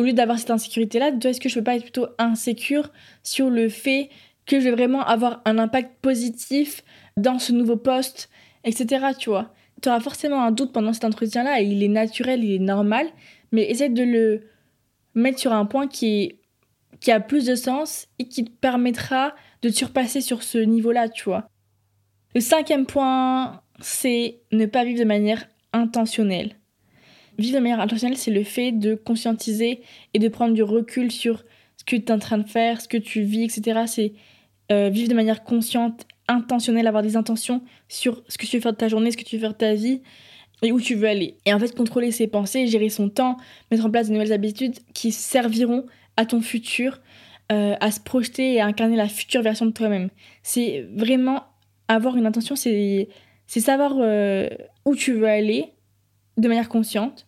au 0.00 0.02
lieu 0.02 0.14
d'avoir 0.14 0.38
cette 0.38 0.50
insécurité-là, 0.50 1.10
est-ce 1.22 1.40
que 1.40 1.50
je 1.50 1.56
peux 1.56 1.64
pas 1.64 1.76
être 1.76 1.82
plutôt 1.82 2.06
insécure 2.18 2.90
sur 3.22 3.50
le 3.50 3.68
fait 3.68 4.08
que 4.46 4.58
je 4.58 4.64
vais 4.64 4.70
vraiment 4.70 5.04
avoir 5.04 5.42
un 5.44 5.58
impact 5.58 5.92
positif 6.00 6.82
dans 7.18 7.38
ce 7.38 7.52
nouveau 7.52 7.76
poste, 7.76 8.30
etc. 8.64 9.08
Tu 9.18 9.28
vois, 9.28 9.52
auras 9.86 10.00
forcément 10.00 10.42
un 10.42 10.52
doute 10.52 10.72
pendant 10.72 10.94
cet 10.94 11.04
entretien-là 11.04 11.60
et 11.60 11.64
il 11.64 11.82
est 11.82 11.88
naturel, 11.88 12.42
il 12.42 12.54
est 12.54 12.58
normal, 12.58 13.06
mais 13.52 13.70
essaie 13.70 13.90
de 13.90 14.02
le 14.02 14.42
mettre 15.14 15.38
sur 15.38 15.52
un 15.52 15.66
point 15.66 15.86
qui, 15.86 16.22
est, 16.22 16.38
qui 17.00 17.12
a 17.12 17.20
plus 17.20 17.44
de 17.44 17.54
sens 17.54 18.08
et 18.18 18.26
qui 18.26 18.44
te 18.44 18.50
permettra 18.50 19.34
de 19.60 19.68
te 19.68 19.74
surpasser 19.74 20.22
sur 20.22 20.42
ce 20.42 20.58
niveau-là, 20.58 21.10
tu 21.10 21.24
vois? 21.24 21.46
Le 22.34 22.40
cinquième 22.40 22.86
point, 22.86 23.60
c'est 23.80 24.40
ne 24.50 24.64
pas 24.64 24.84
vivre 24.84 25.00
de 25.00 25.04
manière 25.04 25.46
intentionnelle. 25.74 26.56
Vivre 27.40 27.56
de 27.56 27.62
manière 27.62 27.80
intentionnelle, 27.80 28.18
c'est 28.18 28.30
le 28.30 28.44
fait 28.44 28.70
de 28.70 28.94
conscientiser 28.94 29.80
et 30.12 30.18
de 30.18 30.28
prendre 30.28 30.52
du 30.52 30.62
recul 30.62 31.10
sur 31.10 31.42
ce 31.78 31.84
que 31.84 31.96
tu 31.96 32.02
es 32.02 32.12
en 32.12 32.18
train 32.18 32.36
de 32.36 32.46
faire, 32.46 32.82
ce 32.82 32.88
que 32.88 32.98
tu 32.98 33.22
vis, 33.22 33.44
etc. 33.44 33.80
C'est 33.86 34.12
euh, 34.70 34.90
vivre 34.90 35.08
de 35.08 35.14
manière 35.14 35.42
consciente, 35.42 36.06
intentionnelle, 36.28 36.86
avoir 36.86 37.02
des 37.02 37.16
intentions 37.16 37.62
sur 37.88 38.22
ce 38.28 38.36
que 38.36 38.44
tu 38.44 38.56
veux 38.56 38.60
faire 38.60 38.72
de 38.72 38.76
ta 38.76 38.88
journée, 38.88 39.10
ce 39.10 39.16
que 39.16 39.24
tu 39.24 39.36
veux 39.36 39.40
faire 39.40 39.52
de 39.52 39.58
ta 39.58 39.72
vie 39.72 40.02
et 40.62 40.70
où 40.70 40.80
tu 40.80 40.94
veux 40.94 41.08
aller. 41.08 41.38
Et 41.46 41.54
en 41.54 41.58
fait, 41.58 41.74
contrôler 41.74 42.10
ses 42.10 42.26
pensées, 42.26 42.66
gérer 42.66 42.90
son 42.90 43.08
temps, 43.08 43.38
mettre 43.70 43.86
en 43.86 43.90
place 43.90 44.08
de 44.08 44.12
nouvelles 44.12 44.34
habitudes 44.34 44.78
qui 44.92 45.10
serviront 45.10 45.86
à 46.18 46.26
ton 46.26 46.42
futur, 46.42 47.00
euh, 47.50 47.74
à 47.80 47.90
se 47.90 48.00
projeter 48.00 48.52
et 48.52 48.60
à 48.60 48.66
incarner 48.66 48.96
la 48.96 49.08
future 49.08 49.40
version 49.40 49.64
de 49.64 49.72
toi-même. 49.72 50.10
C'est 50.42 50.86
vraiment 50.94 51.44
avoir 51.88 52.18
une 52.18 52.26
intention, 52.26 52.54
c'est 52.54 53.08
savoir 53.46 53.94
euh, 53.96 54.48
où 54.84 54.94
tu 54.94 55.14
veux 55.14 55.26
aller 55.26 55.72
de 56.36 56.48
manière 56.48 56.68
consciente. 56.68 57.26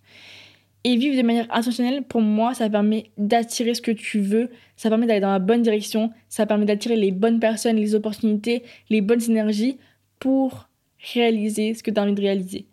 Et 0.84 0.96
vivre 0.96 1.16
de 1.16 1.22
manière 1.22 1.46
intentionnelle, 1.54 2.02
pour 2.02 2.20
moi, 2.20 2.54
ça 2.54 2.68
permet 2.68 3.10
d'attirer 3.16 3.74
ce 3.74 3.82
que 3.82 3.92
tu 3.92 4.20
veux, 4.20 4.50
ça 4.76 4.88
permet 4.88 5.06
d'aller 5.06 5.20
dans 5.20 5.30
la 5.30 5.38
bonne 5.38 5.62
direction, 5.62 6.10
ça 6.28 6.44
permet 6.44 6.64
d'attirer 6.64 6.96
les 6.96 7.12
bonnes 7.12 7.38
personnes, 7.38 7.76
les 7.76 7.94
opportunités, 7.94 8.64
les 8.90 9.00
bonnes 9.00 9.22
énergies 9.22 9.78
pour 10.18 10.68
réaliser 11.14 11.74
ce 11.74 11.82
que 11.82 11.90
tu 11.90 12.00
as 12.00 12.02
envie 12.02 12.14
de 12.14 12.20
réaliser. 12.20 12.66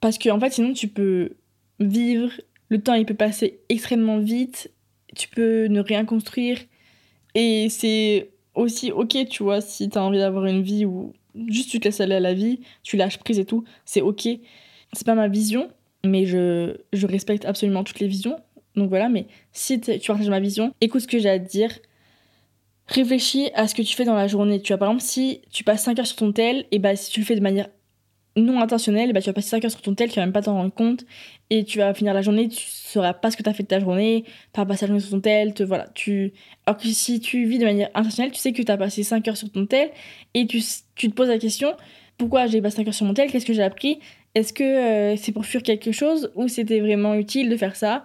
Parce 0.00 0.16
que 0.16 0.28
en 0.30 0.38
fait, 0.38 0.52
sinon, 0.52 0.72
tu 0.72 0.86
peux 0.86 1.30
vivre, 1.80 2.30
le 2.68 2.80
temps 2.80 2.94
il 2.94 3.06
peut 3.06 3.14
passer 3.14 3.60
extrêmement 3.68 4.18
vite, 4.18 4.70
tu 5.16 5.28
peux 5.28 5.66
ne 5.66 5.80
rien 5.80 6.04
construire. 6.04 6.58
Et 7.34 7.68
c'est 7.68 8.30
aussi 8.54 8.92
ok, 8.92 9.28
tu 9.28 9.42
vois, 9.42 9.60
si 9.60 9.88
tu 9.88 9.98
as 9.98 10.02
envie 10.02 10.18
d'avoir 10.18 10.46
une 10.46 10.62
vie 10.62 10.84
où 10.84 11.12
juste 11.48 11.70
tu 11.70 11.80
te 11.80 11.86
laisses 11.86 12.00
aller 12.00 12.16
à 12.16 12.20
la 12.20 12.34
vie, 12.34 12.60
tu 12.82 12.96
lâches 12.96 13.18
prise 13.18 13.38
et 13.38 13.44
tout, 13.44 13.64
c'est 13.84 14.00
ok. 14.02 14.28
C'est 14.92 15.06
pas 15.06 15.14
ma 15.14 15.28
vision, 15.28 15.70
mais 16.04 16.26
je, 16.26 16.76
je 16.92 17.06
respecte 17.06 17.44
absolument 17.44 17.84
toutes 17.84 18.00
les 18.00 18.08
visions. 18.08 18.38
Donc 18.76 18.88
voilà, 18.88 19.08
mais 19.08 19.26
si 19.52 19.80
tu 19.80 19.98
partages 20.06 20.28
ma 20.28 20.40
vision, 20.40 20.72
écoute 20.80 21.02
ce 21.02 21.08
que 21.08 21.18
j'ai 21.18 21.30
à 21.30 21.38
te 21.38 21.48
dire. 21.48 21.70
Réfléchis 22.86 23.50
à 23.54 23.68
ce 23.68 23.74
que 23.74 23.82
tu 23.82 23.94
fais 23.94 24.04
dans 24.04 24.14
la 24.14 24.28
journée. 24.28 24.62
Tu 24.62 24.72
vois, 24.72 24.78
par 24.78 24.88
exemple, 24.88 25.04
si 25.04 25.42
tu 25.50 25.62
passes 25.62 25.82
5 25.82 25.98
heures 25.98 26.06
sur 26.06 26.16
ton 26.16 26.32
tel, 26.32 26.64
et 26.70 26.78
bah 26.78 26.96
si 26.96 27.10
tu 27.10 27.20
le 27.20 27.26
fais 27.26 27.34
de 27.34 27.40
manière 27.40 27.68
non 28.36 28.60
intentionnel, 28.60 29.12
bah, 29.12 29.20
tu 29.20 29.26
vas 29.26 29.32
passer 29.32 29.48
5 29.50 29.64
heures 29.64 29.70
sur 29.70 29.82
ton 29.82 29.94
tel, 29.94 30.08
tu 30.08 30.16
vas 30.16 30.24
même 30.24 30.32
pas 30.32 30.42
t'en 30.42 30.54
rendre 30.54 30.72
compte, 30.72 31.04
et 31.50 31.64
tu 31.64 31.78
vas 31.78 31.92
finir 31.94 32.14
la 32.14 32.22
journée, 32.22 32.48
tu 32.48 32.64
sauras 32.66 33.12
pas 33.12 33.30
ce 33.30 33.36
que 33.36 33.42
tu 33.42 33.48
as 33.48 33.52
fait 33.52 33.62
de 33.62 33.68
ta 33.68 33.80
journée, 33.80 34.24
tu 34.24 34.60
vas 34.60 34.66
passer 34.66 34.86
la 34.86 34.88
journée 34.88 35.00
sur 35.00 35.10
ton 35.10 35.20
tel, 35.20 35.54
te, 35.54 35.62
voilà, 35.62 35.88
tu... 35.94 36.32
alors 36.66 36.80
que 36.80 36.88
si 36.88 37.20
tu 37.20 37.44
vis 37.46 37.58
de 37.58 37.64
manière 37.64 37.90
intentionnelle, 37.94 38.32
tu 38.32 38.38
sais 38.38 38.52
que 38.52 38.62
tu 38.62 38.72
as 38.72 38.76
passé 38.76 39.02
5 39.02 39.26
heures 39.28 39.36
sur 39.36 39.50
ton 39.50 39.66
tel, 39.66 39.90
et 40.34 40.46
tu, 40.46 40.62
tu 40.94 41.10
te 41.10 41.14
poses 41.14 41.28
la 41.28 41.38
question, 41.38 41.74
pourquoi 42.16 42.46
j'ai 42.46 42.60
passé 42.62 42.76
5 42.76 42.88
heures 42.88 42.94
sur 42.94 43.06
mon 43.06 43.14
tel, 43.14 43.30
qu'est-ce 43.30 43.46
que 43.46 43.52
j'ai 43.52 43.62
appris, 43.62 43.98
est-ce 44.38 44.52
que 44.52 44.62
euh, 44.62 45.16
c'est 45.16 45.32
pour 45.32 45.44
fuir 45.44 45.62
quelque 45.62 45.92
chose, 45.92 46.30
ou 46.34 46.48
c'était 46.48 46.80
vraiment 46.80 47.14
utile 47.14 47.48
de 47.48 47.56
faire 47.56 47.76
ça, 47.76 48.04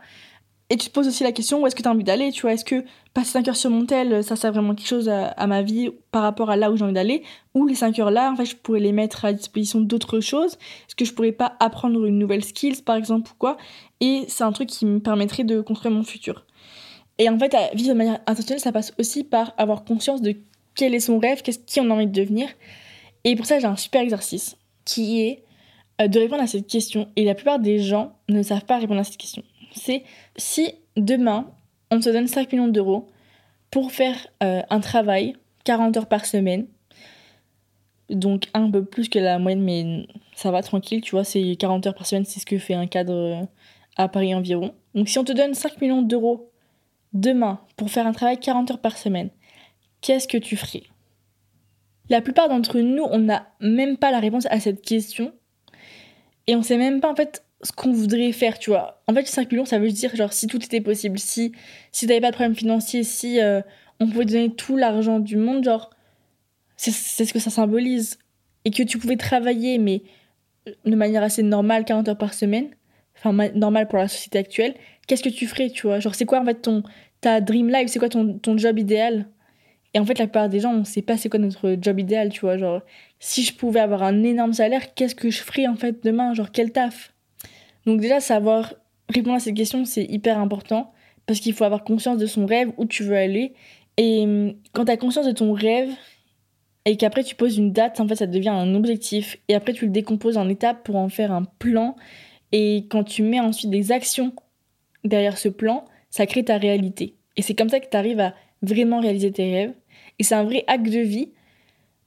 et 0.70 0.78
tu 0.78 0.88
te 0.88 0.94
poses 0.94 1.08
aussi 1.08 1.24
la 1.24 1.32
question 1.32 1.62
où 1.62 1.68
est-ce 1.68 1.76
que 1.76 1.84
tu 1.84 1.88
as 1.88 1.92
envie 1.92 2.04
d'aller, 2.04 2.32
tu 2.32 2.42
vois, 2.42 2.54
est-ce 2.54 2.66
que 2.66 2.84
passer 3.14 3.32
5 3.34 3.48
heures 3.50 3.56
sur 3.56 3.70
mon 3.70 3.86
tel, 3.86 4.24
ça 4.24 4.36
sert 4.36 4.52
vraiment 4.52 4.74
quelque 4.74 4.88
chose 4.88 5.08
à, 5.10 5.48
ma 5.48 5.62
vie 5.62 5.92
par 6.12 6.24
rapport 6.24 6.50
à 6.50 6.58
là 6.58 6.72
où 6.72 6.78
j'ai 6.78 6.84
envie 6.84 6.94
d'aller, 6.94 7.22
ou 7.54 7.68
les 7.68 7.76
5 7.76 8.00
heures 8.00 8.10
là, 8.10 8.32
en 8.32 8.36
fait, 8.36 8.46
je 8.46 8.56
pourrais 8.56 8.80
les 8.80 8.92
mettre 8.92 9.26
à 9.26 9.34
disposition 9.34 9.82
d'autres 9.82 10.20
choses, 10.20 10.54
est-ce 10.88 10.96
que 10.96 11.06
je 11.06 11.14
pourrais 11.14 11.32
pas 11.32 11.56
apprendre 11.60 12.04
une 12.06 12.18
nouvelle 12.18 12.44
skills 12.44 12.82
par 12.82 12.96
exemple 12.96 13.30
ou 13.32 13.36
quoi, 13.38 13.58
et 14.00 14.24
c'est 14.28 14.44
un 14.44 14.52
truc 14.52 14.70
qui 14.70 14.86
me 14.88 15.00
permettrait 15.00 15.44
de 15.44 15.62
construire 15.62 15.94
mon 15.94 16.04
futur. 16.04 16.46
Et 17.20 17.30
en 17.30 17.38
fait, 17.38 17.56
vivre 17.76 17.90
de 17.90 17.98
manière 17.98 18.20
intentionnelle, 18.26 18.60
ça 18.60 18.72
passe 18.72 18.94
aussi 18.98 19.24
par 19.24 19.54
avoir 19.58 19.84
conscience 19.84 20.22
de 20.24 20.36
quel 20.74 20.96
est 20.96 21.00
son 21.00 21.20
rêve, 21.20 21.44
qu'est-ce 21.44 21.60
qui 21.60 21.80
on 21.82 21.90
a 21.92 21.94
envie 21.94 22.08
de 22.08 22.20
devenir. 22.20 22.50
Et 23.24 23.36
pour 23.36 23.46
ça, 23.46 23.60
j'ai 23.60 23.68
un 23.68 23.76
super 23.76 24.02
exercice 24.02 24.58
qui 24.86 25.22
est 25.22 25.44
de 26.00 26.20
répondre 26.20 26.42
à 26.42 26.48
cette 26.48 26.68
question. 26.68 27.08
Et 27.16 27.24
la 27.24 27.36
plupart 27.36 27.60
des 27.60 27.80
gens 27.80 28.18
ne 28.30 28.44
savent 28.44 28.66
pas 28.66 28.80
répondre 28.80 29.00
à 29.00 29.04
cette 29.04 29.18
question 29.18 29.44
c'est 29.76 30.04
si 30.38 30.76
demain, 30.96 31.52
on 31.92 32.00
te 32.00 32.10
donne 32.10 32.28
5 32.28 32.52
millions 32.52 32.68
d'euros 32.68 33.08
pour 33.72 33.92
faire 33.92 34.16
euh, 34.42 34.62
un 34.70 34.80
travail, 34.80 35.36
40 35.66 35.98
heures 35.98 36.08
par 36.08 36.26
semaine, 36.26 36.68
donc 38.10 38.48
un 38.54 38.70
peu 38.70 38.86
plus 38.86 39.10
que 39.10 39.20
la 39.20 39.40
moyenne, 39.40 39.62
mais 39.62 40.08
ça 40.36 40.52
va 40.52 40.62
tranquille, 40.62 41.02
tu 41.02 41.12
vois, 41.12 41.24
c'est 41.24 41.56
40 41.56 41.88
heures 41.88 41.96
par 41.96 42.06
semaine, 42.06 42.26
c'est 42.26 42.40
ce 42.40 42.46
que 42.46 42.58
fait 42.58 42.76
un 42.76 42.88
cadre 42.88 43.14
euh, 43.14 43.46
à 43.98 44.08
Paris 44.08 44.36
environ. 44.36 44.74
Donc 44.94 45.10
si 45.10 45.18
on 45.18 45.24
te 45.24 45.32
donne 45.32 45.54
5 45.54 45.82
millions 45.82 46.02
d'euros 46.02 46.52
demain 47.14 47.62
pour 47.76 47.90
faire 47.90 48.06
un 48.06 48.12
travail 48.12 48.40
40 48.40 48.72
heures 48.72 48.82
par 48.82 48.98
semaine, 48.98 49.30
qu'est-ce 50.02 50.28
que 50.28 50.38
tu 50.38 50.56
ferais? 50.56 50.84
La 52.10 52.22
plupart 52.22 52.50
d'entre 52.50 52.80
nous, 52.80 53.04
on 53.10 53.20
n'a 53.20 53.48
même 53.62 53.98
pas 53.98 54.12
la 54.12 54.20
réponse 54.20 54.46
à 54.48 54.60
cette 54.60 54.82
question. 54.82 55.34
Et 56.48 56.56
on 56.56 56.62
sait 56.62 56.78
même 56.78 57.00
pas 57.00 57.12
en 57.12 57.16
fait 57.16 57.44
ce 57.64 57.72
qu'on 57.72 57.92
voudrait 57.92 58.32
faire, 58.32 58.60
tu 58.60 58.70
vois. 58.70 59.02
En 59.08 59.14
fait, 59.14 59.26
5 59.26 59.52
millions, 59.52 59.66
ça 59.66 59.80
veut 59.80 59.92
dire, 59.92 60.16
genre, 60.16 60.34
si 60.34 60.48
tout 60.48 60.64
était 60.64 60.82
possible, 60.82 61.18
si, 61.18 61.54
si 61.92 62.08
t'avais 62.08 62.22
pas 62.22 62.32
de 62.32 62.36
problème 62.36 62.56
financier, 62.56 63.04
si 63.04 63.40
euh, 63.42 63.62
on 64.00 64.10
pouvait 64.10 64.26
donner 64.26 64.54
tout 64.54 64.76
l'argent 64.76 65.20
du 65.20 65.38
monde, 65.38 65.64
genre, 65.64 65.90
c'est 66.76 66.92
ce 66.92 67.34
que 67.34 67.40
ça 67.40 67.50
symbolise. 67.50 68.20
Et 68.66 68.72
que 68.72 68.84
tu 68.84 68.98
pouvais 68.98 69.16
travailler, 69.16 69.78
mais 69.78 70.04
de 70.86 70.96
manière 70.96 71.24
assez 71.24 71.44
normale, 71.44 71.86
40 71.86 72.10
heures 72.10 72.18
par 72.18 72.34
semaine, 72.34 72.70
enfin, 73.18 73.34
normale 73.56 73.88
pour 73.88 73.98
la 73.98 74.08
société 74.08 74.38
actuelle, 74.38 74.76
qu'est-ce 75.08 75.24
que 75.24 75.30
tu 75.30 75.48
ferais, 75.48 75.70
tu 75.70 75.88
vois? 75.88 76.00
Genre, 76.00 76.16
c'est 76.16 76.26
quoi, 76.26 76.42
en 76.42 76.46
fait, 76.46 76.62
ton, 76.62 76.84
ta 77.22 77.40
dream 77.40 77.70
life, 77.70 77.90
c'est 77.90 78.00
quoi 78.00 78.10
ton, 78.10 78.38
ton 78.40 78.58
job 78.58 78.78
idéal? 78.78 79.28
Et 79.94 80.00
en 80.00 80.06
fait, 80.06 80.18
la 80.18 80.26
plupart 80.26 80.50
des 80.50 80.60
gens, 80.60 80.74
on 80.74 80.84
sait 80.86 81.02
pas 81.02 81.18
c'est 81.18 81.30
quoi 81.30 81.40
notre 81.40 81.76
job 81.80 82.00
idéal, 82.00 82.30
tu 82.30 82.42
vois. 82.42 82.58
Genre, 82.58 82.82
si 83.20 83.44
je 83.44 83.54
pouvais 83.54 83.80
avoir 83.80 84.04
un 84.04 84.24
énorme 84.24 84.54
salaire, 84.54 84.94
qu'est-ce 84.96 85.16
que 85.16 85.30
je 85.30 85.42
ferais, 85.42 85.68
en 85.68 85.76
fait, 85.76 86.04
demain 86.04 86.34
Genre, 86.34 86.52
quel 86.52 86.72
taf? 86.72 87.14
Donc 87.86 88.02
déjà, 88.02 88.20
savoir 88.20 88.74
répondre 89.10 89.36
à 89.36 89.40
cette 89.40 89.56
question, 89.56 89.86
c'est 89.86 90.06
hyper 90.06 90.40
important 90.40 90.92
parce 91.26 91.40
qu'il 91.40 91.54
faut 91.54 91.64
avoir 91.64 91.84
conscience 91.84 92.18
de 92.18 92.26
son 92.26 92.46
rêve, 92.46 92.72
où 92.78 92.86
tu 92.86 93.04
veux 93.04 93.16
aller. 93.16 93.54
Et 93.98 94.24
hum, 94.24 94.54
quand 94.74 94.86
tu 94.86 94.92
as 94.92 94.98
conscience 94.98 95.26
de 95.26 95.32
ton 95.32 95.54
rêve 95.54 95.90
et 96.86 96.98
qu'après 96.98 97.24
tu 97.24 97.36
poses 97.36 97.58
une 97.58 97.72
date, 97.72 98.00
en 98.00 98.08
fait, 98.08 98.16
ça 98.16 98.28
devient 98.28 98.50
un 98.50 98.76
objectif. 98.76 99.38
Et 99.48 99.56
après, 99.56 99.74
tu 99.74 99.86
le 99.86 99.92
décomposes 99.92 100.38
en 100.38 100.50
étapes 100.50 100.84
pour 100.84 100.96
en 100.96 101.10
faire 101.10 101.32
un 101.32 101.44
plan. 101.44 101.96
Et 102.52 102.88
quand 102.90 103.04
tu 103.04 103.24
mets 103.24 103.40
ensuite 103.40 103.70
des 103.70 103.92
actions 103.92 104.34
derrière 105.04 105.38
ce 105.38 105.50
plan, 105.50 105.86
ça 106.10 106.26
crée 106.26 106.44
ta 106.44 106.58
réalité. 106.58 107.16
Et 107.38 107.42
c'est 107.42 107.56
comme 107.56 107.70
ça 107.70 107.80
que 107.80 107.90
tu 107.90 107.98
arrives 107.98 108.20
à 108.20 108.34
vraiment 108.62 109.00
réaliser 109.00 109.32
tes 109.32 109.52
rêves. 109.52 109.74
Et 110.20 110.24
c'est 110.24 110.36
un 110.36 110.44
vrai 110.44 110.64
acte 110.68 110.86
de 110.86 111.00
vie 111.00 111.30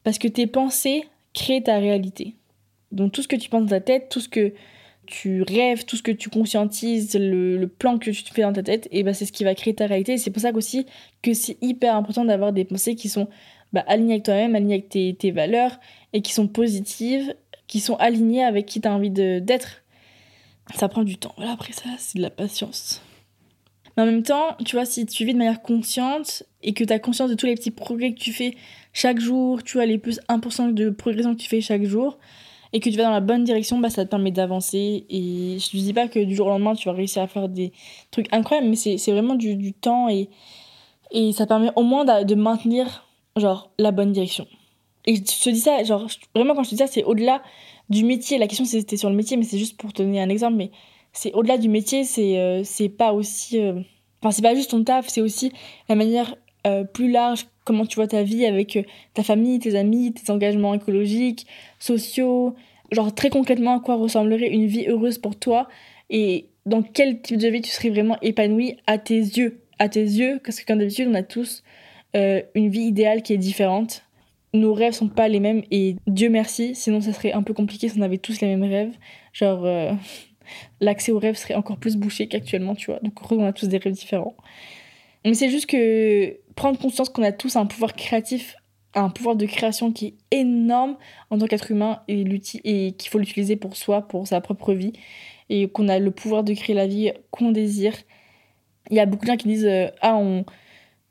parce 0.04 0.18
que 0.18 0.28
tes 0.28 0.46
pensées 0.46 1.04
créent 1.32 1.62
ta 1.62 1.78
réalité. 1.78 2.34
Donc 2.92 3.12
tout 3.12 3.22
ce 3.22 3.28
que 3.28 3.36
tu 3.36 3.50
penses 3.50 3.62
dans 3.62 3.68
ta 3.68 3.80
tête, 3.80 4.08
tout 4.08 4.20
ce 4.20 4.28
que 4.28 4.54
tu 5.06 5.42
rêves, 5.42 5.84
tout 5.84 5.96
ce 5.96 6.02
que 6.02 6.10
tu 6.10 6.28
conscientises, 6.28 7.14
le, 7.14 7.66
plan 7.66 7.98
que 7.98 8.10
tu 8.10 8.22
te 8.24 8.32
fais 8.32 8.42
dans 8.42 8.52
ta 8.52 8.62
tête, 8.62 8.88
et 8.90 9.02
ben 9.02 9.14
c'est 9.14 9.24
ce 9.24 9.32
qui 9.32 9.44
va 9.44 9.54
créer 9.54 9.74
ta 9.74 9.86
réalité. 9.86 10.18
c'est 10.18 10.30
pour 10.30 10.42
ça 10.42 10.52
aussi 10.52 10.86
que 11.22 11.32
c'est 11.32 11.56
hyper 11.62 11.94
important 11.94 12.24
d'avoir 12.24 12.52
des 12.52 12.64
pensées 12.64 12.96
qui 12.96 13.08
sont 13.08 13.28
bah, 13.72 13.84
alignées 13.86 14.14
avec 14.14 14.24
toi-même, 14.24 14.54
alignées 14.54 14.74
avec 14.74 14.88
tes, 14.88 15.14
tes, 15.14 15.30
valeurs, 15.30 15.78
et 16.12 16.22
qui 16.22 16.32
sont 16.32 16.48
positives, 16.48 17.34
qui 17.66 17.80
sont 17.80 17.96
alignées 17.96 18.44
avec 18.44 18.66
qui 18.66 18.80
tu 18.80 18.88
as 18.88 18.92
envie 18.92 19.10
d'être. 19.10 19.82
Ça 20.74 20.88
prend 20.88 21.04
du 21.04 21.16
temps. 21.16 21.34
Voilà, 21.36 21.52
après 21.52 21.72
ça, 21.72 21.90
c'est 21.98 22.18
de 22.18 22.22
la 22.22 22.30
patience. 22.30 23.00
Mais 23.96 24.02
en 24.02 24.06
même 24.06 24.22
temps, 24.22 24.56
tu 24.64 24.76
vois, 24.76 24.84
si 24.84 25.06
tu 25.06 25.24
vis 25.24 25.32
de 25.32 25.38
manière 25.38 25.62
consciente 25.62 26.42
et 26.62 26.74
que 26.74 26.84
tu 26.84 26.92
as 26.92 26.98
conscience 26.98 27.30
de 27.30 27.34
tous 27.34 27.46
les 27.46 27.54
petits 27.54 27.70
progrès 27.70 28.12
que 28.12 28.18
tu 28.18 28.32
fais 28.32 28.54
chaque 28.92 29.20
jour, 29.20 29.62
tu 29.62 29.74
vois, 29.74 29.86
les 29.86 29.98
plus 29.98 30.20
1% 30.28 30.74
de 30.74 30.90
progression 30.90 31.34
que 31.34 31.40
tu 31.40 31.48
fais 31.48 31.60
chaque 31.60 31.84
jour, 31.84 32.18
et 32.72 32.80
que 32.80 32.90
tu 32.90 32.96
vas 32.96 33.04
dans 33.04 33.10
la 33.10 33.20
bonne 33.20 33.44
direction, 33.44 33.78
bah, 33.78 33.90
ça 33.90 34.04
te 34.04 34.10
permet 34.10 34.30
d'avancer. 34.30 35.06
Et 35.08 35.58
je 35.58 35.76
ne 35.76 35.82
dis 35.82 35.92
pas 35.92 36.08
que 36.08 36.18
du 36.18 36.34
jour 36.34 36.46
au 36.48 36.50
lendemain, 36.50 36.74
tu 36.74 36.88
vas 36.88 36.94
réussir 36.94 37.22
à 37.22 37.26
faire 37.26 37.48
des 37.48 37.72
trucs 38.10 38.32
incroyables, 38.32 38.68
mais 38.68 38.76
c'est 38.76 39.12
vraiment 39.12 39.34
du, 39.34 39.56
du, 39.56 39.72
temps 39.72 40.08
et, 40.08 40.28
et 41.10 41.32
ça 41.32 41.46
permet 41.46 41.70
au 41.76 41.82
moins 41.82 42.04
de, 42.04 42.24
de 42.24 42.34
maintenir 42.34 43.06
genre, 43.36 43.70
la 43.78 43.92
bonne 43.92 44.12
direction. 44.12 44.46
Et 45.06 45.16
je 45.16 45.22
te 45.22 45.50
dis 45.50 45.60
ça, 45.60 45.82
genre, 45.84 46.06
vraiment, 46.34 46.54
quand 46.54 46.64
je 46.64 46.70
te 46.70 46.74
dis 46.74 46.80
ça, 46.80 46.86
c'est 46.86 47.04
au-delà 47.04 47.42
du 47.88 48.04
métier. 48.04 48.38
La 48.38 48.48
question, 48.48 48.64
c'était 48.64 48.96
sur 48.96 49.08
le 49.08 49.16
métier, 49.16 49.36
mais 49.36 49.44
c'est 49.44 49.58
juste 49.58 49.76
pour 49.76 49.92
te 49.92 50.02
donner 50.02 50.20
un 50.20 50.28
exemple. 50.28 50.56
Mais 50.56 50.70
c'est 51.16 51.32
au-delà 51.32 51.56
du 51.56 51.68
métier, 51.68 52.04
c'est 52.04 52.38
euh, 52.38 52.88
pas 52.96 53.12
aussi. 53.12 53.58
Euh, 53.58 53.80
enfin, 54.20 54.30
c'est 54.30 54.42
pas 54.42 54.54
juste 54.54 54.70
ton 54.70 54.84
taf, 54.84 55.08
c'est 55.08 55.22
aussi 55.22 55.50
la 55.88 55.94
manière 55.94 56.36
euh, 56.66 56.84
plus 56.84 57.10
large, 57.10 57.46
comment 57.64 57.86
tu 57.86 57.96
vois 57.96 58.06
ta 58.06 58.22
vie 58.22 58.44
avec 58.44 58.78
ta 59.14 59.22
famille, 59.22 59.58
tes 59.58 59.76
amis, 59.76 60.12
tes 60.12 60.30
engagements 60.30 60.74
écologiques, 60.74 61.46
sociaux. 61.78 62.54
Genre, 62.92 63.14
très 63.14 63.30
concrètement, 63.30 63.78
à 63.78 63.80
quoi 63.80 63.96
ressemblerait 63.96 64.50
une 64.50 64.66
vie 64.66 64.86
heureuse 64.88 65.18
pour 65.18 65.36
toi 65.36 65.68
et 66.10 66.46
dans 66.66 66.82
quel 66.82 67.20
type 67.22 67.38
de 67.38 67.48
vie 67.48 67.62
tu 67.62 67.70
serais 67.70 67.90
vraiment 67.90 68.18
épanoui 68.20 68.76
à 68.86 68.98
tes 68.98 69.18
yeux? 69.18 69.62
À 69.78 69.88
tes 69.88 70.02
yeux, 70.02 70.40
parce 70.44 70.60
que 70.60 70.66
comme 70.66 70.78
d'habitude, 70.78 71.08
on 71.10 71.14
a 71.14 71.22
tous 71.22 71.62
une 72.14 72.70
vie 72.70 72.84
idéale 72.84 73.22
qui 73.22 73.34
est 73.34 73.38
différente 73.38 74.02
nos 74.54 74.72
rêves 74.72 74.94
sont 74.94 75.08
pas 75.08 75.28
les 75.28 75.38
mêmes 75.38 75.62
et 75.70 75.96
Dieu 76.06 76.30
merci, 76.30 76.74
sinon 76.74 77.02
ça 77.02 77.12
serait 77.12 77.32
un 77.32 77.42
peu 77.42 77.52
compliqué 77.52 77.90
si 77.90 77.98
on 77.98 78.02
avait 78.02 78.16
tous 78.16 78.40
les 78.40 78.46
mêmes 78.46 78.62
rêves. 78.62 78.94
Genre, 79.34 79.66
l'accès 80.80 81.12
aux 81.12 81.18
rêves 81.18 81.36
serait 81.36 81.54
encore 81.54 81.78
plus 81.78 81.96
bouché 81.96 82.28
qu'actuellement, 82.28 82.74
tu 82.74 82.90
vois. 82.90 83.00
Donc, 83.00 83.14
on 83.30 83.44
a 83.44 83.52
tous 83.52 83.68
des 83.68 83.78
rêves 83.78 83.94
différents. 83.94 84.36
Mais 85.24 85.34
c'est 85.34 85.50
juste 85.50 85.66
que 85.66 86.38
prendre 86.54 86.78
conscience 86.78 87.08
qu'on 87.08 87.22
a 87.22 87.32
tous 87.32 87.56
un 87.56 87.66
pouvoir 87.66 87.94
créatif, 87.94 88.56
un 88.94 89.10
pouvoir 89.10 89.36
de 89.36 89.44
création 89.46 89.92
qui 89.92 90.06
est 90.06 90.38
énorme 90.38 90.96
en 91.30 91.38
tant 91.38 91.46
qu'être 91.46 91.70
humain 91.70 92.00
et, 92.08 92.24
et 92.64 92.92
qu'il 92.92 93.10
faut 93.10 93.18
l'utiliser 93.18 93.56
pour 93.56 93.76
soi, 93.76 94.06
pour 94.06 94.26
sa 94.26 94.40
propre 94.40 94.72
vie, 94.72 94.92
et 95.48 95.68
qu'on 95.68 95.88
a 95.88 95.98
le 95.98 96.10
pouvoir 96.10 96.44
de 96.44 96.54
créer 96.54 96.74
la 96.74 96.86
vie 96.86 97.12
qu'on 97.30 97.50
désire. 97.50 97.94
Il 98.90 98.96
y 98.96 99.00
a 99.00 99.06
beaucoup 99.06 99.24
de 99.24 99.30
gens 99.30 99.36
qui 99.36 99.48
disent 99.48 99.66
euh, 99.66 99.88
Ah, 100.00 100.16
on, 100.16 100.44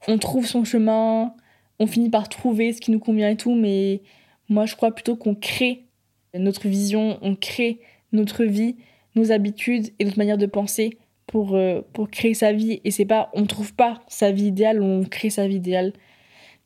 on 0.08 0.18
trouve 0.18 0.46
son 0.46 0.64
chemin, 0.64 1.34
on 1.80 1.88
finit 1.88 2.10
par 2.10 2.30
trouver 2.30 2.74
ce 2.74 2.82
qui 2.82 2.92
nous 2.92 3.00
convient 3.00 3.30
et 3.30 3.38
tout, 3.38 3.54
mais 3.54 4.02
moi 4.50 4.66
je 4.66 4.76
crois 4.76 4.92
plutôt 4.94 5.16
qu'on 5.16 5.36
crée 5.36 5.86
notre 6.34 6.68
vision, 6.68 7.18
on 7.22 7.36
crée 7.36 7.80
notre 8.12 8.44
vie, 8.44 8.76
nos 9.16 9.32
habitudes 9.32 9.90
et 10.00 10.06
notre 10.06 10.18
manière 10.18 10.38
de 10.38 10.46
penser 10.46 10.98
pour, 11.28 11.56
euh, 11.56 11.82
pour 11.94 12.10
créer 12.10 12.34
sa 12.34 12.54
vie. 12.54 12.82
Et 12.84 12.92
c'est 12.92 13.06
pas, 13.06 13.30
on 13.34 13.46
trouve 13.46 13.74
pas 13.74 14.02
sa 14.08 14.32
vie 14.32 14.48
idéale, 14.48 14.82
on 14.82 15.04
crée 15.04 15.30
sa 15.30 15.48
vie 15.48 15.56
idéale. 15.56 15.94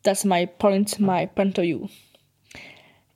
That's 0.04 0.26
my 0.26 0.48
point, 0.48 0.86
my 1.00 1.28
point 1.28 1.52
to 1.52 1.62
you. 1.62 1.90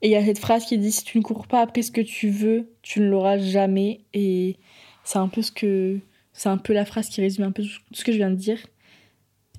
Et 0.02 0.08
il 0.08 0.12
y 0.12 0.16
a 0.16 0.26
cette 0.26 0.40
phrase 0.40 0.66
qui 0.66 0.78
dit 0.78 0.92
si 0.92 1.04
tu 1.06 1.18
ne 1.18 1.24
cours 1.24 1.48
pas 1.48 1.62
après 1.62 1.82
ce 1.82 1.92
que 1.92 2.02
tu 2.02 2.30
veux, 2.30 2.74
tu 2.82 3.00
ne 3.00 3.08
l'auras 3.08 3.38
jamais. 3.38 4.02
Et 4.14 4.58
c'est 5.04 5.18
un 5.18 5.30
peu 5.30 5.42
ce 5.42 5.52
que, 5.52 6.00
c'est 6.34 6.50
un 6.50 6.58
peu 6.58 6.74
la 6.74 6.86
phrase 6.86 7.08
qui 7.08 7.22
résume 7.22 7.46
un 7.46 7.52
peu 7.52 7.64
tout 7.64 7.70
ce 7.94 8.04
que 8.04 8.12
je 8.12 8.18
viens 8.18 8.30
de 8.30 8.36
dire. 8.36 8.60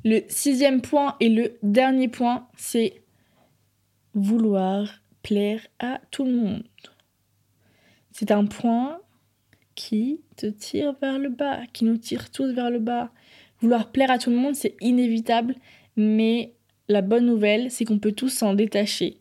Le 0.05 0.21
sixième 0.29 0.83
point 0.83 1.17
et 1.19 1.31
le 1.31 1.57
dernier 1.63 2.09
point, 2.09 2.47
c'est 2.57 3.03
vouloir 4.15 5.01
plaire 5.23 5.67
à 5.79 5.99
tout 6.11 6.25
le 6.25 6.33
monde. 6.33 6.65
C'est 8.13 8.31
un 8.31 8.45
point 8.45 8.99
qui 9.75 10.21
te 10.37 10.47
tire 10.47 10.95
vers 11.01 11.19
le 11.19 11.29
bas, 11.29 11.61
qui 11.73 11.85
nous 11.85 11.97
tire 11.97 12.31
tous 12.31 12.53
vers 12.53 12.71
le 12.71 12.79
bas. 12.79 13.11
Vouloir 13.61 13.91
plaire 13.93 14.11
à 14.11 14.19
tout 14.19 14.31
le 14.31 14.37
monde, 14.37 14.55
c'est 14.55 14.77
inévitable, 14.81 15.55
mais 15.97 16.55
la 16.89 17.03
bonne 17.03 17.27
nouvelle, 17.27 17.71
c'est 17.71 17.85
qu'on 17.85 17.99
peut 17.99 18.13
tous 18.13 18.29
s'en 18.29 18.55
détacher. 18.55 19.19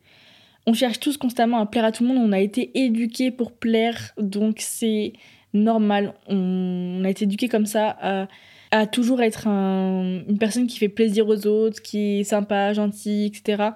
On 0.66 0.74
cherche 0.74 1.00
tous 1.00 1.18
constamment 1.18 1.60
à 1.60 1.66
plaire 1.66 1.86
à 1.86 1.92
tout 1.92 2.04
le 2.04 2.10
monde, 2.10 2.20
on 2.20 2.32
a 2.32 2.40
été 2.40 2.72
éduqués 2.78 3.32
pour 3.32 3.52
plaire, 3.52 4.14
donc 4.18 4.58
c'est 4.60 5.14
normal. 5.54 6.14
On 6.28 7.04
a 7.04 7.10
été 7.10 7.26
éduqués 7.26 7.48
comme 7.50 7.66
ça 7.66 7.98
à 8.02 8.28
à 8.74 8.88
toujours 8.88 9.22
être 9.22 9.46
une 9.46 10.38
personne 10.40 10.66
qui 10.66 10.80
fait 10.80 10.90
plaisir 10.90 11.28
aux 11.28 11.46
autres, 11.46 11.80
qui 11.80 12.22
est 12.22 12.24
sympa, 12.24 12.74
gentille, 12.74 13.28
etc. 13.28 13.70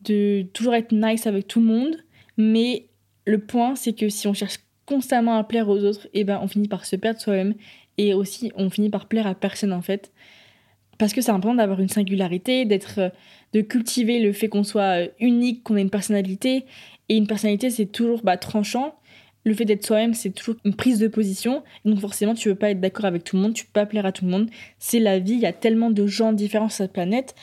De 0.00 0.40
toujours 0.54 0.74
être 0.74 0.90
nice 0.90 1.26
avec 1.26 1.46
tout 1.46 1.60
le 1.60 1.66
monde. 1.66 1.96
Mais 2.38 2.86
le 3.26 3.38
point, 3.40 3.74
c'est 3.74 3.92
que 3.92 4.08
si 4.08 4.26
on 4.26 4.32
cherche 4.32 4.60
constamment 4.88 5.36
à 5.36 5.44
plaire 5.44 5.68
aux 5.68 5.84
autres, 5.84 6.06
et 6.14 6.20
eh 6.20 6.24
ben 6.24 6.40
on 6.42 6.48
finit 6.48 6.66
par 6.66 6.86
se 6.86 6.96
perdre 6.96 7.20
soi-même. 7.20 7.54
Et 7.98 8.14
aussi, 8.14 8.50
on 8.56 8.70
finit 8.70 8.88
par 8.88 9.06
plaire 9.06 9.26
à 9.26 9.34
personne 9.34 9.74
en 9.74 9.82
fait. 9.82 10.12
Parce 10.96 11.12
que 11.12 11.20
c'est 11.20 11.30
important 11.30 11.54
d'avoir 11.54 11.80
une 11.80 11.90
singularité, 11.90 12.64
d'être, 12.64 12.98
euh, 12.98 13.08
de 13.52 13.60
cultiver 13.60 14.18
le 14.18 14.32
fait 14.32 14.48
qu'on 14.48 14.64
soit 14.64 15.02
euh, 15.02 15.08
unique, 15.20 15.62
qu'on 15.62 15.76
ait 15.76 15.82
une 15.82 15.90
personnalité. 15.90 16.64
Et 17.10 17.16
une 17.16 17.26
personnalité, 17.26 17.70
c'est 17.70 17.86
toujours 17.86 18.22
bah, 18.22 18.38
tranchant 18.38 18.94
le 19.44 19.54
fait 19.54 19.64
d'être 19.64 19.84
soi-même, 19.86 20.14
c'est 20.14 20.30
toujours 20.30 20.56
une 20.64 20.74
prise 20.74 20.98
de 20.98 21.08
position. 21.08 21.62
Donc 21.84 22.00
forcément, 22.00 22.34
tu 22.34 22.48
veux 22.48 22.54
pas 22.54 22.70
être 22.70 22.80
d'accord 22.80 23.06
avec 23.06 23.24
tout 23.24 23.36
le 23.36 23.42
monde, 23.42 23.54
tu 23.54 23.64
peux 23.64 23.72
pas 23.72 23.86
plaire 23.86 24.06
à 24.06 24.12
tout 24.12 24.24
le 24.24 24.30
monde. 24.30 24.50
C'est 24.78 24.98
la 24.98 25.18
vie, 25.18 25.34
il 25.34 25.40
y 25.40 25.46
a 25.46 25.52
tellement 25.52 25.90
de 25.90 26.06
gens 26.06 26.32
différents 26.32 26.68
sur 26.68 26.78
cette 26.78 26.92
planète 26.92 27.34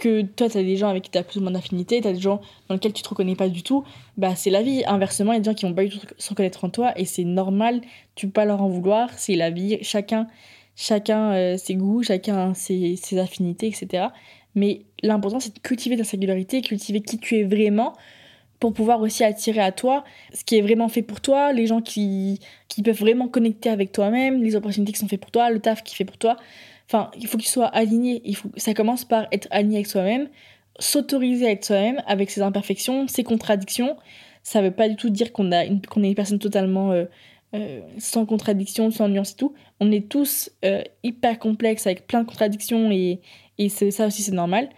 que 0.00 0.22
toi, 0.22 0.48
tu 0.48 0.58
as 0.58 0.62
des 0.62 0.76
gens 0.76 0.88
avec 0.88 1.04
qui 1.04 1.10
tu 1.10 1.18
as 1.18 1.22
plus 1.22 1.38
ou 1.38 1.42
moins 1.42 1.52
d'affinité, 1.52 2.00
tu 2.00 2.08
as 2.08 2.12
des 2.12 2.20
gens 2.20 2.40
dans 2.68 2.74
lesquels 2.74 2.92
tu 2.92 3.02
te 3.02 3.08
reconnais 3.08 3.36
pas 3.36 3.48
du 3.48 3.62
tout. 3.62 3.84
Bah, 4.16 4.34
c'est 4.34 4.50
la 4.50 4.62
vie. 4.62 4.82
Inversement, 4.86 5.32
il 5.32 5.36
y 5.36 5.38
a 5.38 5.40
des 5.40 5.50
gens 5.50 5.54
qui 5.54 5.66
vont 5.66 5.74
pas 5.74 5.84
du 5.84 5.90
tout 5.90 6.06
se 6.18 6.30
reconnaître 6.30 6.64
en 6.64 6.70
toi 6.70 6.92
et 6.98 7.04
c'est 7.04 7.24
normal, 7.24 7.82
tu 8.16 8.26
peux 8.26 8.32
pas 8.32 8.44
leur 8.44 8.62
en 8.62 8.68
vouloir, 8.68 9.10
c'est 9.16 9.36
la 9.36 9.50
vie. 9.50 9.78
Chacun, 9.82 10.26
chacun 10.74 11.32
euh, 11.32 11.56
ses 11.56 11.74
goûts, 11.74 12.02
chacun 12.02 12.54
ses, 12.54 12.96
ses 12.96 13.18
affinités, 13.18 13.68
etc. 13.68 14.08
Mais 14.54 14.82
l'important, 15.02 15.38
c'est 15.38 15.54
de 15.54 15.60
cultiver 15.60 15.96
ta 15.96 16.04
singularité, 16.04 16.62
cultiver 16.62 17.00
qui 17.02 17.18
tu 17.18 17.36
es 17.36 17.44
vraiment 17.44 17.92
pour 18.58 18.74
pouvoir 18.74 19.00
aussi 19.00 19.24
attirer 19.24 19.60
à 19.60 19.72
toi 19.72 20.04
ce 20.34 20.44
qui 20.44 20.56
est 20.56 20.60
vraiment 20.60 20.88
fait 20.88 21.02
pour 21.02 21.20
toi, 21.20 21.52
les 21.52 21.66
gens 21.66 21.80
qui, 21.80 22.40
qui 22.68 22.82
peuvent 22.82 22.98
vraiment 22.98 23.28
connecter 23.28 23.70
avec 23.70 23.92
toi-même, 23.92 24.42
les 24.42 24.56
opportunités 24.56 24.92
qui 24.92 24.98
sont 24.98 25.08
faites 25.08 25.20
pour 25.20 25.30
toi, 25.30 25.50
le 25.50 25.60
taf 25.60 25.82
qui 25.82 25.94
est 25.94 25.96
fait 25.96 26.04
pour 26.04 26.18
toi. 26.18 26.36
Enfin, 26.92 27.08
il 27.16 27.28
faut 27.28 27.38
que 27.38 27.42
tu 27.44 27.48
sois 27.48 27.66
aligné. 27.66 28.20
Il 28.24 28.34
faut, 28.34 28.50
ça 28.56 28.74
commence 28.74 29.04
par 29.04 29.28
être 29.30 29.46
aligné 29.52 29.76
avec 29.76 29.86
soi-même, 29.86 30.28
s'autoriser 30.80 31.46
à 31.46 31.52
être 31.52 31.64
soi-même 31.64 32.02
avec 32.08 32.30
ses 32.30 32.42
imperfections, 32.42 33.06
ses 33.06 33.22
contradictions. 33.22 33.96
Ça 34.42 34.60
veut 34.60 34.72
pas 34.72 34.88
du 34.88 34.96
tout 34.96 35.08
dire 35.08 35.32
qu'on 35.32 35.52
a 35.52 35.66
qu'on 35.88 36.02
est 36.02 36.08
une 36.08 36.14
personne 36.16 36.40
totalement 36.40 36.90
euh, 36.90 37.04
euh, 37.54 37.80
sans 37.98 38.26
contradiction, 38.26 38.90
sans 38.90 39.08
nuance 39.08 39.32
et 39.32 39.36
tout. 39.36 39.54
On 39.78 39.92
est 39.92 40.08
tous 40.08 40.50
euh, 40.64 40.82
hyper 41.04 41.38
complexes 41.38 41.86
avec 41.86 42.08
plein 42.08 42.22
de 42.22 42.26
contradictions 42.26 42.90
et, 42.90 43.20
et 43.58 43.68
ça 43.68 44.08
aussi 44.08 44.22
c'est 44.22 44.32
normal. 44.32 44.68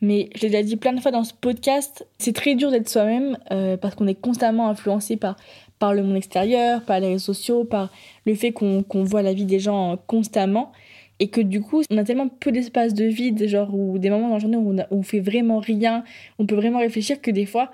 Mais 0.00 0.30
je 0.36 0.42
l'ai 0.42 0.50
déjà 0.50 0.62
dit 0.62 0.76
plein 0.76 0.92
de 0.92 1.00
fois 1.00 1.10
dans 1.10 1.24
ce 1.24 1.34
podcast, 1.34 2.06
c'est 2.18 2.34
très 2.34 2.54
dur 2.54 2.70
d'être 2.70 2.88
soi-même 2.88 3.38
parce 3.80 3.94
qu'on 3.94 4.06
est 4.06 4.20
constamment 4.20 4.68
influencé 4.68 5.16
par, 5.16 5.36
par 5.78 5.94
le 5.94 6.02
monde 6.02 6.16
extérieur, 6.16 6.82
par 6.82 7.00
les 7.00 7.08
réseaux 7.08 7.32
sociaux, 7.32 7.64
par 7.64 7.90
le 8.26 8.34
fait 8.34 8.52
qu'on 8.52 8.84
voit 8.90 9.22
la 9.22 9.32
vie 9.32 9.46
des 9.46 9.58
gens 9.58 9.96
constamment. 10.06 10.70
Et 11.18 11.28
que 11.28 11.40
du 11.40 11.60
coup, 11.60 11.82
on 11.90 11.98
a 11.98 12.04
tellement 12.04 12.28
peu 12.28 12.52
d'espace 12.52 12.94
de 12.94 13.04
vide, 13.04 13.46
genre, 13.48 13.74
ou 13.74 13.98
des 13.98 14.10
moments 14.10 14.28
dans 14.28 14.34
la 14.34 14.40
journée 14.40 14.56
où 14.56 14.74
on, 14.90 15.02
fait 15.02 15.20
vraiment 15.20 15.58
rien, 15.58 16.04
on 16.38 16.46
peut 16.46 16.54
vraiment 16.54 16.80
réfléchir 16.80 17.20
que 17.20 17.30
des 17.30 17.46
fois, 17.46 17.70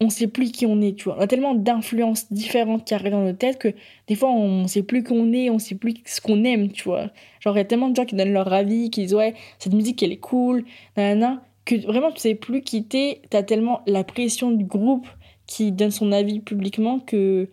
on 0.00 0.08
sait 0.08 0.28
plus 0.28 0.50
qui 0.50 0.64
on 0.64 0.80
est, 0.80 0.96
tu 0.96 1.04
vois. 1.04 1.18
On 1.18 1.20
a 1.20 1.26
tellement 1.26 1.54
d'influences 1.54 2.32
différentes 2.32 2.86
qui 2.86 2.94
arrivent 2.94 3.12
dans 3.12 3.22
notre 3.22 3.38
tête 3.38 3.58
que 3.58 3.68
des 4.06 4.14
fois, 4.14 4.30
on 4.30 4.66
sait 4.66 4.82
plus 4.82 5.04
qui 5.04 5.12
on 5.12 5.30
est, 5.32 5.50
on 5.50 5.58
sait 5.58 5.74
plus 5.74 5.94
ce 6.06 6.22
qu'on 6.22 6.42
aime, 6.44 6.72
tu 6.72 6.84
vois. 6.84 7.10
Genre, 7.40 7.54
il 7.54 7.58
y 7.58 7.62
a 7.62 7.66
tellement 7.66 7.90
de 7.90 7.96
gens 7.96 8.06
qui 8.06 8.16
donnent 8.16 8.32
leur 8.32 8.50
avis, 8.52 8.88
qui 8.88 9.02
disent, 9.02 9.14
ouais, 9.14 9.34
cette 9.58 9.74
musique, 9.74 10.02
elle 10.02 10.12
est 10.12 10.16
cool, 10.16 10.64
nanana 10.96 11.42
que 11.64 11.74
vraiment 11.86 12.10
tu 12.10 12.20
sais 12.20 12.34
plus 12.34 12.62
quitter, 12.62 13.22
t'as 13.30 13.42
tellement 13.42 13.82
la 13.86 14.04
pression 14.04 14.50
du 14.50 14.64
groupe 14.64 15.06
qui 15.46 15.72
donne 15.72 15.90
son 15.90 16.12
avis 16.12 16.40
publiquement 16.40 17.00
que 17.00 17.48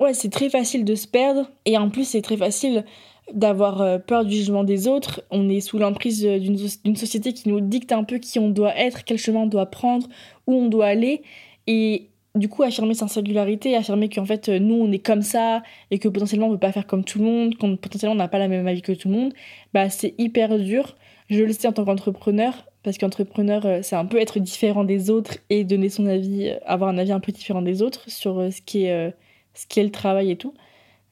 ouais, 0.00 0.14
c'est 0.14 0.30
très 0.30 0.50
facile 0.50 0.84
de 0.84 0.94
se 0.94 1.06
perdre 1.06 1.50
et 1.64 1.76
en 1.78 1.90
plus 1.90 2.04
c'est 2.04 2.22
très 2.22 2.36
facile 2.36 2.84
d'avoir 3.32 3.80
euh, 3.80 3.98
peur 3.98 4.24
du 4.24 4.36
jugement 4.36 4.64
des 4.64 4.88
autres. 4.88 5.22
On 5.30 5.48
est 5.48 5.60
sous 5.60 5.78
l'emprise 5.78 6.22
d'une 6.22 6.96
société 6.96 7.32
qui 7.32 7.48
nous 7.48 7.60
dicte 7.60 7.92
un 7.92 8.04
peu 8.04 8.18
qui 8.18 8.38
on 8.38 8.48
doit 8.48 8.76
être, 8.76 9.04
quel 9.04 9.18
chemin 9.18 9.40
on 9.40 9.46
doit 9.46 9.66
prendre, 9.66 10.08
où 10.46 10.54
on 10.54 10.68
doit 10.68 10.86
aller 10.86 11.22
et 11.66 12.08
du 12.34 12.48
coup, 12.48 12.62
affirmer 12.62 12.94
sa 12.94 13.08
singularité, 13.08 13.74
affirmer 13.74 14.08
qu'en 14.08 14.24
fait, 14.24 14.48
nous, 14.48 14.74
on 14.74 14.92
est 14.92 14.98
comme 14.98 15.22
ça 15.22 15.62
et 15.90 15.98
que 15.98 16.08
potentiellement, 16.08 16.46
on 16.46 16.50
ne 16.50 16.54
peut 16.56 16.60
pas 16.60 16.72
faire 16.72 16.86
comme 16.86 17.04
tout 17.04 17.18
le 17.18 17.24
monde, 17.24 17.56
qu'on 17.56 17.76
potentiellement, 17.76 18.14
on 18.14 18.18
n'a 18.18 18.28
pas 18.28 18.38
la 18.38 18.48
même 18.48 18.66
avis 18.66 18.82
que 18.82 18.92
tout 18.92 19.08
le 19.08 19.14
monde, 19.14 19.34
bah, 19.74 19.90
c'est 19.90 20.14
hyper 20.18 20.56
dur. 20.58 20.96
Je 21.30 21.42
le 21.42 21.52
sais 21.52 21.68
en 21.68 21.72
tant 21.72 21.84
qu'entrepreneur, 21.84 22.68
parce 22.82 22.96
qu'entrepreneur, 22.96 23.66
euh, 23.66 23.80
c'est 23.82 23.96
un 23.96 24.06
peu 24.06 24.18
être 24.18 24.38
différent 24.38 24.84
des 24.84 25.10
autres 25.10 25.38
et 25.50 25.64
donner 25.64 25.88
son 25.88 26.06
avis, 26.06 26.48
euh, 26.48 26.58
avoir 26.64 26.90
un 26.90 26.98
avis 26.98 27.12
un 27.12 27.20
peu 27.20 27.32
différent 27.32 27.62
des 27.62 27.82
autres 27.82 28.08
sur 28.10 28.38
euh, 28.38 28.50
ce 28.50 28.62
qui 28.62 28.84
est, 28.84 29.14
ce 29.54 29.66
qui 29.66 29.80
est 29.80 29.84
le 29.84 29.90
travail 29.90 30.30
et 30.30 30.36
tout. 30.36 30.54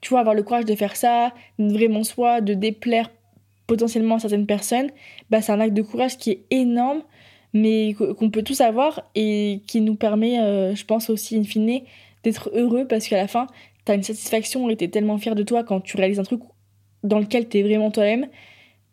Tu 0.06 0.16
avoir 0.16 0.34
le 0.34 0.42
courage 0.42 0.66
de 0.66 0.74
faire 0.76 0.94
ça, 0.94 1.32
vraiment 1.58 2.04
soi, 2.04 2.40
de 2.40 2.54
déplaire 2.54 3.10
potentiellement 3.66 4.16
à 4.16 4.18
certaines 4.20 4.46
personnes, 4.46 4.90
bah, 5.30 5.42
c'est 5.42 5.50
un 5.50 5.58
acte 5.58 5.74
de 5.74 5.82
courage 5.82 6.16
qui 6.16 6.30
est 6.30 6.44
énorme 6.50 7.02
mais 7.52 7.94
qu'on 7.94 8.30
peut 8.30 8.42
tous 8.42 8.60
avoir 8.60 9.10
et 9.14 9.62
qui 9.66 9.80
nous 9.80 9.94
permet, 9.94 10.40
euh, 10.40 10.74
je 10.74 10.84
pense 10.84 11.08
aussi, 11.08 11.36
in 11.36 11.44
fine, 11.44 11.80
d'être 12.22 12.50
heureux 12.54 12.86
parce 12.86 13.08
qu'à 13.08 13.16
la 13.16 13.28
fin, 13.28 13.46
tu 13.84 13.92
as 13.92 13.94
une 13.94 14.02
satisfaction 14.02 14.68
et 14.68 14.76
tu 14.76 14.84
es 14.84 14.88
tellement 14.88 15.16
fier 15.16 15.34
de 15.34 15.42
toi 15.42 15.64
quand 15.64 15.80
tu 15.80 15.96
réalises 15.96 16.20
un 16.20 16.24
truc 16.24 16.42
dans 17.02 17.18
lequel 17.18 17.48
tu 17.48 17.58
es 17.58 17.62
vraiment 17.62 17.90
toi-même 17.90 18.26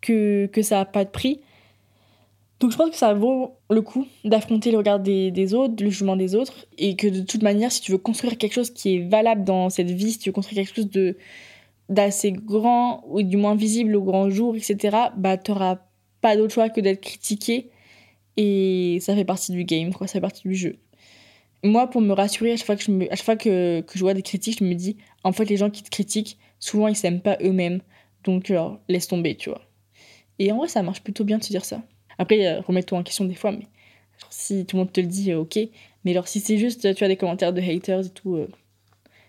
que, 0.02 0.46
que 0.46 0.62
ça 0.62 0.78
n'a 0.78 0.86
pas 0.86 1.04
de 1.04 1.10
prix. 1.10 1.42
Donc 2.64 2.72
je 2.72 2.78
pense 2.78 2.92
que 2.92 2.96
ça 2.96 3.14
vaut 3.14 3.58
le 3.70 3.82
coup 3.82 4.08
d'affronter 4.24 4.72
le 4.72 4.78
regard 4.78 4.98
des, 4.98 5.54
autres, 5.54 5.84
le 5.84 5.90
jugement 5.90 6.16
des 6.16 6.34
autres, 6.34 6.66
et 6.78 6.96
que 6.96 7.08
de 7.08 7.20
toute 7.20 7.44
manière, 7.44 7.70
si 7.74 7.82
tu 7.82 7.92
veux 7.92 7.98
construire 7.98 8.38
quelque 8.38 8.54
chose 8.54 8.70
qui 8.70 8.96
est 8.96 9.00
valable 9.00 9.44
dans 9.44 9.70
cette 9.70 9.92
vie, 9.92 10.14
si 10.14 10.20
tu 10.20 10.30
veux 10.30 10.34
construire 10.34 10.64
quelque 10.64 10.74
chose 10.74 10.90
de 10.90 11.18
d'assez 11.90 12.32
grand, 12.32 13.04
ou 13.10 13.22
du 13.22 13.36
moins 13.36 13.56
visible 13.56 13.94
au 13.98 14.02
grand 14.02 14.30
jour, 14.30 14.56
etc., 14.56 14.98
bah 15.18 15.36
t'auras 15.36 15.80
pas 16.22 16.38
d'autre 16.38 16.54
choix 16.54 16.70
que 16.70 16.80
d'être 16.80 17.02
critiqué 17.02 17.70
et 18.38 19.00
ça 19.02 19.14
fait 19.14 19.26
partie 19.26 19.52
du 19.52 19.66
game, 19.66 19.94
quoi, 19.94 20.08
ça 20.08 20.14
fait 20.14 20.22
partie 20.22 20.48
du 20.48 20.56
jeu. 20.56 20.78
Moi, 21.66 21.88
pour 21.90 22.00
me 22.00 22.14
rassurer, 22.14 22.54
à 22.54 22.56
chaque 22.56 22.66
fois 22.66 22.78
que 22.78 22.84
je, 22.84 22.92
me, 22.92 23.12
à 23.12 23.18
chaque 23.18 23.26
fois 23.26 23.36
que, 23.36 23.82
que, 23.82 23.98
je 23.98 24.00
vois 24.00 24.14
des 24.14 24.22
critiques, 24.22 24.60
je 24.60 24.64
me 24.64 24.74
dis, 24.74 24.96
en 25.26 25.34
fait, 25.34 25.44
les 25.50 25.58
gens 25.58 25.70
qui 25.70 25.84
te 25.84 25.90
critiquent, 25.90 26.38
souvent, 26.60 26.88
ils 26.88 26.96
s'aiment 26.96 27.22
pas 27.22 27.38
eux-mêmes. 27.44 27.82
Donc, 28.24 28.50
alors, 28.50 28.80
laisse 28.88 29.10
tomber, 29.10 29.36
tu 29.36 29.50
vois. 29.50 29.62
Et 30.40 30.50
en 30.54 30.60
vrai, 30.60 30.70
ça 30.70 30.82
marche 30.82 31.04
plutôt 31.04 31.26
bien 31.26 31.40
de 31.40 31.44
se 31.44 31.50
dire 31.50 31.66
ça. 31.66 31.82
Après, 32.18 32.46
euh, 32.46 32.62
remets-toi 32.62 32.98
en 32.98 33.04
question 33.04 33.26
des 33.26 33.36
fois, 33.36 33.52
mais 33.52 33.68
si 34.30 34.66
tout 34.66 34.76
le 34.76 34.84
monde 34.84 34.92
te 34.92 35.02
le 35.02 35.08
dit, 35.08 35.32
euh, 35.32 35.40
ok. 35.40 35.60
Mais 36.04 36.12
alors, 36.12 36.28
si 36.28 36.40
c'est 36.40 36.58
juste, 36.58 36.94
tu 36.96 37.04
as 37.04 37.08
des 37.08 37.18
commentaires 37.18 37.54
de 37.54 37.62
haters 37.62 38.06
et 38.06 38.10
tout. 38.10 38.36
Euh... 38.36 38.48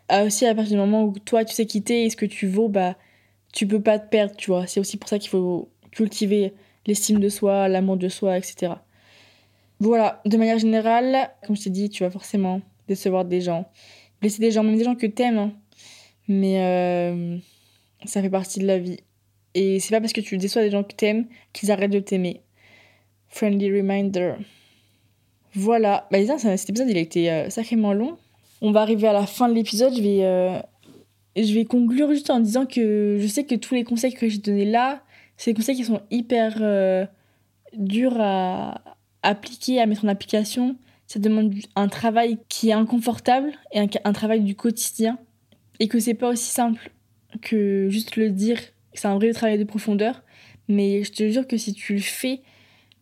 Ah, 0.08 0.24
aussi, 0.24 0.46
à 0.46 0.54
partir 0.54 0.72
du 0.72 0.78
moment 0.78 1.04
où 1.04 1.18
toi, 1.18 1.44
tu 1.44 1.54
sais 1.54 1.66
quitter 1.66 2.04
et 2.04 2.10
ce 2.10 2.16
que 2.16 2.26
tu 2.26 2.46
vaux, 2.46 2.68
bah, 2.68 2.96
tu 3.52 3.66
peux 3.66 3.80
pas 3.80 3.98
te 3.98 4.08
perdre, 4.08 4.34
tu 4.36 4.50
vois. 4.50 4.66
C'est 4.66 4.80
aussi 4.80 4.96
pour 4.96 5.08
ça 5.08 5.18
qu'il 5.18 5.30
faut 5.30 5.70
cultiver 5.92 6.52
l'estime 6.86 7.20
de 7.20 7.28
soi, 7.28 7.68
l'amour 7.68 7.96
de 7.96 8.08
soi, 8.08 8.36
etc. 8.36 8.74
Voilà, 9.80 10.20
de 10.26 10.36
manière 10.36 10.58
générale, 10.58 11.30
comme 11.46 11.56
je 11.56 11.62
t'ai 11.64 11.70
dit, 11.70 11.88
tu 11.90 12.02
vas 12.02 12.10
forcément 12.10 12.60
décevoir 12.88 13.24
des 13.24 13.40
gens, 13.40 13.68
blesser 14.20 14.40
des 14.40 14.50
gens, 14.50 14.62
même 14.62 14.76
des 14.76 14.84
gens 14.84 14.94
que 14.94 15.06
t'aimes. 15.06 15.38
Hein. 15.38 15.52
Mais 16.28 17.40
ça 18.04 18.20
fait 18.20 18.30
partie 18.30 18.60
de 18.60 18.66
la 18.66 18.78
vie. 18.78 18.98
Et 19.54 19.78
c'est 19.80 19.90
pas 19.90 20.00
parce 20.00 20.12
que 20.12 20.20
tu 20.20 20.36
déçois 20.36 20.62
des 20.62 20.70
gens 20.70 20.82
que 20.82 20.94
t'aimes 20.94 21.26
qu'ils 21.52 21.70
arrêtent 21.70 21.92
de 21.92 22.00
t'aimer. 22.00 22.42
Friendly 23.34 23.70
reminder. 23.76 24.34
Voilà. 25.54 26.06
Bah, 26.12 26.20
disons, 26.20 26.38
cet 26.38 26.70
épisode, 26.70 26.88
il 26.88 26.96
a 26.96 27.00
été 27.00 27.30
euh, 27.30 27.50
sacrément 27.50 27.92
long. 27.92 28.16
On 28.60 28.70
va 28.70 28.80
arriver 28.80 29.08
à 29.08 29.12
la 29.12 29.26
fin 29.26 29.48
de 29.48 29.54
l'épisode. 29.54 29.92
Je 29.96 30.00
vais, 30.00 30.24
euh, 30.24 30.58
je 31.36 31.52
vais 31.52 31.64
conclure 31.64 32.12
juste 32.12 32.30
en 32.30 32.38
disant 32.38 32.64
que 32.64 33.18
je 33.20 33.26
sais 33.26 33.44
que 33.44 33.56
tous 33.56 33.74
les 33.74 33.82
conseils 33.82 34.14
que 34.14 34.28
j'ai 34.28 34.38
donnés 34.38 34.64
là, 34.64 35.02
c'est 35.36 35.52
des 35.52 35.56
conseils 35.56 35.74
qui 35.74 35.84
sont 35.84 36.00
hyper 36.12 37.08
durs 37.72 38.20
à, 38.20 38.80
appliquer, 39.24 39.80
à 39.80 39.86
mettre 39.86 40.04
en 40.04 40.08
application, 40.08 40.76
ça 41.08 41.18
demande 41.18 41.52
un 41.74 41.88
travail 41.88 42.38
qui 42.48 42.68
est 42.68 42.72
inconfortable 42.72 43.52
et 43.72 43.80
un, 43.80 44.12
travail 44.12 44.42
du 44.42 44.54
quotidien. 44.54 45.18
Et 45.80 45.88
que 45.88 45.98
c'est 45.98 46.14
pas 46.14 46.28
aussi 46.28 46.50
simple 46.50 46.92
que 47.42 47.88
juste 47.90 48.14
le 48.14 48.30
dire, 48.30 48.60
c'est 48.92 49.08
un 49.08 49.16
vrai 49.16 49.32
travail 49.32 49.58
de 49.58 49.64
profondeur. 49.64 50.22
Mais 50.68 51.02
je 51.02 51.10
te 51.10 51.28
jure 51.28 51.48
que 51.48 51.56
si 51.56 51.74
tu 51.74 51.94
le 51.94 52.00
fais, 52.00 52.42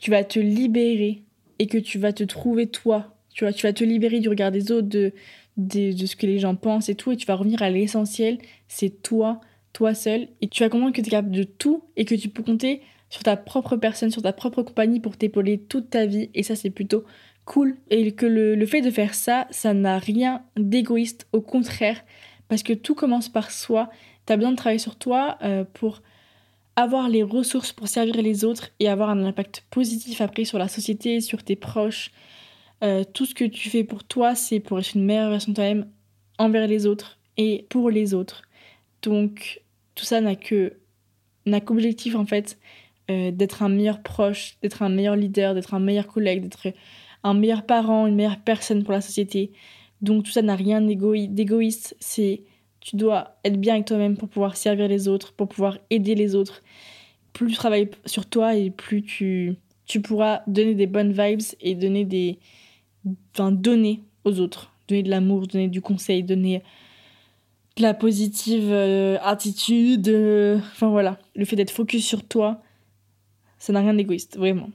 tu 0.02 0.10
vas 0.10 0.24
te 0.24 0.40
libérer 0.40 1.22
et 1.60 1.68
que 1.68 1.78
tu 1.78 1.96
vas 2.00 2.12
te 2.12 2.24
trouver 2.24 2.66
toi. 2.66 3.14
Tu 3.32 3.44
vas 3.44 3.52
te 3.52 3.84
libérer 3.84 4.18
du 4.18 4.28
regard 4.28 4.50
des 4.50 4.72
autres, 4.72 4.88
de, 4.88 5.12
de, 5.56 6.06
ce 6.06 6.16
que 6.16 6.26
les 6.26 6.40
gens 6.40 6.56
pensent 6.56 6.88
et 6.88 6.96
tout. 6.96 7.12
Et 7.12 7.16
tu 7.16 7.24
vas 7.24 7.36
revenir 7.36 7.62
à 7.62 7.70
l'essentiel, 7.70 8.38
c'est 8.66 9.00
toi, 9.02 9.40
toi 9.72 9.94
seul. 9.94 10.26
Et 10.40 10.48
tu 10.48 10.64
vas 10.64 10.68
comprendre 10.68 10.92
que 10.92 11.00
tu 11.00 11.06
es 11.06 11.10
capable 11.10 11.36
de 11.36 11.44
tout 11.44 11.84
et 11.96 12.04
que 12.04 12.16
tu 12.16 12.28
peux 12.28 12.42
compter 12.42 12.82
sur 13.10 13.22
ta 13.22 13.36
propre 13.36 13.76
personne, 13.76 14.10
sur 14.10 14.22
ta 14.22 14.32
propre 14.32 14.62
compagnie 14.64 14.98
pour 14.98 15.16
t'épauler 15.16 15.58
toute 15.58 15.90
ta 15.90 16.04
vie. 16.04 16.30
Et 16.34 16.42
ça, 16.42 16.56
c'est 16.56 16.70
plutôt 16.70 17.04
cool. 17.44 17.76
Et 17.90 18.10
que 18.10 18.26
le, 18.26 18.66
fait 18.66 18.80
de 18.80 18.90
faire 18.90 19.14
ça, 19.14 19.46
ça 19.50 19.72
n'a 19.72 20.00
rien 20.00 20.42
d'égoïste. 20.56 21.28
Au 21.32 21.40
contraire, 21.40 22.02
parce 22.48 22.64
que 22.64 22.72
tout 22.72 22.96
commence 22.96 23.28
par 23.28 23.52
soi. 23.52 23.88
Tu 24.26 24.32
as 24.32 24.36
besoin 24.36 24.50
de 24.50 24.56
travailler 24.56 24.80
sur 24.80 24.96
toi 24.96 25.38
euh, 25.44 25.62
pour 25.62 26.02
avoir 26.76 27.08
les 27.08 27.22
ressources 27.22 27.72
pour 27.72 27.88
servir 27.88 28.20
les 28.22 28.44
autres 28.44 28.70
et 28.80 28.88
avoir 28.88 29.10
un 29.10 29.24
impact 29.24 29.64
positif 29.70 30.20
après 30.20 30.44
sur 30.44 30.58
la 30.58 30.68
société, 30.68 31.20
sur 31.20 31.42
tes 31.42 31.56
proches. 31.56 32.10
Euh, 32.82 33.04
tout 33.04 33.26
ce 33.26 33.34
que 33.34 33.44
tu 33.44 33.70
fais 33.70 33.84
pour 33.84 34.04
toi, 34.04 34.34
c'est 34.34 34.60
pour 34.60 34.78
être 34.78 34.94
une 34.94 35.04
meilleure 35.04 35.30
version 35.30 35.52
de 35.52 35.56
toi-même 35.56 35.86
envers 36.38 36.66
les 36.66 36.86
autres 36.86 37.18
et 37.36 37.66
pour 37.68 37.90
les 37.90 38.14
autres. 38.14 38.42
Donc 39.02 39.62
tout 39.94 40.04
ça 40.04 40.20
n'a 40.20 40.36
que 40.36 40.74
n'a 41.44 41.60
qu'objectif 41.60 42.14
en 42.14 42.24
fait 42.24 42.58
euh, 43.10 43.30
d'être 43.30 43.62
un 43.62 43.68
meilleur 43.68 44.02
proche, 44.02 44.56
d'être 44.62 44.82
un 44.82 44.88
meilleur 44.88 45.16
leader, 45.16 45.54
d'être 45.54 45.74
un 45.74 45.80
meilleur 45.80 46.06
collègue, 46.06 46.42
d'être 46.42 46.68
un 47.24 47.34
meilleur 47.34 47.66
parent, 47.66 48.06
une 48.06 48.14
meilleure 48.14 48.40
personne 48.40 48.84
pour 48.84 48.92
la 48.92 49.00
société. 49.00 49.52
Donc 50.00 50.24
tout 50.24 50.30
ça 50.30 50.42
n'a 50.42 50.56
rien 50.56 50.80
d'égoïste, 50.80 51.96
c'est 52.00 52.42
tu 52.82 52.96
dois 52.96 53.36
être 53.44 53.58
bien 53.58 53.74
avec 53.74 53.86
toi-même 53.86 54.16
pour 54.16 54.28
pouvoir 54.28 54.56
servir 54.56 54.88
les 54.88 55.08
autres, 55.08 55.32
pour 55.32 55.48
pouvoir 55.48 55.78
aider 55.88 56.14
les 56.14 56.34
autres. 56.34 56.62
Plus 57.32 57.46
tu 57.46 57.54
travailles 57.54 57.88
sur 58.04 58.26
toi 58.26 58.56
et 58.56 58.70
plus 58.70 59.02
tu, 59.02 59.56
tu 59.86 60.00
pourras 60.02 60.42
donner 60.48 60.74
des 60.74 60.88
bonnes 60.88 61.12
vibes 61.12 61.42
et 61.60 61.74
donner 61.74 62.04
des 62.04 62.38
enfin 63.34 63.52
donner 63.52 64.02
aux 64.24 64.40
autres, 64.40 64.72
donner 64.88 65.02
de 65.02 65.10
l'amour, 65.10 65.46
donner 65.46 65.68
du 65.68 65.80
conseil, 65.80 66.22
donner 66.22 66.62
de 67.76 67.82
la 67.82 67.94
positive 67.94 68.68
euh, 68.70 69.16
attitude, 69.22 70.08
euh, 70.08 70.58
enfin 70.58 70.90
voilà, 70.90 71.18
le 71.34 71.44
fait 71.44 71.56
d'être 71.56 71.70
focus 71.70 72.04
sur 72.04 72.26
toi, 72.26 72.62
ça 73.58 73.72
n'a 73.72 73.80
rien 73.80 73.94
d'égoïste, 73.94 74.36
vraiment. 74.36 74.70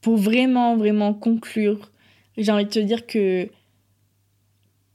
Pour 0.00 0.16
vraiment, 0.16 0.76
vraiment 0.76 1.12
conclure, 1.12 1.90
j'ai 2.36 2.52
envie 2.52 2.64
de 2.64 2.70
te 2.70 2.78
dire 2.78 3.06
que 3.06 3.50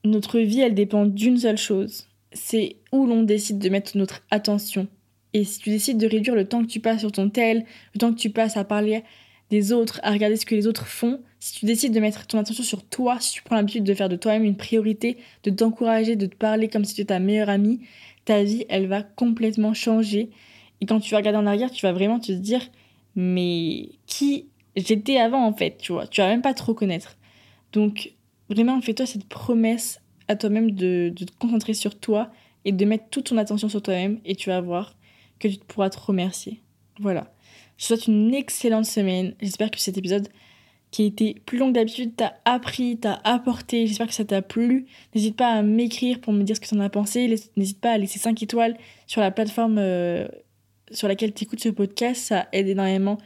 notre 0.03 0.39
vie, 0.39 0.61
elle 0.61 0.73
dépend 0.73 1.05
d'une 1.05 1.38
seule 1.38 1.57
chose. 1.57 2.07
C'est 2.34 2.77
où 2.91 3.05
l'on 3.05 3.23
décide 3.23 3.59
de 3.59 3.69
mettre 3.69 3.97
notre 3.97 4.21
attention. 4.32 4.88
Et 5.34 5.43
si 5.43 5.59
tu 5.59 5.69
décides 5.69 5.97
de 5.97 6.07
réduire 6.07 6.36
le 6.36 6.47
temps 6.47 6.61
que 6.61 6.69
tu 6.69 6.79
passes 6.79 6.99
sur 6.99 7.11
ton 7.11 7.29
tel, 7.29 7.65
le 7.93 7.99
temps 7.99 8.13
que 8.13 8.19
tu 8.19 8.29
passes 8.29 8.57
à 8.57 8.63
parler 8.63 9.03
des 9.49 9.73
autres, 9.73 9.99
à 10.03 10.11
regarder 10.11 10.38
ce 10.38 10.45
que 10.45 10.55
les 10.55 10.67
autres 10.67 10.88
font, 10.88 11.21
si 11.39 11.59
tu 11.59 11.65
décides 11.65 11.93
de 11.93 11.99
mettre 11.99 12.25
ton 12.27 12.39
attention 12.39 12.63
sur 12.63 12.84
toi, 12.84 13.17
si 13.19 13.34
tu 13.34 13.43
prends 13.43 13.55
l'habitude 13.55 13.84
de 13.84 13.93
faire 13.93 14.09
de 14.09 14.15
toi-même 14.15 14.43
une 14.43 14.55
priorité, 14.55 15.17
de 15.43 15.49
t'encourager, 15.49 16.15
de 16.15 16.25
te 16.25 16.36
parler 16.36 16.67
comme 16.67 16.86
si 16.86 16.95
tu 16.95 17.01
étais 17.01 17.13
ta 17.13 17.19
meilleure 17.19 17.49
amie, 17.49 17.82
ta 18.25 18.43
vie, 18.43 18.65
elle 18.69 18.88
va 18.88 19.03
complètement 19.03 19.73
changer. 19.73 20.29
Et 20.79 20.86
quand 20.86 20.99
tu 20.99 21.11
vas 21.11 21.17
regarder 21.17 21.39
en 21.39 21.47
arrière, 21.47 21.71
tu 21.71 21.86
vas 21.86 21.93
vraiment 21.93 22.19
te 22.19 22.32
dire, 22.32 22.61
mais 23.15 23.89
qui 24.05 24.47
j'étais 24.75 25.17
avant 25.17 25.45
en 25.45 25.53
fait, 25.53 25.77
tu 25.77 25.91
vois. 25.91 26.07
Tu 26.07 26.21
vas 26.21 26.27
même 26.27 26.41
pas 26.41 26.53
te 26.53 26.63
reconnaître. 26.63 27.17
Donc 27.73 28.13
vraiment, 28.49 28.79
fais-toi 28.82 29.05
cette 29.05 29.27
promesse 29.27 30.01
à 30.32 30.36
toi-même 30.36 30.71
de, 30.71 31.13
te 31.15 31.25
concentrer 31.39 31.73
sur 31.73 31.99
toi 31.99 32.32
et 32.65 32.71
de 32.71 32.86
mettre 32.86 33.05
toute 33.09 33.25
ton 33.25 33.38
attention 33.38 33.69
sur 33.69 33.82
toi-même 33.82 34.19
et 34.25 34.36
tu 34.36 34.49
vas 34.49 34.61
voir 34.61 34.95
que 35.39 35.47
tu 35.47 35.57
pourras 35.67 35.89
te 35.89 35.99
remercier. 35.99 36.61
Voilà. 36.99 37.34
Je 37.77 37.84
te 37.84 37.88
souhaite 37.88 38.07
une 38.07 38.34
excellente 38.34 38.86
semaine. 38.86 39.34
J'espère 39.41 39.71
que 39.71 39.79
cet 39.79 39.97
épisode 39.97 40.27
qui 40.91 41.03
a 41.03 41.05
été 41.05 41.41
plus 41.45 41.57
long 41.57 41.69
que 41.69 41.73
d'habitude 41.73 42.15
t'a 42.15 42.36
appris, 42.45 42.97
t'a 42.97 43.21
apporté. 43.23 43.88
J'espère 43.88 44.07
que 44.07 44.13
ça 44.13 44.25
t'a 44.25 44.41
plu. 44.41 44.86
N'hésite 45.15 45.36
pas 45.36 45.53
à 45.53 45.61
m'écrire 45.61 46.19
pour 46.19 46.34
me 46.34 46.43
dire 46.43 46.55
ce 46.55 46.61
que 46.61 46.67
tu 46.67 46.75
en 46.75 46.79
as 46.79 46.89
pensé. 46.89 47.34
N'hésite 47.55 47.79
pas 47.79 47.91
à 47.91 47.97
laisser 47.97 48.19
5 48.19 48.41
étoiles 48.43 48.77
sur 49.07 49.21
la 49.21 49.32
plateforme 49.32 49.77
euh, 49.79 50.27
sur 50.91 51.07
laquelle 51.07 51.34
tu 51.34 51.45
écoutes 51.45 51.61
ce 51.61 51.69
podcast. 51.69 52.21
Ça 52.21 52.47
aide 52.51 52.67
énormément 52.67 53.17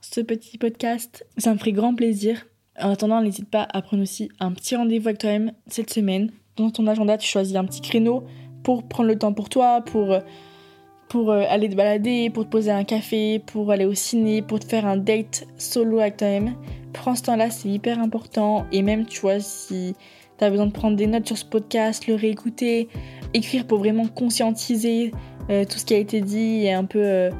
ce 0.00 0.20
petit 0.20 0.58
podcast. 0.58 1.24
Ça 1.38 1.52
me 1.52 1.58
ferait 1.58 1.72
grand 1.72 1.94
plaisir. 1.94 2.46
En 2.80 2.90
attendant, 2.90 3.22
n'hésite 3.22 3.48
pas 3.48 3.66
à 3.72 3.80
prendre 3.80 4.02
aussi 4.02 4.30
un 4.38 4.52
petit 4.52 4.76
rendez-vous 4.76 5.08
avec 5.08 5.18
toi-même 5.18 5.52
cette 5.66 5.90
semaine. 5.90 6.30
Dans 6.56 6.70
ton 6.70 6.86
agenda, 6.86 7.16
tu 7.16 7.28
choisis 7.28 7.56
un 7.56 7.64
petit 7.64 7.80
créneau 7.80 8.24
pour 8.62 8.82
prendre 8.82 9.08
le 9.08 9.18
temps 9.18 9.32
pour 9.32 9.48
toi, 9.48 9.82
pour, 9.82 10.12
euh, 10.12 11.44
aller 11.48 11.68
te 11.68 11.74
balader, 11.74 12.30
pour 12.30 12.44
te 12.44 12.50
poser 12.50 12.70
un 12.70 12.84
café, 12.84 13.38
pour 13.38 13.70
aller 13.70 13.86
au 13.86 13.94
ciné, 13.94 14.42
pour 14.42 14.60
te 14.60 14.66
faire 14.66 14.86
un 14.86 14.96
date 14.96 15.46
solo 15.56 16.00
avec 16.00 16.18
toi-même. 16.18 16.54
Prends 16.92 17.14
ce 17.14 17.22
temps-là, 17.22 17.50
c'est 17.50 17.68
hyper 17.68 17.98
important. 18.00 18.66
Et 18.72 18.82
même, 18.82 19.06
tu 19.06 19.20
vois, 19.20 19.40
si 19.40 19.94
tu 20.38 20.44
as 20.44 20.50
besoin 20.50 20.66
de 20.66 20.72
prendre 20.72 20.96
des 20.96 21.06
notes 21.06 21.26
sur 21.26 21.38
ce 21.38 21.44
podcast, 21.44 22.06
le 22.06 22.14
réécouter, 22.14 22.88
écrire 23.32 23.66
pour 23.66 23.78
vraiment 23.78 24.06
conscientiser 24.06 25.12
euh, 25.48 25.64
tout 25.64 25.78
ce 25.78 25.84
qui 25.84 25.94
a 25.94 25.98
été 25.98 26.20
dit 26.20 26.64
et 26.64 26.72
un 26.72 26.84
peu 26.84 27.02
euh, 27.02 27.30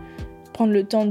prendre 0.53 0.73
le 0.73 0.85
temps 0.85 1.07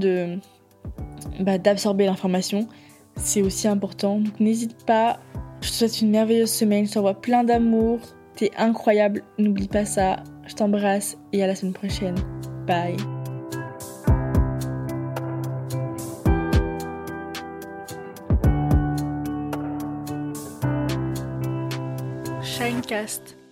bah, 1.40 1.58
d'absorber 1.58 2.06
l'information, 2.06 2.68
c'est 3.16 3.42
aussi 3.42 3.68
important. 3.68 4.20
Donc 4.20 4.40
n'hésite 4.40 4.86
pas 4.86 5.20
Je 5.62 5.70
te 5.70 5.74
souhaite 5.74 6.02
une 6.02 6.12
merveilleuse 6.12 6.52
semaine. 6.52 6.86
Je 6.86 6.94
t'envoie 6.94 7.20
plein 7.20 7.44
d'amour. 7.44 8.00
T'es 8.36 8.52
incroyable. 8.58 9.24
N'oublie 9.38 9.68
pas 9.68 9.86
ça. 9.86 10.18
Je 10.46 10.54
t'embrasse 10.54 11.18
et 11.34 11.44
à 11.44 11.48
la 11.48 11.56
semaine 11.56 11.74
prochaine. 11.74 12.16
Bye. 12.68 12.98
Shinecast. 22.42 23.45